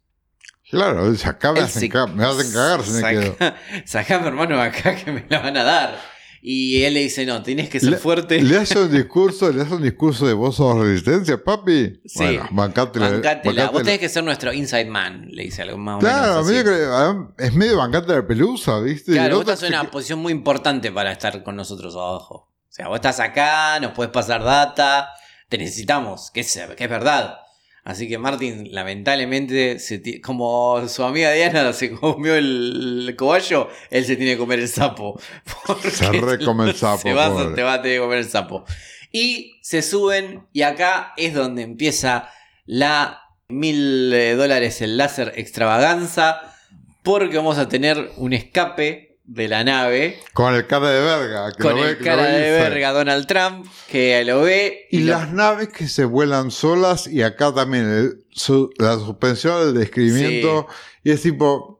[0.69, 3.35] Claro, dice, acá me Él hacen, se- ca- me hacen cagar si me quedo.
[4.21, 6.13] Mi hermano acá que me la van a dar.
[6.45, 8.41] Y él le dice, no, tienes que ser Le- fuerte.
[8.41, 12.01] Le hace un discurso, le hace un discurso de vos sos resistencia, papi.
[12.05, 12.17] Sí.
[12.17, 13.09] Bueno, bancátela.
[13.11, 13.69] Bancátela.
[13.69, 16.47] Vos tenés que ser nuestro inside man, le dice algo más o Claro, menos.
[16.47, 16.69] medio así.
[16.69, 19.13] que, ah, es medio bancante de pelusa, ¿viste?
[19.13, 22.49] Claro, vos estás en una posición muy importante para estar con nosotros abajo.
[22.67, 25.11] O sea, vos estás acá, nos puedes pasar data,
[25.47, 27.37] te necesitamos, que es, que es verdad.
[27.83, 34.15] Así que Martin, lamentablemente, se como su amiga Diana se comió el cobayo, él se
[34.15, 35.19] tiene que comer el sapo.
[35.91, 37.55] Se recome el sapo, Se va, pobre.
[37.55, 38.63] te va a tener que comer el sapo.
[39.11, 42.29] Y se suben, y acá es donde empieza
[42.65, 46.55] la mil eh, dólares el láser extravaganza,
[47.03, 51.51] porque vamos a tener un escape de la nave Con el cara de verga.
[51.53, 54.87] que con lo ve- el lo cara ve de verga Donald Trump que lo ve
[54.91, 59.79] Y las naves que se vuelan solas y acá también el- su- la suspensión del
[59.81, 60.67] describimiento.
[61.03, 61.79] Y es tipo,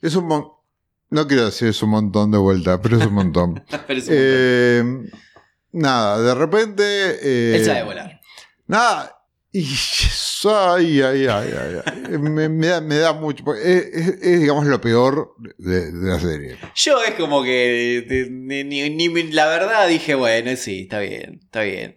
[0.00, 0.48] es un mon-
[1.10, 3.64] No quiero decir es un montón de vuelta, pero es un montón.
[3.86, 4.16] Pero es un montón.
[4.16, 5.10] Eh,
[5.72, 6.82] nada, de repente...
[7.22, 8.20] eh, él sabe volar
[8.66, 9.16] Nada.
[9.56, 11.50] Y eso, ay, ay, ay,
[11.86, 12.18] ay.
[12.18, 13.44] Me, me da, me da mucho.
[13.44, 16.56] porque Es, es- es, digamos, lo peor de, de la serie.
[16.74, 21.38] yo es como que de- ni, ni- ni- la verdad dije bueno sí está bien
[21.44, 21.96] está bien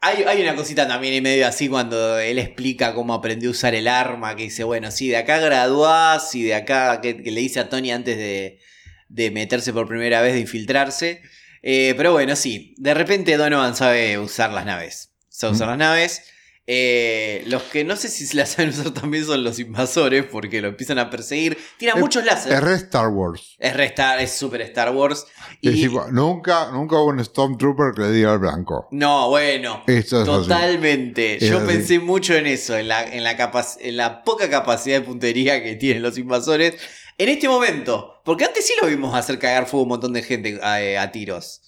[0.00, 3.74] Hay, hay una cosita también en medio así cuando él explica cómo aprendió a usar
[3.74, 7.40] el arma, que dice, bueno, sí, de acá graduás y de acá, que, que le
[7.40, 8.60] dice a Tony antes de,
[9.08, 11.20] de meterse por primera vez, de infiltrarse.
[11.62, 15.10] Eh, pero bueno, sí, de repente Donovan sabe usar las naves.
[15.28, 16.22] Sabe usar las naves.
[16.66, 20.60] Eh, los que no sé si se las saben usar también son los invasores, porque
[20.60, 21.58] lo empiezan a perseguir.
[21.78, 22.52] Tira muchos láser.
[22.52, 23.56] Es re Star Wars.
[23.58, 25.26] Es re Star- es super Star Wars.
[25.60, 28.86] Y, nunca, nunca hubo un Stormtrooper que le diga al blanco.
[28.92, 29.82] no, bueno.
[29.86, 30.42] Esto es así.
[30.48, 31.36] Totalmente.
[31.44, 31.66] Es Yo así.
[31.66, 35.74] pensé mucho en eso, en la, en, la en la poca capacidad de puntería que
[35.76, 36.74] tienen los invasores.
[37.18, 40.58] En este momento, porque antes sí lo vimos hacer cagar fuego un montón de gente
[40.62, 41.60] a, eh, a tiros.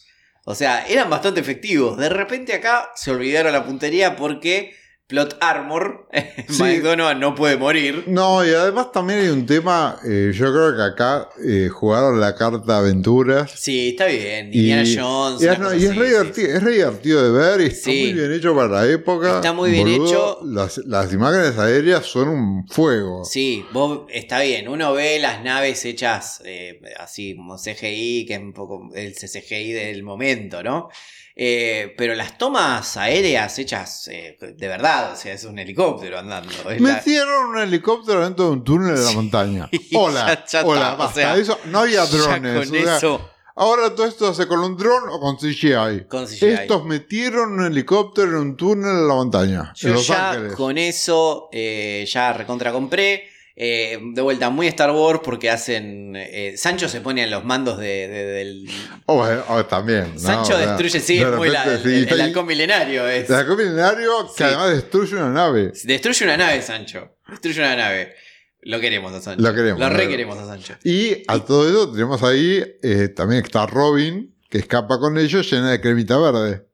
[0.47, 1.97] O sea, eran bastante efectivos.
[1.99, 4.75] De repente acá se olvidaron la puntería porque
[5.15, 6.09] Plot Armor,
[6.49, 6.61] Sí.
[6.61, 8.03] Mike Donovan no puede morir.
[8.09, 12.35] No, y además también hay un tema, eh, yo creo que acá eh, jugaron la
[12.35, 13.53] carta aventuras.
[13.53, 14.47] Sí, está bien.
[14.53, 15.41] Indiana Jones.
[15.41, 17.65] y es, no, y es así, re sí, divertido, es re divertido de ver y
[17.67, 19.37] está muy bien hecho para la época.
[19.37, 20.41] Está muy bien hecho.
[20.45, 23.25] Las, las imágenes aéreas son un fuego.
[23.25, 24.69] Sí, vos, está bien.
[24.69, 29.73] Uno ve las naves hechas eh, así como CGI, que es un poco el CGI
[29.73, 30.89] del momento, ¿no?
[31.37, 36.53] Eh, pero las tomas aéreas hechas eh, de verdad, o sea, es un helicóptero andando.
[36.65, 39.69] la- Metieron un helicóptero dentro de un túnel de la montaña.
[39.95, 42.69] Hola, Ya- ya hola, está, o sea, eso, no había drones.
[42.69, 46.07] con o sea, eso, Ahora todo esto se hace con un dron o con CGI.
[46.09, 46.47] con CGI.
[46.47, 49.73] Estos metieron un helicóptero en un túnel de la montaña.
[49.81, 50.53] en Yo Los ya Ángeles.
[50.55, 53.29] con eso eh, ya recontra compré.
[53.57, 56.15] Eh, de vuelta, muy Star Wars porque hacen.
[56.17, 58.69] eh, Sancho se pone en los mandos de, de- del.
[59.07, 60.19] Oh, oh, también.
[60.19, 63.07] Sancho destruye, sí, de es muy la, el, el halcón milenario.
[63.09, 64.43] Es, El halcón milenario que Sí.
[64.45, 65.73] además destruye una nave.
[65.85, 67.17] Destruye una nave, Sancho.
[67.29, 68.15] Destruye una nave.
[68.63, 69.43] Lo queremos a Sancho.
[69.43, 70.37] Lo queremos, Lo lo re queremos.
[70.37, 70.75] queremos a Sancho.
[70.83, 75.71] Y a todo eso tenemos ahí eh, también está Robin, que escapa con ellos llena
[75.71, 76.67] de cremita verde.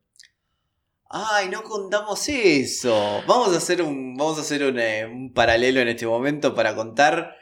[1.13, 3.21] Ay, no contamos eso.
[3.27, 6.73] Vamos a hacer un, vamos a hacer un, eh, un paralelo en este momento para
[6.73, 7.35] contar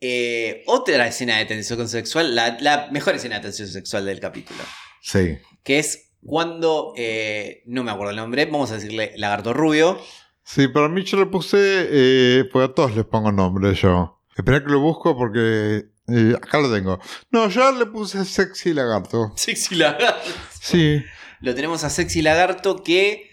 [0.00, 4.60] eh, otra escena de tensión sexual, la, la mejor escena de tensión sexual del capítulo.
[5.00, 5.38] Sí.
[5.62, 10.00] Que es cuando, eh, no me acuerdo el nombre, vamos a decirle Lagarto Rubio.
[10.42, 14.20] Sí, para mí yo le puse, pues a todos les pongo nombre yo.
[14.36, 15.84] Espera que lo busco porque
[16.34, 16.98] acá lo tengo.
[17.30, 19.32] No, yo le puse sexy lagarto.
[19.36, 20.30] Sexy Lagarto.
[20.60, 21.04] Sí.
[21.42, 23.30] Lo tenemos a Sexy Lagarto que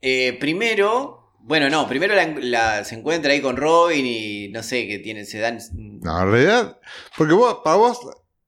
[0.00, 4.88] eh, primero, bueno, no, primero la- la- se encuentra ahí con Robin y no sé,
[4.88, 5.58] que tiene, se dan...
[6.02, 6.78] No, en realidad,
[7.16, 7.98] porque vos, para vos,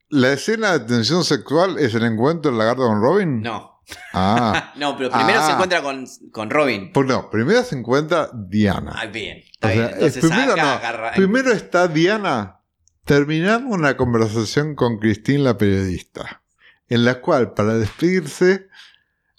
[0.09, 3.40] la escena de tensión sexual es el encuentro del lagarto con Robin.
[3.43, 3.72] No,
[4.14, 4.72] Ah.
[4.76, 5.47] no, pero primero Ah.
[5.47, 6.90] se encuentra con, con Robin.
[6.93, 8.93] Pues no, primero se encuentra Diana.
[8.97, 9.78] Ah, bien, O está bien.
[9.81, 10.68] sea, Entonces es primero acá no.
[10.70, 12.60] agarra- Primero está Diana
[13.05, 16.43] terminando una conversación con Christine, la periodista,
[16.89, 18.68] en la cual, para despedirse,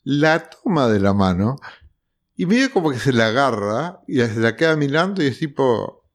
[0.06, 1.58] la toma de la mano
[2.38, 6.06] y medio como que se la agarra y se la queda mirando y es tipo,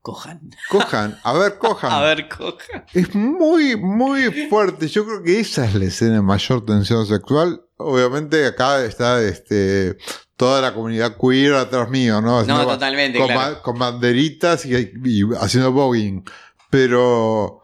[0.00, 0.40] Cojan.
[0.68, 1.92] cojan, a ver, cojan.
[1.92, 2.84] A ver, cojan.
[2.92, 4.88] Es muy, muy fuerte.
[4.88, 7.62] Yo creo que esa es la escena de mayor tensión sexual.
[7.76, 9.96] Obviamente acá está este,
[10.36, 12.30] toda la comunidad queer atrás mío, ¿no?
[12.30, 13.62] No, Haciendo totalmente, con, claro.
[13.62, 14.74] con banderitas y,
[15.04, 16.24] y haciendo voguing.
[16.68, 17.62] Pero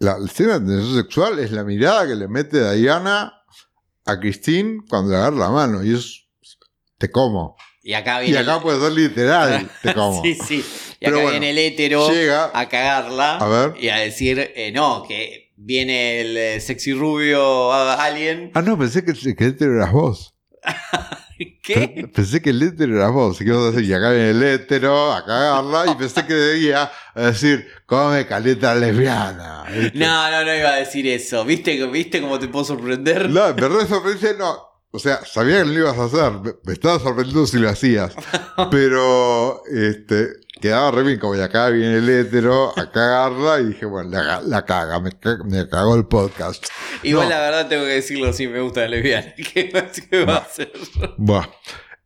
[0.00, 3.37] la escena de tensión sexual es la mirada que le mete Diana
[4.08, 5.84] a Christine cuando le agarra la mano.
[5.84, 6.26] Y es,
[6.98, 7.56] te como.
[7.82, 8.40] Y acá Y viene...
[8.40, 10.22] acá puede ser literal, te como.
[10.24, 10.64] sí, sí.
[11.00, 13.36] Y Pero acá bueno, viene el hétero Llega, a cagarla.
[13.36, 13.74] a ver.
[13.82, 18.50] Y a decir, eh, no, que viene el eh, sexy rubio ah, alien.
[18.54, 20.34] Ah, no, pensé que, que el hétero eras vos.
[21.62, 21.74] ¿Qué?
[21.88, 23.38] Pe- Pensé que el hétero era vos.
[23.38, 23.84] ¿Qué ibas a decir?
[23.84, 25.84] Y acá viene el hétero a cagarla.
[25.90, 29.64] Y pensé que debía decir, come caleta lesbiana.
[29.70, 29.98] ¿viste?
[29.98, 31.44] No, no, no iba a decir eso.
[31.44, 33.28] ¿Viste, ¿Viste cómo te puedo sorprender?
[33.30, 34.66] No, me re sorprendí, no.
[34.90, 36.32] O sea, sabía que lo ibas a hacer.
[36.40, 38.14] Me, me estaba sorprendiendo si lo hacías.
[38.70, 40.28] Pero, este,
[40.60, 43.60] quedaba re bien como y acá viene el hétero a cagarla.
[43.60, 45.10] Y dije, bueno, la, la caga, me,
[45.44, 46.66] me cagó el podcast.
[47.02, 47.34] Igual No.
[47.34, 49.34] la verdad tengo que decirlo, sí me gusta la lesbiana.
[49.36, 49.70] ¿Qué,
[50.10, 50.72] qué va a hacer?
[51.16, 51.46] Buah.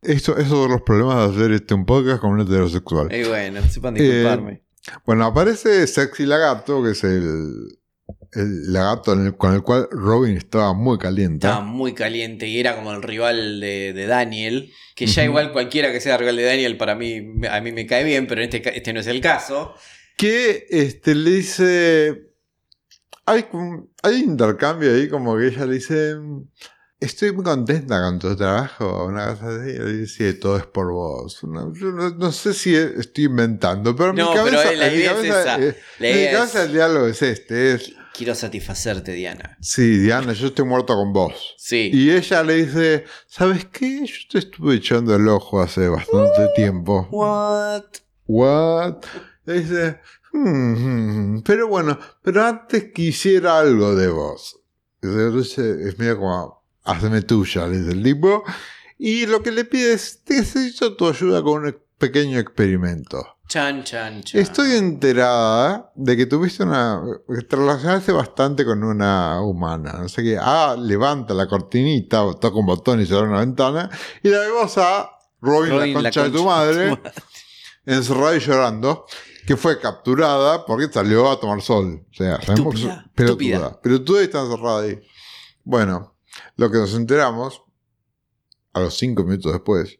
[0.02, 3.14] Esto, esos son los problemas de hacer este un podcast con un heterosexual.
[3.14, 4.62] Y bueno, sepan disculparme.
[5.06, 7.78] Bueno, aparece Sexy Lagarto, que es el,
[8.32, 11.46] el lagarto el- con el cual Robin estaba muy caliente.
[11.46, 14.72] Estaba muy caliente y era como el rival de, de Daniel.
[14.94, 18.04] Que ya igual cualquiera que sea rival de Daniel para mí, a mí me cae
[18.04, 19.74] bien, pero este, este no es el caso.
[20.16, 22.28] Que este, le dice.
[23.24, 23.46] Hay,
[24.02, 26.16] hay intercambio ahí, como que ella le dice.
[27.00, 29.06] Estoy muy contenta con tu trabajo.
[29.06, 29.72] Una cosa así.
[29.72, 31.42] Le dice, todo es por vos.
[31.42, 34.72] No, yo no, no sé si estoy inventando, pero No, mi pero cabeza.
[34.76, 35.58] la en mi idea es cabeza, esa.
[35.58, 39.56] La en mi idea cabeza es- el diálogo es este: es Quiero satisfacerte, Diana.
[39.60, 41.54] Sí, Diana, yo estoy muerto con vos.
[41.56, 41.90] Sí.
[41.92, 44.04] Y ella le dice, ¿sabes qué?
[44.06, 47.08] Yo te estuve echando el ojo hace bastante tiempo.
[47.10, 47.84] What?
[48.26, 49.02] What?
[49.44, 50.00] Le dice,
[50.32, 54.60] "Hmm, hmm, pero bueno, pero antes quisiera algo de vos.
[55.00, 58.44] Entonces es medio como, hazme tuya, le dice el tipo.
[58.98, 63.38] Y lo que le pide es, necesito tu ayuda con un pequeño experimento.
[63.52, 64.40] Chan, chan, chan.
[64.40, 67.02] Estoy enterada de que tuviste una.
[67.46, 69.92] te relacionaste bastante con una humana.
[69.92, 70.38] No sé qué.
[70.40, 73.90] Ah, levanta la cortinita, o toca un botón y se abre una ventana.
[74.22, 75.10] Y la vemos a
[75.42, 77.12] Robin, Robin, la la concha de tu de madre, tu madre.
[77.84, 79.04] encerrada y llorando.
[79.46, 82.06] Que fue capturada porque salió a tomar sol.
[82.10, 83.78] O sea, sabemos que es Estúpida.
[83.82, 84.98] Pelotuda y está encerrada ahí.
[85.62, 86.16] Bueno,
[86.56, 87.62] lo que nos enteramos,
[88.72, 89.98] a los cinco minutos después,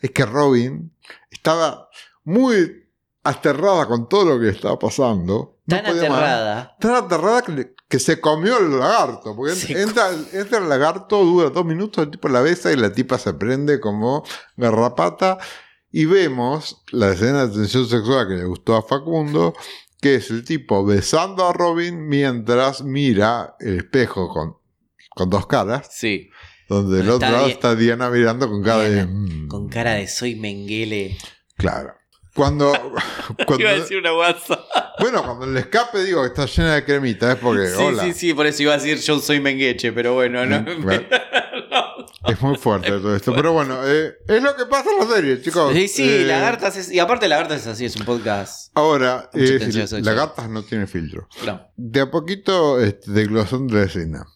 [0.00, 0.94] es que Robin
[1.32, 1.88] estaba
[2.22, 2.81] muy
[3.24, 5.58] aterrada con todo lo que estaba pasando.
[5.66, 5.94] No Tan más.
[5.96, 6.76] aterrada.
[6.80, 9.36] Tan aterrada que, le- que se comió el lagarto.
[9.36, 12.92] Porque Se entra, entra el lagarto, dura dos minutos, el tipo la besa y la
[12.92, 14.24] tipa se prende como
[14.56, 15.38] garrapata.
[15.90, 19.54] Y vemos la escena de tensión sexual que le gustó a Facundo,
[20.00, 24.56] que es el tipo besando a Robin mientras mira el espejo con,
[25.14, 26.30] con dos caras, Sí.
[26.68, 29.04] donde del Está otro lado está Diana mirando con cara de...
[29.06, 29.48] "Mm".
[29.48, 31.18] Con cara de soy Menguele.
[31.56, 31.92] Claro.
[32.34, 32.72] Cuando,
[33.46, 34.64] cuando- Iba a decir una guasa.
[35.00, 38.12] bueno, cuando el escape digo que está llena de cremita, es porque, Sí, hola, sí,
[38.14, 40.60] sí, por eso iba a decir yo soy Mengueche, pero bueno, no.
[40.62, 41.02] Mm, bueno.
[42.28, 43.34] es muy fuerte todo esto.
[43.34, 45.74] Pero bueno, eh, es lo que pasa en la serie, chicos.
[45.74, 46.90] Sí, sí, Eh, Lagartas es.
[46.90, 48.70] Y aparte, Lagartas es así, es un podcast.
[48.74, 50.02] Ahora, eh, sexual.
[50.02, 51.28] Lagartas no tiene filtro.
[51.44, 51.60] No.
[51.76, 54.26] De a poquito, este, desglosando de la escena.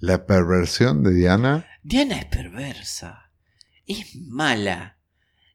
[0.00, 1.66] La perversión de Diana.
[1.82, 3.30] Diana es perversa.
[3.86, 4.98] Es mala.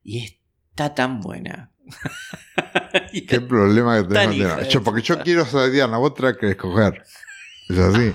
[0.04, 0.40] Y
[0.76, 1.72] está tan buena.
[3.30, 4.56] ¿Qué problema que hija Diana?
[4.58, 7.02] de Yo, porque yo quiero ser Diana, vos que escoger.
[7.70, 8.14] Es así.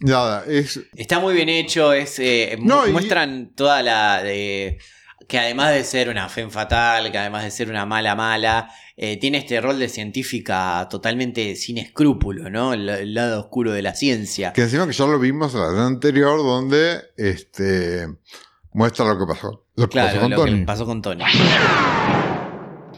[0.00, 0.80] Nada, es.
[0.94, 2.56] Está muy bien hecho, es eh,
[2.86, 4.78] y- muestran toda la de
[5.26, 9.16] que además de ser una fe fatal, que además de ser una mala mala, eh,
[9.16, 12.74] tiene este rol de científica totalmente sin escrúpulo, ¿no?
[12.74, 14.52] El, el lado oscuro de la ciencia.
[14.52, 18.06] Que encima que ya lo vimos en la anterior, donde este
[18.72, 19.63] muestra lo que pasó.
[19.76, 20.58] Lo que pasó Claro, con lo Tony.
[20.60, 21.24] que pasó con Tony.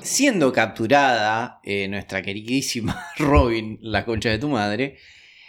[0.03, 4.99] Siendo capturada eh, nuestra queridísima Robin, la concha de tu madre,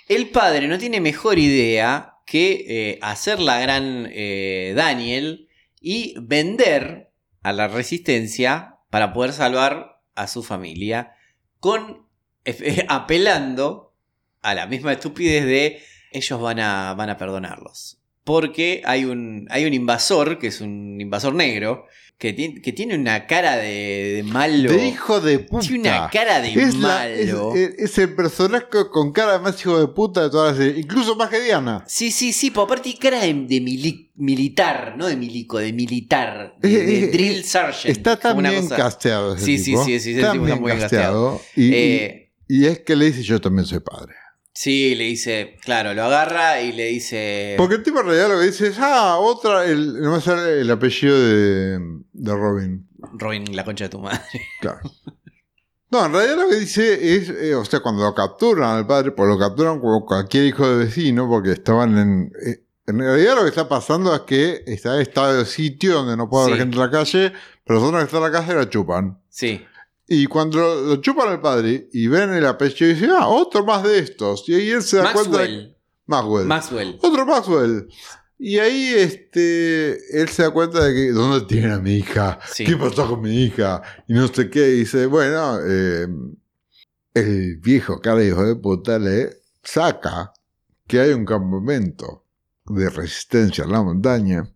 [0.08, 5.48] el padre no tiene mejor idea que eh, hacer la gran eh, Daniel
[5.80, 7.12] y vender
[7.44, 11.12] a la resistencia para poder salvar a su familia,
[11.60, 12.08] con
[12.88, 13.94] apelando
[14.41, 15.82] a la misma estupidez de
[16.12, 17.97] ellos van a, van a perdonarlos.
[18.28, 21.86] Porque hay un, hay un invasor, que es un invasor negro,
[22.18, 24.70] que, tiene- que tiene una cara de, de malo.
[24.70, 25.66] De hijo de puta.
[25.66, 27.54] Tiene una cara de es, la- es- malo.
[27.56, 30.82] el personaje con cara más hijo de puta de toda la serie.
[30.82, 31.86] Incluso más que Diana.
[31.88, 35.72] Sí, sí, sí, pero aparte tiene cara de, de mili- militar, no de milico, de
[35.72, 37.86] militar, de, de Eh, eh, drill sergeant.
[37.98, 38.76] Está tan bien cosa.
[38.76, 39.86] casteado ese Sí, sí, tipo.
[39.86, 41.40] sí, sí, tipo está muy bien casteado.
[41.56, 44.16] Y, Eh, y- y es que le dice yo también soy padre.
[44.60, 47.54] Sí, le dice, claro, lo agarra y le dice...
[47.58, 50.62] Porque el tipo en realidad lo que dice es, ah, otra, el, no me sale
[50.62, 51.80] el apellido de,
[52.14, 52.88] de Robin.
[53.14, 54.20] Robin, la concha de tu madre.
[54.62, 54.80] Claro.
[55.90, 59.12] No, en realidad lo que dice es, eh, o sea, cuando lo capturan al padre,
[59.12, 62.32] pues lo capturan como cualquier hijo de vecino, porque estaban en...
[62.46, 66.18] eh, en realidad lo que está pasando es que está en estado de sitio donde
[66.18, 66.60] no puede haber Sí.
[66.62, 67.34] gente en la calle,
[67.66, 69.20] pero los otros que están en la calle la chupan.
[69.30, 69.62] Sí,
[70.08, 73.66] Y cuando lo, lo chupan al padre y ven el apellido y dicen, ah, otro
[73.66, 74.48] más de estos.
[74.48, 75.40] Y ahí él se da cuenta...
[75.44, 75.76] de-
[76.06, 76.46] Maxwell.
[76.48, 77.00] Maxwell.
[77.02, 77.90] Otro Maxwell.
[78.40, 82.40] Y ahí este, él se da cuenta de que, ¿dónde tiene a mi hija?
[82.50, 82.64] Sí.
[82.64, 83.82] ¿Qué pasó con mi hija?
[84.08, 84.70] Y no sé qué.
[84.70, 86.08] Y dice, bueno, eh,
[87.14, 89.32] el viejo cara hijo de puta le
[89.64, 90.32] saca
[90.88, 92.26] que hay un campamento
[92.68, 94.50] de resistencia en la montaña.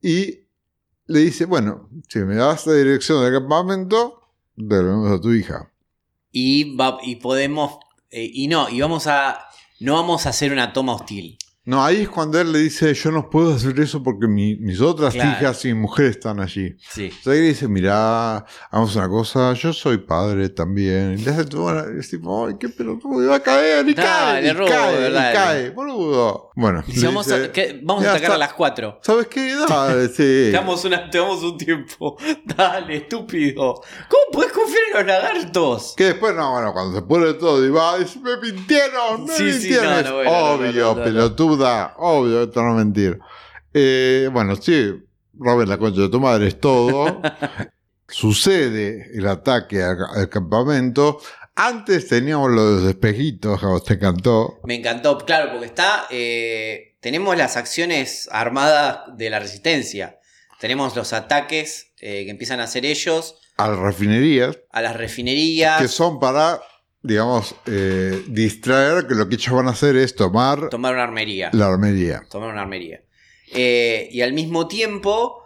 [0.00, 0.46] Y
[1.06, 4.20] le dice, bueno, si me das la dirección del campamento,
[4.56, 5.70] devolvemos a tu hija.
[6.32, 7.78] Y, va, y podemos...
[8.10, 9.46] eh, y no, y vamos a...
[9.80, 11.38] No vamos a hacer una toma hostil.
[11.66, 14.80] No, ahí es cuando él le dice, yo no puedo hacer eso porque mi- mis
[14.82, 15.30] otras Claro.
[15.30, 16.76] hijas y mi mujer están allí.
[16.90, 17.04] Sí.
[17.06, 21.16] Entonces ahí le dice, mirá, hagamos una cosa, yo soy padre también.
[21.18, 24.04] Y le hace una- es tipo, ay, qué pelotudo, y va a caer, y cae,
[24.44, 25.34] Dale, y Rubo, cae, y dale.
[25.34, 26.50] cae, boludo.
[26.54, 27.80] Bueno, Dice, le vamos, a, ¿qué?
[27.82, 28.34] vamos a atacar está.
[28.34, 28.98] a las 4.
[29.02, 29.54] ¿sabes qué?
[29.68, 30.14] Dale, sí.
[30.16, 32.16] Te damos, una, te damos un tiempo.
[32.44, 33.74] Dale, estúpido.
[34.10, 35.94] ¿Cómo puedes confiar en los lagartos?
[35.96, 39.58] Que después, no, bueno, cuando se pone todo y va, me mintieron, me Sí, sí,
[39.70, 39.84] mintieron.
[39.86, 41.32] no, Es no, bueno, no, obvio, no,
[41.98, 43.18] obvio, esto no es mentir.
[43.72, 44.92] Eh, bueno, sí,
[45.38, 47.20] Robin, la concha de tu madre es todo.
[48.08, 51.20] Sucede el ataque al, al campamento.
[51.56, 54.60] Antes teníamos los espejitos, te encantó.
[54.64, 56.06] Me encantó, claro, porque está.
[56.10, 60.18] eh, tenemos las acciones armadas de la resistencia.
[60.60, 65.80] Tenemos los ataques eh, que empiezan a hacer ellos A las refinerías, a las refinerías.
[65.80, 66.60] que son para,
[67.04, 71.50] digamos, eh, distraer que lo que ellos van a hacer es tomar Tomar una armería.
[71.52, 72.22] la armería.
[72.30, 73.02] Tomar una armería.
[73.52, 75.44] Eh, y al mismo tiempo,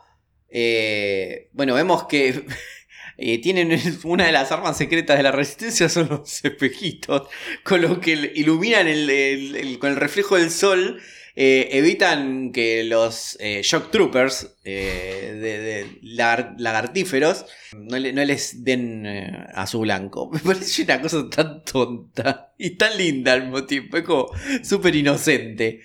[0.49, 2.47] eh, bueno, vemos que
[3.43, 7.29] tienen una de las armas secretas de la resistencia, son los espejitos,
[7.65, 11.01] con lo que iluminan el- el- el- con el reflejo del sol.
[11.41, 17.47] Eh, evitan que los eh, shock troopers eh, de, de lagar- lagartíferos
[17.77, 20.29] no, le- no les den a su blanco.
[20.33, 23.97] Me parece una cosa tan tonta y tan linda al mismo tiempo.
[23.99, 24.31] Es como
[24.65, 25.81] súper inocente.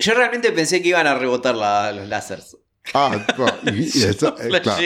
[0.00, 2.56] Yo realmente pensé que iban a rebotar la- los láseres.
[2.94, 3.26] Ah,
[3.66, 4.80] y, y eso, claro.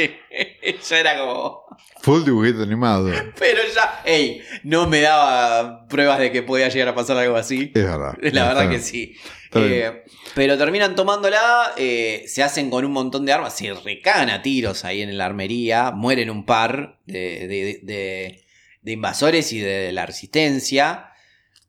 [0.88, 1.62] Ya era como.
[2.02, 3.10] full dibujito animado.
[3.38, 7.72] Pero ya, ey, no me daba pruebas de que podía llegar a pasar algo así.
[7.74, 8.14] Es verdad.
[8.32, 9.16] La verdad que sí.
[9.54, 10.04] Eh,
[10.34, 14.84] pero terminan tomándola, eh, se hacen con un montón de armas, se recagan a tiros
[14.84, 18.44] ahí en la armería, mueren un par de, de- de-
[18.82, 21.06] de invasores y de la resistencia.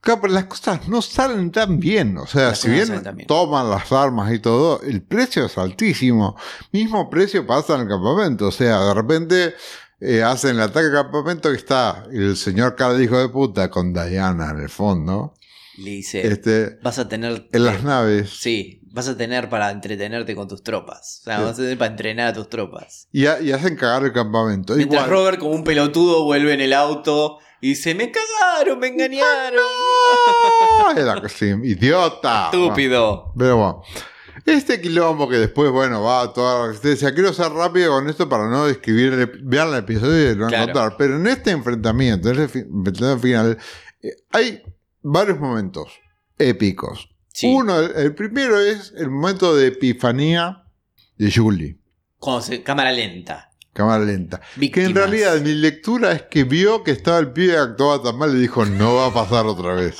[0.01, 2.17] Claro, pero las cosas no salen tan bien.
[2.17, 6.37] O sea, Las si bien toman las armas y todo, el precio es altísimo.
[6.71, 8.47] Mismo precio pasa en el campamento.
[8.47, 9.53] O sea, de repente
[9.99, 13.69] eh, hacen el ataque al campamento que está el señor cara de hijo de puta
[13.69, 15.33] con Diana en el fondo.
[15.77, 17.47] Le dice, Este, vas a tener...
[17.51, 18.29] en las naves.
[18.39, 21.19] Sí, vas a tener para entretenerte con tus tropas.
[21.21, 21.43] O sea, Sí.
[21.43, 23.07] vas a tener para entrenar a tus tropas.
[23.11, 24.75] Y hacen cagar el campamento.
[24.75, 25.09] Mientras Igual.
[25.09, 29.63] Robert, como un pelotudo, vuelve en el auto y dice: Me cagaron, me engañaron.
[30.97, 32.45] Era así, idiota.
[32.51, 33.33] Estúpido.
[33.37, 33.83] Pero bueno.
[34.45, 37.13] Este quilombo que después, bueno, va a toda la resistencia.
[37.13, 39.13] Quiero ser rápido con esto para no describir.
[39.13, 40.55] el Vean el episodio y a Claro.
[40.55, 40.95] encontrar.
[40.97, 43.57] Pero en este enfrentamiento, en este enfrentamiento final,
[44.01, 44.63] eh, hay
[45.01, 45.91] varios momentos
[46.37, 47.09] épicos.
[47.33, 47.53] Sí.
[47.53, 50.63] Uno, el, el primero es el momento de epifanía
[51.17, 51.77] de Julie.
[52.17, 53.48] Cuando se- cámara lenta.
[53.79, 54.41] Cámara lenta.
[54.73, 58.35] Que en realidad mi lectura es que vio que estaba el pibe actuaba tan mal
[58.35, 59.95] y dijo, no va a pasar otra vez.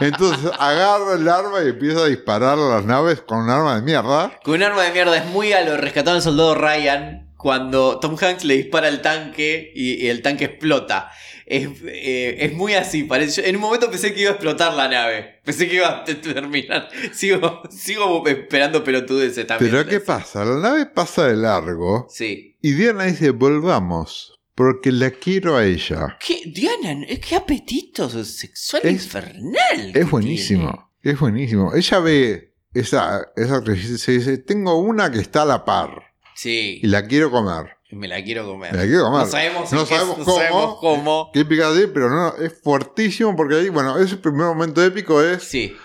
[0.00, 3.82] Entonces agarra el arma y empieza a disparar a las naves con un arma de
[3.82, 4.32] mierda.
[4.42, 7.28] Con un arma de mierda es muy a lo rescatado el soldado Ryan.
[7.36, 11.10] Cuando Tom Hanks le dispara al tanque y, y el tanque explota.
[11.44, 13.02] Es, eh, es muy así.
[13.02, 15.40] Parece, en un momento pensé que iba a explotar la nave.
[15.44, 16.88] Pensé que iba a te- terminar.
[17.12, 19.72] Sigo, sigo esperando pelotudeces también.
[19.72, 20.44] Pero ¿qué pasa?
[20.44, 22.51] La nave pasa de largo Sí.
[22.62, 26.16] Y Diana dice, volvamos, porque la quiero a ella.
[26.24, 29.92] ¿Qué, Diana, es que apetito sexual Es- infernal.
[29.94, 31.74] Es buenísimo, es buenísimo.
[31.74, 35.90] Ella ve esa, esa actriz y se dice, tengo una que está a la par.
[36.34, 37.76] Sí, y la quiero comer.
[37.90, 38.72] me la quiero comer.
[38.72, 39.20] Me la quiero comer.
[39.20, 40.36] No sabemos, No qué- sabemos no cómo.
[40.38, 41.30] sabemos cómo.
[41.34, 45.76] Qué pero no, es fuertísimo porque ahí, bueno, ese primer momento épico es Sí.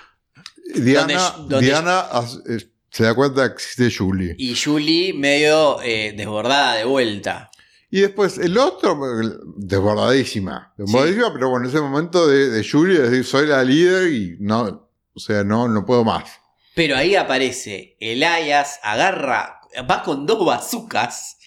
[0.73, 2.05] Diana, Donde- donde- Diana
[2.49, 2.59] eh,
[2.89, 4.35] se da cuenta que existe Julie.
[4.37, 7.49] Y Julie medio eh, desbordada de vuelta.
[7.89, 8.99] Y después el otro,
[9.55, 10.73] desbordadísima.
[10.77, 14.89] Desbordadísima, pero bueno, ese momento de, de Julie, es decir, soy la líder y no,
[15.13, 16.25] o sea, no, no puedo más.
[16.75, 21.37] Pero ahí aparece Elias, agarra, va con dos bazucas,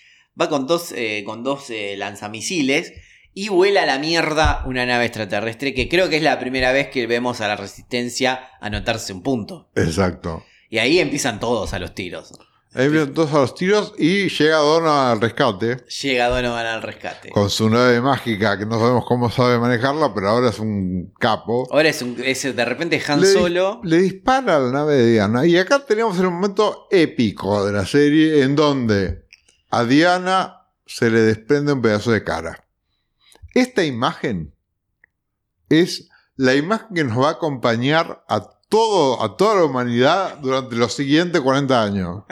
[0.41, 2.93] va con dos, eh, con dos eh, lanzamisiles
[3.33, 6.89] y vuela a la mierda una nave extraterrestre que creo que es la primera vez
[6.89, 9.71] que vemos a la resistencia anotarse un punto.
[9.77, 10.45] Exacto.
[10.71, 12.33] Y ahí empiezan todos a los tiros.
[12.73, 17.31] Ahí vienen todos a los tiros y llega Donna al rescate Llega Donovan al rescate.
[17.31, 21.67] con su nave mágica, que no sabemos cómo sabe manejarla, pero ahora es un capo.
[21.73, 23.81] Ahora es, un, es de repente Han Le dis- Solo.
[23.83, 25.45] Le dispara a la nave de Diana.
[25.45, 29.27] Y acá tenemos el momento épico de la serie en donde
[29.71, 32.65] a Diana se le desprende un pedazo de cara.
[33.53, 34.55] Esta imagen
[35.69, 40.77] es la imagen que nos va a acompañar a, todo, a toda la humanidad durante
[40.77, 42.23] los siguientes 40 años.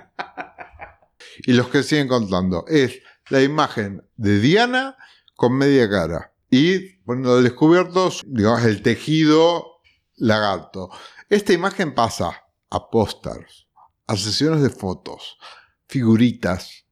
[1.40, 2.65] Y los que siguen contando.
[2.66, 4.97] Es la imagen de Diana
[5.36, 6.32] con media cara.
[6.51, 9.81] Y poniendo al descubierto, digamos, el tejido
[10.16, 10.89] lagarto.
[11.28, 13.69] Esta imagen pasa a pósters,
[14.06, 15.39] a sesiones de fotos,
[15.86, 16.86] figuritas,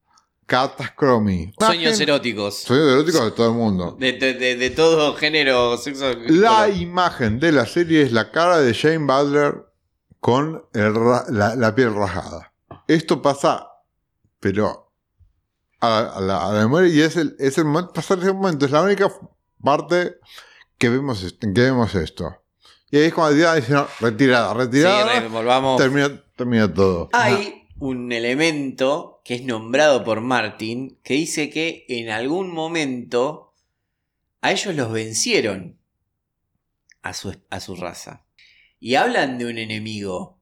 [0.47, 1.53] cartas Chromie.
[1.59, 2.55] Sueños Imagen- eróticos.
[2.63, 3.95] Sueños eróticos de todo el mundo.
[3.99, 6.11] De, de- de- todo género, sexo.
[6.29, 9.65] La imagen de la serie es la cara de Jane Butler
[10.19, 10.93] con el
[11.29, 12.53] la, la piel rajada.
[12.87, 13.67] Esto pasa,
[14.39, 14.91] pero
[15.81, 18.65] a, a la, a la memoria y es el, es el momento, pasar ese momento,
[18.65, 19.11] es la única
[19.63, 20.15] parte
[20.77, 22.35] que vemos, que vemos esto.
[22.89, 25.77] Y ahí es cuando dice, no, retirada, Sí, retirada, re- volvamos.
[25.77, 27.09] termina, termina todo.
[27.11, 33.53] Hay un elemento que es nombrado por Martin que dice que en algún momento
[34.39, 35.77] a ellos los vencieron
[37.01, 38.25] a su, a su raza.
[38.79, 40.39] Y hablan de un enemigo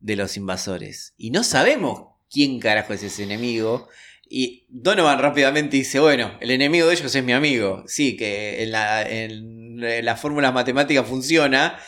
[0.00, 1.12] de los invasores.
[1.18, 3.90] Y no sabemos quién carajo es ese enemigo.
[4.26, 7.84] Y Donovan rápidamente dice, bueno, el enemigo de ellos es mi amigo.
[7.86, 11.78] Sí, que en la, en las fórmulas matemáticas funciona,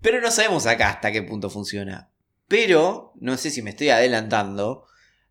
[0.00, 2.08] pero no sabemos acá hasta qué punto funciona.
[2.48, 4.86] Pero, no sé si me estoy adelantando,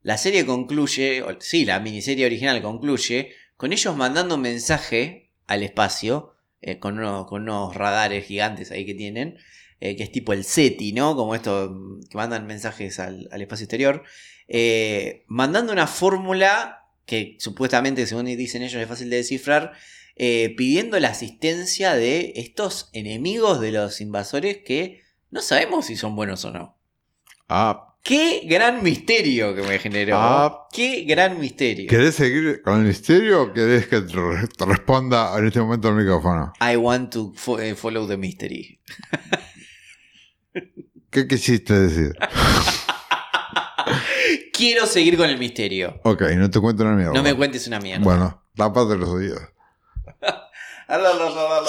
[0.05, 6.35] la serie concluye, sí, la miniserie original concluye, con ellos mandando un mensaje al espacio,
[6.61, 9.39] eh, con, unos, radares gigantes ahí que tienen,
[9.79, 11.15] eh, que es tipo el SETI, ¿no?
[11.15, 14.03] Como esto, mm, que mandan mensajes al, espacio exterior,
[14.47, 19.73] eh, mandando una fórmula que supuestamente, según dicen ellos, es fácil de descifrar,
[20.15, 25.01] pidiendo la asistencia de estos enemigos de los invasores que
[25.31, 26.77] no sabemos si son buenos o no.
[27.49, 27.94] Ah.
[28.05, 30.15] Qué gran misterio que me generó.
[30.15, 30.67] Ah.
[30.71, 31.89] Qué gran misterio.
[31.89, 35.87] ¿Querés seguir con el misterio o querés que te, re- te responda en este momento
[35.87, 36.53] al micrófono?
[36.61, 38.79] I want to fo- eh, follow the mystery.
[41.09, 42.13] ¿Qué quisiste decir?
[44.53, 45.99] Quiero seguir con el misterio.
[46.03, 47.13] Ok, no te cuento una mierda.
[47.13, 48.03] No me cuentes una mierda.
[48.03, 49.41] Bueno, tápate los oídos.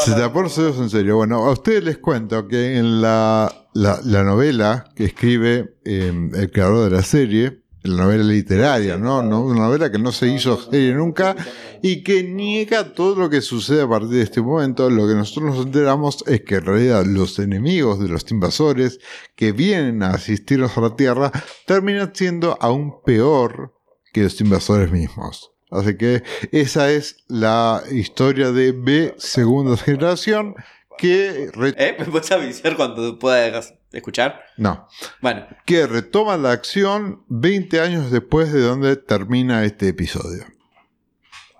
[0.04, 1.16] Se te los oídos en serio.
[1.16, 6.50] Bueno, a ustedes les cuento que en la, la, la novela que escribe eh, el
[6.50, 9.22] creador de la serie, la novela literaria, ¿no?
[9.22, 9.42] ¿no?
[9.42, 11.34] Una novela que no se hizo serie nunca
[11.82, 14.90] y que niega todo lo que sucede a partir de este momento.
[14.90, 18.98] Lo que nosotros nos enteramos es que en realidad los enemigos de los invasores
[19.34, 21.32] que vienen a asistirnos a la Tierra
[21.66, 23.74] terminan siendo aún peor
[24.12, 25.55] que los invasores mismos.
[25.70, 26.22] Así que
[26.52, 30.54] esa es la historia de B segunda generación
[30.96, 31.96] que ¿Eh?
[31.98, 34.42] ¿Me puedes avisar cuando puedas escuchar?
[34.56, 34.88] no,
[35.20, 40.44] Bueno, que retoma la acción 20 años después de donde termina este episodio.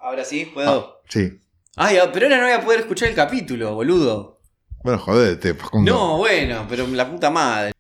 [0.01, 1.03] ahora sí, puedo.
[1.09, 1.41] Sí.
[1.77, 4.41] Ay, ah, pero ahora no voy a poder escuchar el capítulo, boludo.
[4.83, 5.93] Bueno, jodete, Facundo.
[5.93, 7.73] No, bueno, pero la puta madre.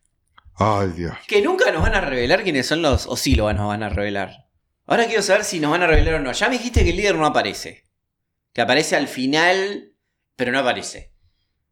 [0.56, 1.14] Ay, Dios.
[1.26, 3.06] Que nunca nos van a revelar quiénes son los.
[3.06, 4.45] O sí lo nos van a revelar.
[4.86, 6.32] Ahora quiero saber si nos van a revelar o no.
[6.32, 7.84] Ya me dijiste que el líder no aparece.
[8.52, 9.92] Que aparece al final,
[10.36, 11.12] pero no aparece.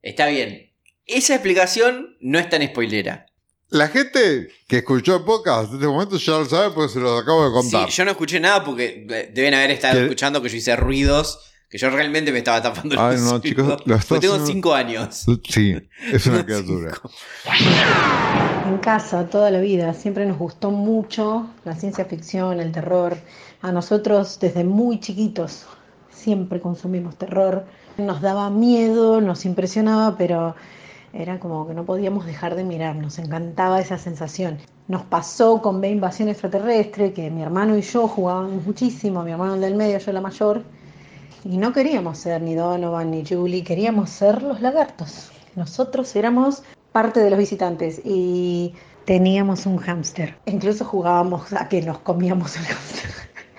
[0.02, 0.72] Está bien.
[1.06, 3.26] Esa explicación no es tan spoilera.
[3.68, 7.20] La gente que escuchó el podcast en este momento ya lo sabe porque se los
[7.22, 7.90] acabo de contar.
[7.90, 10.02] Sí, yo no escuché nada porque eh, deben haber estado ¿Qué?
[10.04, 11.53] escuchando que yo hice ruidos.
[11.74, 14.74] Que yo realmente me estaba tapando Ay, los no, chicos, lo estás tengo haciendo- 5
[14.74, 15.26] años.
[15.48, 15.74] Sí,
[16.12, 16.92] es una criatura.
[16.94, 17.10] cinco.
[18.68, 23.16] En casa, toda la vida, siempre nos gustó mucho la ciencia ficción, el terror.
[23.60, 25.66] A nosotros, desde muy chiquitos,
[26.10, 27.64] siempre consumimos terror.
[27.98, 30.54] Nos daba miedo, nos impresionaba, pero
[31.12, 34.58] era como que no podíamos dejar de mirar, nos encantaba esa sensación.
[34.86, 39.56] Nos pasó con B Invasión Extraterrestre, que mi hermano y yo jugábamos muchísimo, mi hermano
[39.56, 40.62] el del medio, yo la mayor,
[41.44, 45.30] y no queríamos ser ni Donovan ni Julie, queríamos ser los lagartos.
[45.54, 50.36] Nosotros éramos parte de los visitantes y teníamos un hámster.
[50.46, 53.10] Incluso jugábamos a que nos comíamos el hámster.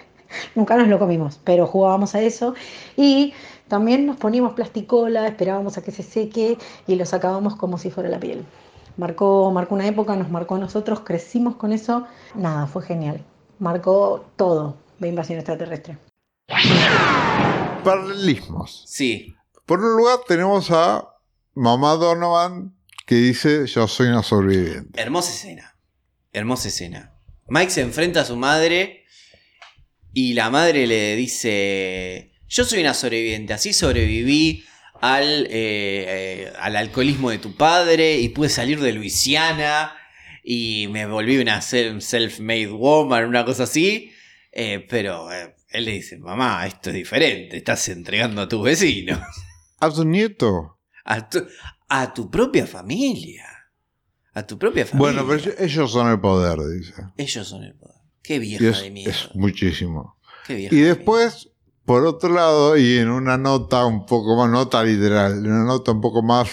[0.55, 2.55] Nunca nos lo comimos, pero jugábamos a eso
[2.97, 3.33] y
[3.67, 6.57] también nos poníamos plasticola, esperábamos a que se seque
[6.87, 8.45] y lo sacábamos como si fuera la piel.
[8.97, 12.05] Marcó, marcó una época, nos marcó a nosotros, crecimos con eso.
[12.33, 13.21] Nada, fue genial.
[13.59, 15.97] Marcó todo de invasión extraterrestre.
[17.85, 18.83] Paralelismos.
[18.87, 19.33] Sí.
[19.65, 21.07] Por un lugar tenemos a
[21.53, 22.75] Mamá Donovan
[23.05, 25.01] que dice yo soy una sobreviviente.
[25.01, 25.75] Hermosa escena.
[26.33, 27.13] Hermosa escena.
[27.47, 29.05] Mike se enfrenta a su madre
[30.13, 34.63] y la madre le dice, yo soy una sobreviviente, así sobreviví
[35.01, 39.95] al, eh, eh, al alcoholismo de tu padre y pude salir de Luisiana
[40.43, 44.11] y me volví una self- self-made woman, una cosa así.
[44.51, 49.19] Eh, pero eh, él le dice, mamá, esto es diferente, estás entregando a tus vecinos,
[49.79, 50.79] A su nieto.
[51.03, 51.45] a tu,
[51.89, 53.45] a tu propia familia.
[54.33, 55.21] A tu propia familia.
[55.23, 56.93] Bueno, pero ellos- son el poder, dice.
[57.17, 57.95] Ellos son el poder.
[58.23, 59.11] Qué vieja es, de mierda.
[59.11, 60.17] es muchísimo.
[60.47, 61.49] Qué vieja Y de después,
[61.85, 65.91] por otro lado, y en una nota un poco más, nota literal, en una nota
[65.91, 66.49] un poco más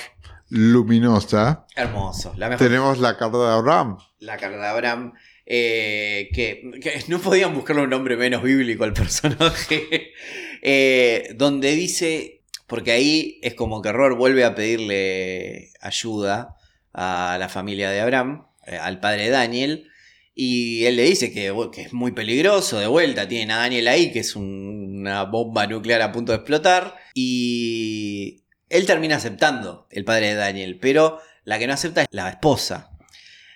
[0.49, 1.67] luminosa.
[1.75, 2.33] Hermoso.
[2.37, 2.67] La mejor.
[2.67, 3.99] tenemos la carta de Abraham.
[4.19, 5.13] La carta de Abraham.
[5.55, 10.13] Eh, que, no podían buscarle un nombre menos bíblico al personaje.
[10.63, 12.41] eh, donde dice.
[12.67, 16.57] Porque ahí es como que Ror vuelve a pedirle ayuda
[16.95, 19.89] a la familia de Abraham, eh, al padre Daniel.
[20.35, 24.21] Y él le dice que, es muy peligroso, de vuelta, tienen a Daniel ahí, que
[24.21, 26.97] es un- una bomba nuclear a punto de explotar.
[27.13, 32.31] Y él termina aceptando, el padre de Daniel, pero la que no acepta es la
[32.31, 32.97] esposa.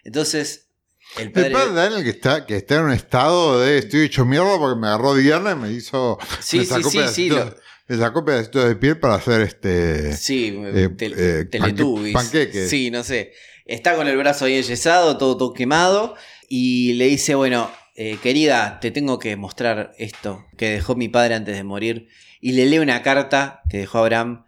[0.04, 0.65] Entonces,
[1.18, 1.46] el padre...
[1.48, 4.80] El padre Daniel que está, que está en un estado de estoy hecho mierda porque
[4.80, 6.18] me agarró Diana y me hizo.
[6.40, 6.98] Sí, me sí, sacó sí, sí,
[7.30, 7.44] pedacitos.
[7.88, 10.16] lo- Esa copia de de piel para hacer este.
[10.16, 12.12] Sí, eh, eh, Teletubbies.
[12.14, 12.68] panque- panqueques.
[12.70, 13.32] Sí, no sé.
[13.64, 16.14] Está con el brazo ahí enyesado, todo, todo quemado.
[16.48, 21.34] Y le dice, bueno, eh, querida, te tengo que mostrar esto que dejó mi padre
[21.34, 22.08] antes de morir.
[22.40, 24.44] Y le lee una carta que dejó Abraham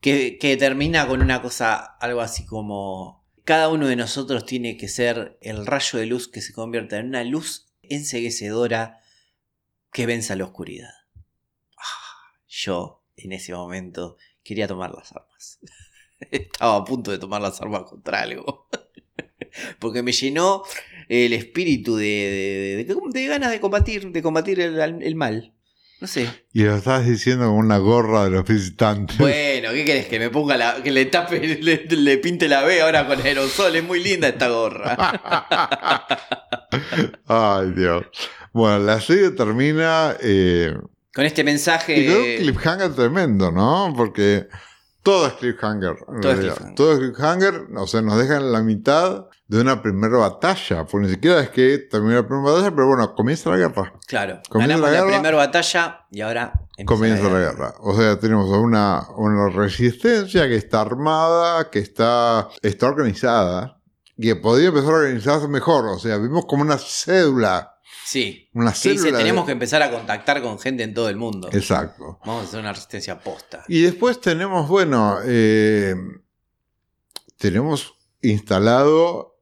[0.00, 4.88] que, que termina con una cosa, algo así como, cada uno de nosotros tiene que
[4.88, 9.00] ser el rayo de luz que se convierta en una luz enseguecedora
[9.92, 10.90] que venza la oscuridad.
[11.76, 15.60] Ah, yo, en ese momento, quería tomar las armas.
[16.30, 18.68] Estaba a punto de tomar las armas contra algo.
[19.78, 20.62] Porque me llenó
[21.08, 22.84] el espíritu de,
[23.28, 25.53] ganas de combatir, de combatir el mal.
[26.00, 26.28] No sé.
[26.52, 29.16] Y lo estás diciendo con una gorra de los visitantes.
[29.16, 30.06] Bueno, ¿qué querés?
[30.06, 30.82] Que me ponga la.
[30.82, 33.74] que le tape, le, le pinte la B ahora con aerosol.
[33.76, 34.96] Es muy linda esta gorra.
[37.26, 38.04] Ay, Dios.
[38.52, 40.74] Bueno, la serie termina eh,
[41.14, 41.98] Con este mensaje.
[41.98, 43.92] y con un cliffhanger tremendo, ¿no?
[43.96, 44.46] Porque
[45.04, 45.96] todo es cliffhanger.
[46.08, 46.74] en Todo es cliffhanger.
[46.74, 47.66] Todo es cliffhanger.
[47.76, 50.84] O sea, nos dejan la mitad de una primera batalla.
[50.86, 53.92] Porque ni siquiera es que termina la primera batalla, pero bueno, comienza la guerra.
[54.06, 55.16] Claro, Comienza ganamos la la, guerra.
[55.18, 56.52] primera batalla y ahora
[56.86, 57.74] Comienza la guerra.
[57.80, 63.78] O sea, tenemos una, una resistencia que está armada, que está, está organizada,
[64.18, 65.84] que podría empezar a organizarse mejor.
[65.86, 67.73] O sea, vimos como una cédula.
[68.04, 68.48] Sí.
[68.52, 69.18] Una Que dice, célula.
[69.18, 71.48] de- tenemos que empezar a contactar con gente en todo el mundo.
[71.52, 72.18] Exacto.
[72.24, 73.64] Vamos a hacer una resistencia posta.
[73.68, 75.94] Y después tenemos, bueno, eh,
[77.38, 79.38] tenemos instalado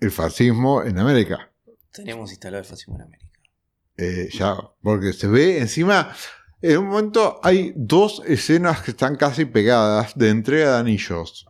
[0.00, 1.50] el fascismo en América.
[1.92, 3.30] Tenemos instalado el fascismo en América.
[3.96, 6.14] Eh, ya, porque se ve encima,
[6.60, 11.46] en un momento hay dos escenas que están casi pegadas de entrega de anillos.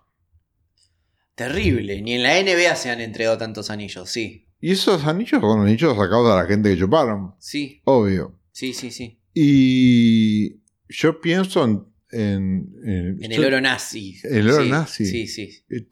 [1.35, 2.01] Terrible.
[2.03, 4.09] Ni en la NBA se han entregado tantos anillos.
[4.09, 4.44] Sí.
[4.66, 7.82] Y esos anillos son anillos sacados de la gente que chuparon, Sí.
[7.85, 8.41] obvio.
[8.51, 9.20] Sí, sí, sí.
[9.35, 11.85] Y yo pienso en...
[12.11, 14.16] En, en- el oro nazi.
[14.23, 15.05] El oro Sí, nazi.
[15.05, 15.51] Sí, sí.
[15.69, 15.86] Eh,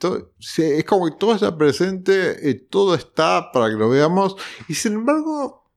[0.79, 4.37] es como que todo está presente, eh, todo está para que lo veamos,
[4.69, 5.71] y sin embargo,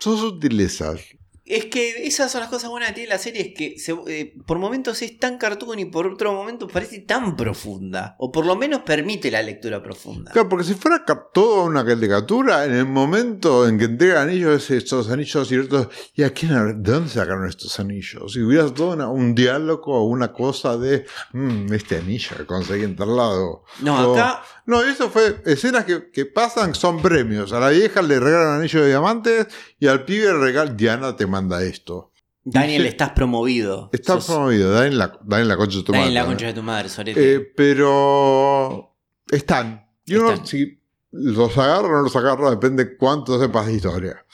[0.00, 1.02] son sutilezas.
[1.46, 4.34] Es que esas son las cosas buenas que tiene la serie, es que se- eh,
[4.46, 8.16] por momentos es tan cartoon y por otro momento parece tan profunda.
[8.18, 10.32] O por lo menos permite la lectura profunda.
[10.32, 15.08] Claro, porque si fuera toda una caricatura, en el momento en que entregan anillos, estos
[15.08, 18.32] anillos y otros, ¿y a quién, de dónde sacaron estos anillos?
[18.32, 22.82] Si hubiera todo una- un diálogo o una cosa de, "Mm, este anillo que conseguí
[22.82, 23.62] en tal lado.
[23.82, 27.52] No, O- acá No, eso fue escenas que, que pasan, son premios.
[27.52, 29.46] A la vieja le regalan anillo de diamantes
[29.78, 32.12] y al pibe le regalan, Diana te manda esto.
[32.42, 33.90] Daniel estás promovido.
[33.92, 36.26] Está Sos- promovido, da en la, la concha de tu Daniel, madre, la ¿no?
[36.28, 37.34] concha de tu madre, Sorete.
[37.34, 38.96] Eh, pero
[39.30, 39.88] están.
[40.04, 40.46] Y uno, Están.
[40.46, 40.80] si
[41.10, 44.24] los agarra o no los agarra, depende cuánto sepas de historia.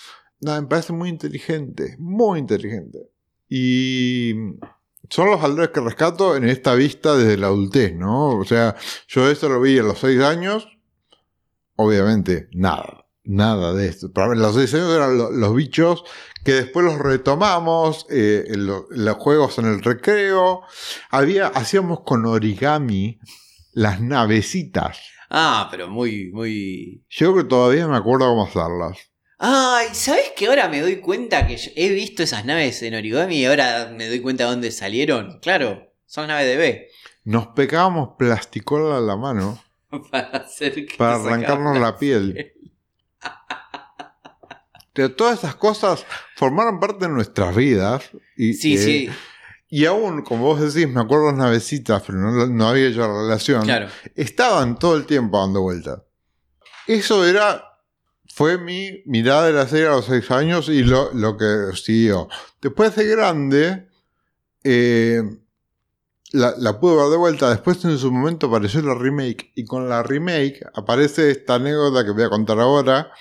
[0.41, 2.99] Nada, me parece muy inteligente, muy inteligente.
[3.49, 4.35] Y
[5.13, 8.31] son los valores que rescato en esta vista desde la adultez, ¿no?
[8.39, 8.75] O sea,
[9.09, 10.67] yo esto lo vi a los seis años,
[11.77, 14.13] obviamente, nada, nada de esto.
[14.13, 16.05] Para mí, los seis años eran lo- los bichos
[16.45, 20.63] que después los retomamos, eh, en lo- en los juegos en el recreo.
[21.11, 23.19] Había, hacíamos con origami
[23.73, 24.99] las navecitas.
[25.31, 27.05] Ah, pero muy, muy.
[27.09, 28.99] Yo creo que todavía me acuerdo cómo hacerlas.
[29.45, 33.39] Ay, ¿sabes que ahora me doy cuenta que yo he visto esas naves en origami
[33.39, 35.41] y ahora me doy cuenta de dónde salieron?
[35.41, 36.89] Claro, son naves de B.
[37.25, 39.61] Nos pegábamos plasticola a la mano
[40.13, 42.53] Para hacer que para arrancarnos la piel.
[44.93, 46.07] Pero todas esas cosas
[46.37, 48.11] formaron parte de nuestras vidas.
[48.37, 49.11] Y, Sí, eh, sí,
[49.69, 53.65] Y aún, como vos decís, me acuerdo las navecitas, pero no, no había la relación.
[53.65, 53.89] claro.
[54.15, 56.01] Estaban todo el tiempo dando vueltas.
[56.87, 57.72] Eso era.
[58.35, 62.29] Fue mi mirada de la serie a los seis años y lo, lo que siguió.
[62.63, 63.91] Después de grande,
[64.65, 65.23] eh,
[66.31, 67.51] la, la pude ver de vuelta.
[67.51, 69.53] Después en su momento apareció la remake.
[69.55, 73.13] Y con la remake aparece esta anécdota que voy a contar ahora,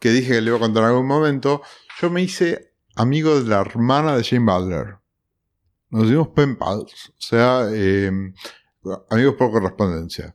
[0.00, 1.62] que dije que le iba a contar en algún momento.
[2.00, 4.96] Yo me hice amigo de la hermana de Jane Butler.
[5.90, 7.10] Nos dimos pen pals.
[7.10, 8.10] O sea, eh,
[9.08, 10.34] amigos por correspondencia.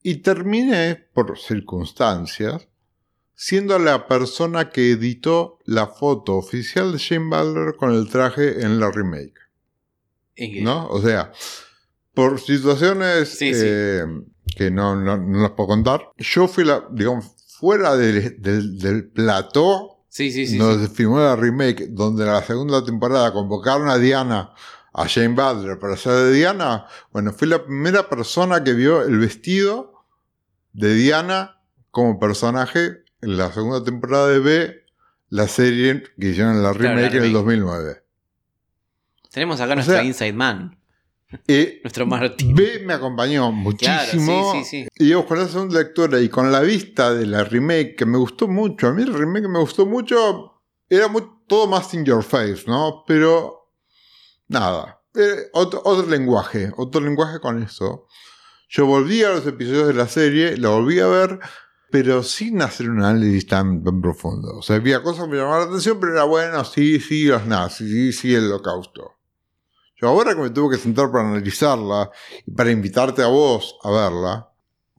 [0.00, 2.68] Y terminé, por circunstancias,
[3.38, 8.80] siendo la persona que editó la foto oficial de Jane Butler con el traje en
[8.80, 9.34] la remake.
[10.62, 10.88] ¿No?
[10.88, 11.30] O sea,
[12.14, 13.60] por situaciones Sí, sí.
[13.64, 14.04] eh,
[14.56, 17.26] que no, no, no las puedo contar, yo fui la, digamos,
[17.58, 20.56] fuera del, del, del plató Sí, sí, sí.
[20.56, 20.88] donde sí.
[20.88, 24.54] se filmó la remake, donde en la segunda temporada convocaron a Diana,
[24.94, 29.18] a Jane Butler para ser de Diana, bueno, fui la primera persona que vio el
[29.18, 29.92] vestido
[30.72, 31.60] de Diana
[31.90, 34.74] como personaje en la segunda temporada de B,
[35.30, 37.32] la serie que hicieron en la Claro, remake en el remake.
[37.34, 38.02] 2009.
[39.30, 40.78] Tenemos acá O nuestra sea, Inside Man,
[41.48, 42.54] Eh, nuestro Martín.
[42.54, 44.52] B me acompañó muchísimo.
[44.52, 45.04] Claro, sí, sí, sí.
[45.04, 48.16] Y yo con la segunda lectura y con la vista de la remake que me
[48.18, 48.88] gustó mucho.
[48.88, 50.62] A mí el remake me gustó mucho.
[50.88, 53.04] Era muy- todo más in your face, ¿no?
[53.06, 53.70] Pero
[54.48, 55.00] nada.
[55.14, 56.70] Eh, otro, otro lenguaje.
[56.76, 58.06] Otro lenguaje con eso.
[58.68, 61.38] Yo volví a los episodios de la serie, la volví a ver,
[61.90, 64.58] pero sin hacer un análisis tan, tan profundo.
[64.58, 67.46] O sea, había cosas que me llamaban la atención, pero era bueno, sí, sí, los
[67.46, 69.12] nazis, sí, sí, el holocausto.
[70.00, 72.10] Yo ahora que me tuve que sentar para analizarla
[72.46, 74.48] y para invitarte a vos a verla,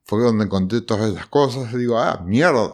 [0.05, 2.73] fue donde encontré todas esas cosas y digo, ah, mierda,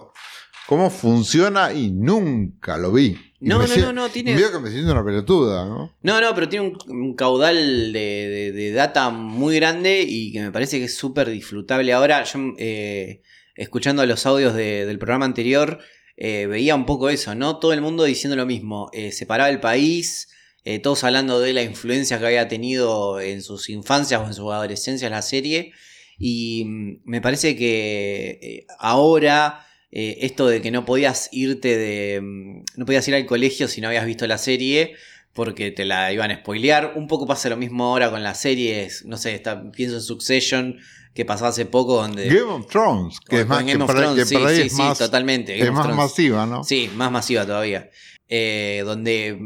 [0.67, 1.73] ¿cómo funciona?
[1.73, 3.17] Y nunca lo vi.
[3.41, 5.91] No, no, no, no, tiene- Veo que me siento una pelotuda, ¿no?
[6.01, 10.39] No, no, pero tiene un, un caudal de, de- de data muy grande y que
[10.43, 11.91] me parece que es súper disfrutable.
[11.91, 13.21] Ahora, yo eh,
[13.55, 15.79] escuchando los audios de- del programa anterior,
[16.17, 17.57] eh, veía un poco eso, ¿no?
[17.59, 18.89] Todo el mundo diciendo lo mismo.
[18.93, 20.29] Eh, separaba el país,
[20.63, 24.51] eh, todos hablando de la influencia que había tenido en sus infancias o en su
[24.51, 25.71] adolescencia la serie.
[26.19, 29.65] Y mm, me parece que ahora
[29.95, 32.19] esto de que no podías irte de.
[32.21, 34.95] mm, no podías ir al colegio si no habías visto la serie.
[35.33, 36.93] Porque te la iban a spoilear.
[36.95, 39.03] Un poco pasa lo mismo ahora con las series.
[39.05, 40.77] No sé, está, pienso en Succession,
[41.13, 42.25] que pasó hace poco, donde.
[42.27, 45.53] Game of Thrones, que es más que Thrones, sí, sí, totalmente.
[45.57, 45.97] Game es más Thrones.
[45.97, 46.63] masiva, ¿no?
[46.63, 47.89] Sí, más masiva todavía.
[48.35, 49.37] Eh, donde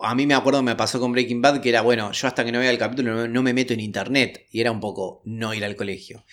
[0.00, 2.52] a mí me acuerdo me pasó con Breaking Bad que era, bueno, yo hasta que
[2.52, 4.46] no vea el capítulo no, no me meto en internet.
[4.50, 6.24] Y era un poco no ir al colegio.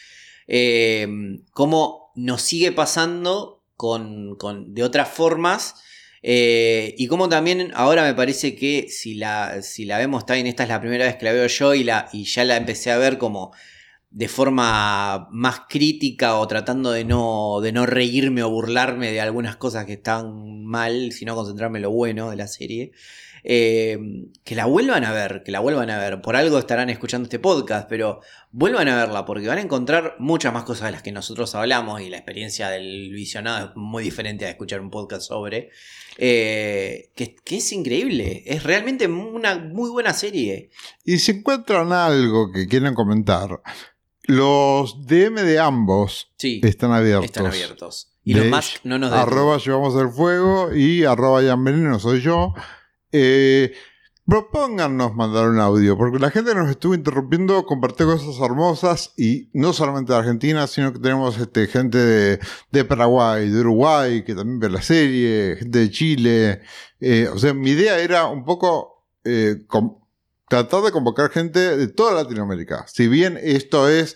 [0.48, 1.08] Eh,
[1.52, 5.76] cómo nos sigue pasando con, con- de otras formas.
[6.22, 10.64] eh, y como también ahora me parece que si la, si la vemos, bien, esta
[10.64, 12.98] es la primera vez que la veo yo y, la, y ya la empecé a
[12.98, 13.54] ver como
[14.14, 19.56] de forma más crítica o tratando de no, de no reírme o burlarme de algunas
[19.56, 22.92] cosas que están mal, sino concentrarme en lo bueno de la serie.
[23.44, 23.98] Eh,
[24.46, 26.22] que la vuelvan a ver, que la vuelvan a ver.
[26.22, 28.22] Por algo estarán escuchando este podcast, pero
[28.52, 32.00] vuelvan a verla porque van a encontrar muchas más cosas de las que nosotros hablamos
[32.02, 35.72] y la experiencia del visionado es muy diferente a escuchar un podcast sobre.
[36.20, 40.70] eh, que, que es increíble, es realmente una muy buena serie.
[41.04, 43.60] Y si encuentran algo que quieran comentar,
[44.24, 47.26] los DM de ambos Sí, están abiertos.
[47.26, 48.10] están abiertos.
[48.24, 49.28] Y los más no nos dejan.
[49.28, 52.54] arroba llevamos el fuego y arroba Veneno soy yo.
[53.12, 53.74] Eh,
[54.26, 59.74] propóngannos mandar un audio, porque la gente nos estuvo interrumpiendo, compartió cosas hermosas y no
[59.74, 62.40] solamente de Argentina, sino que tenemos este, gente de,
[62.72, 66.62] de Paraguay, de Uruguay, que también ve la serie, gente de Chile.
[67.02, 69.98] Eh, o sea, mi idea era un poco eh, com-
[70.54, 72.86] tratar de convocar gente de toda Latinoamérica.
[72.88, 74.16] Si bien esto es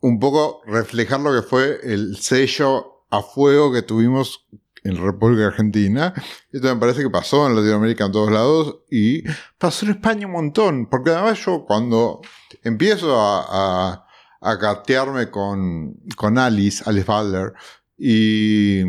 [0.00, 4.44] un poco reflejar lo que fue el sello a fuego que tuvimos
[4.82, 6.12] en República Argentina.
[6.50, 9.22] Esto me parece que pasó en Latinoamérica en todos lados y
[9.56, 10.88] pasó en España un montón.
[10.90, 12.22] Porque además yo cuando
[12.64, 14.06] empiezo a, a,
[14.40, 17.52] a catearme con, con Alice, Alice Butler,
[17.96, 18.82] y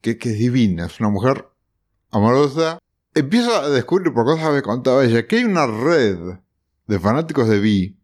[0.00, 1.50] que, que es divina, es una mujer
[2.10, 2.78] amorosa,
[3.14, 6.18] empiezo a descubrir por cosas que me contaba ella que hay una red
[6.86, 7.94] de fanáticos de Vi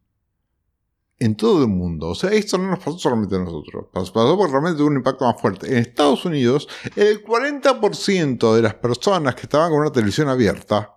[1.19, 2.09] en todo el mundo.
[2.09, 3.87] O sea, esto no nos pasó solamente a nosotros.
[3.93, 5.69] Pasó, pasó porque realmente tuvo un impacto más fuerte.
[5.69, 10.97] En Estados Unidos, el 40% de las personas que estaban con una televisión abierta,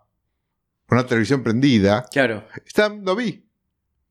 [0.88, 2.43] con una televisión prendida, Claro.
[2.65, 3.47] estaban viendo Vi.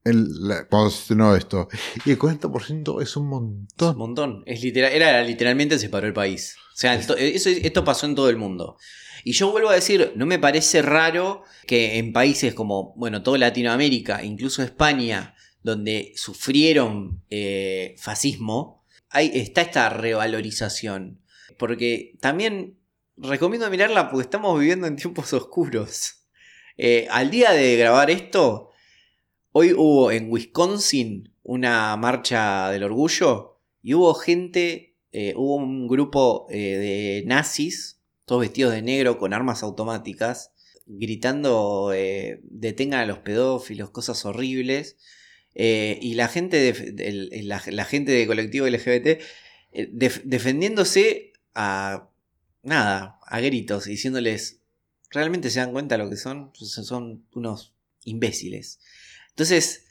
[0.07, 1.69] El- la- estrenó esto.
[2.05, 3.97] Y el 40% es un Es un montón.
[3.99, 4.43] montón.
[4.47, 6.57] Es literal, era literalmente se paró el país.
[6.73, 8.77] O sea, esto, esto pasó en todo el mundo.
[9.25, 13.39] Y yo vuelvo a decir, no me parece raro que en países como, bueno, toda
[13.39, 21.21] Latinoamérica, incluso España, donde sufrieron eh, fascismo, hay, está esta revalorización.
[21.59, 22.79] Porque también
[23.17, 26.23] recomiendo mirarla porque estamos viviendo en tiempos oscuros.
[26.77, 28.66] Eh, al día de grabar esto,
[29.59, 36.47] hoy hubo en Wisconsin una marcha del orgullo y hubo gente, eh, hubo un grupo
[36.51, 40.53] eh, de nazis, todos vestidos de negro con armas automáticas,
[40.85, 44.99] gritando eh, detengan a los pedófilos, cosas horribles.
[45.55, 46.59] Y la gente
[46.93, 49.23] de, la, gente del colectivo LGBT
[49.91, 52.11] def- defendiéndose a
[52.63, 54.61] nada, a gritos, diciéndoles,
[55.09, 56.51] ¿realmente se dan cuenta lo que son?
[56.55, 57.73] Son unos
[58.05, 58.81] imbéciles.
[59.37, 59.85] Entonces,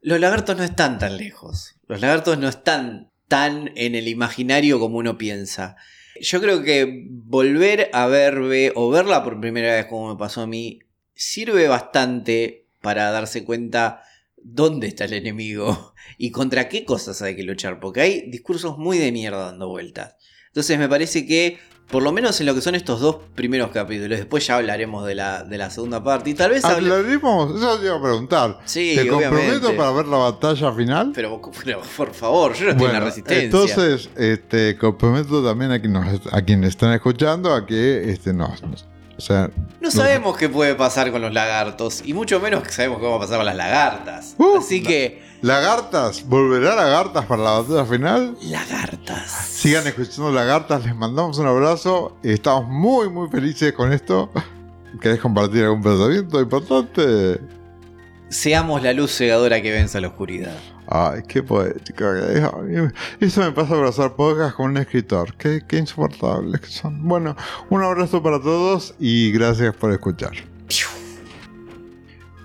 [0.00, 1.74] los lagartos no están tan lejos.
[1.86, 5.76] Los lagartos no están tan en el imaginario como uno piensa.
[6.18, 8.38] Yo creo que volver a ver
[8.74, 10.78] o verla por primera vez como me pasó a mí
[11.12, 14.02] sirve bastante para darse cuenta
[14.38, 18.96] dónde está el enemigo y contra qué cosas hay que luchar, porque hay discursos muy
[18.96, 20.16] de mierda dando vueltas.
[20.46, 21.58] Entonces me parece que
[21.90, 24.18] Por lo menos en lo que son estos dos primeros capítulos.
[24.18, 26.30] Después ya hablaremos de la, de la segunda parte.
[26.30, 28.58] Y tal vez hable- Hablaremos, eso te iba a preguntar.
[28.64, 31.10] Sí, ¿Te comprometo para ver la batalla final?
[31.14, 33.44] Pero, pero, por favor, yo no estoy en la resistencia.
[33.44, 38.62] Entonces, este, comprometo también a quienes nos, a quienes están escuchando a que este, nos,
[38.62, 38.86] nos-
[39.16, 39.50] o sea,
[39.82, 42.02] No sabemos qué puede pasar con los lagartos.
[42.06, 44.34] Y mucho menos que sabemos qué va a pasar con las lagartas.
[44.38, 45.28] Uh, Así que.
[45.42, 48.36] Lagartas, ¿volverá Lagartas para la batalla final?
[48.42, 49.30] Lagartas.
[49.30, 52.14] Sigan escuchando Lagartas, les mandamos un abrazo.
[52.22, 54.30] Estamos muy, muy felices con esto.
[55.00, 57.40] ¿Querés compartir algún pensamiento importante?
[58.28, 60.56] Seamos la luz cegadora que vence a la oscuridad.
[60.86, 62.04] Ay, qué poético.
[63.18, 65.34] Eso me pasa por hacer podcast con un escritor.
[65.36, 67.08] Qué, qué insoportables que son.
[67.08, 67.34] Bueno,
[67.70, 70.32] un abrazo para todos y gracias por escuchar.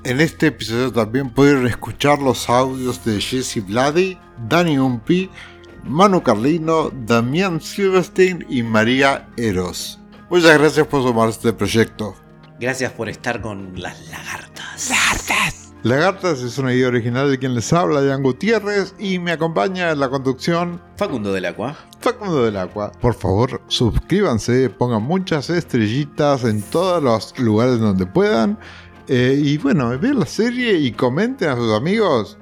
[0.05, 5.31] En este episodio también pudieron escuchar los audios de Jesse Vladi, Dani Umpi,
[5.83, 9.99] Manu Carlino, Damián Silverstein y María Eros.
[10.29, 12.15] Muchas gracias por sumarse a este proyecto.
[12.59, 14.91] Gracias por estar con las lagartas.
[15.81, 19.99] Lagartas es una idea original de quien les habla, Jan Gutiérrez, y me acompaña en
[19.99, 21.77] la conducción Facundo del Agua.
[21.99, 22.91] Facundo del Agua.
[23.01, 28.59] Por favor, suscríbanse, pongan muchas estrellitas en todos los lugares donde puedan.
[29.07, 32.37] Eh, y bueno, vean la serie y comenten a sus amigos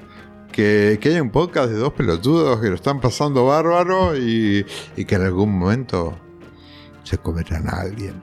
[0.51, 4.65] que, que hay un podcast de dos pelotudos que lo están pasando bárbaro y,
[4.95, 6.17] y que en algún momento
[7.03, 8.21] se comerán a alguien.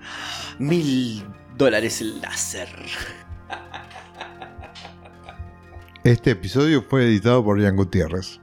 [0.59, 1.23] Mil
[1.57, 2.69] dólares el láser.
[6.03, 8.41] Este episodio fue editado por Jan Gutiérrez.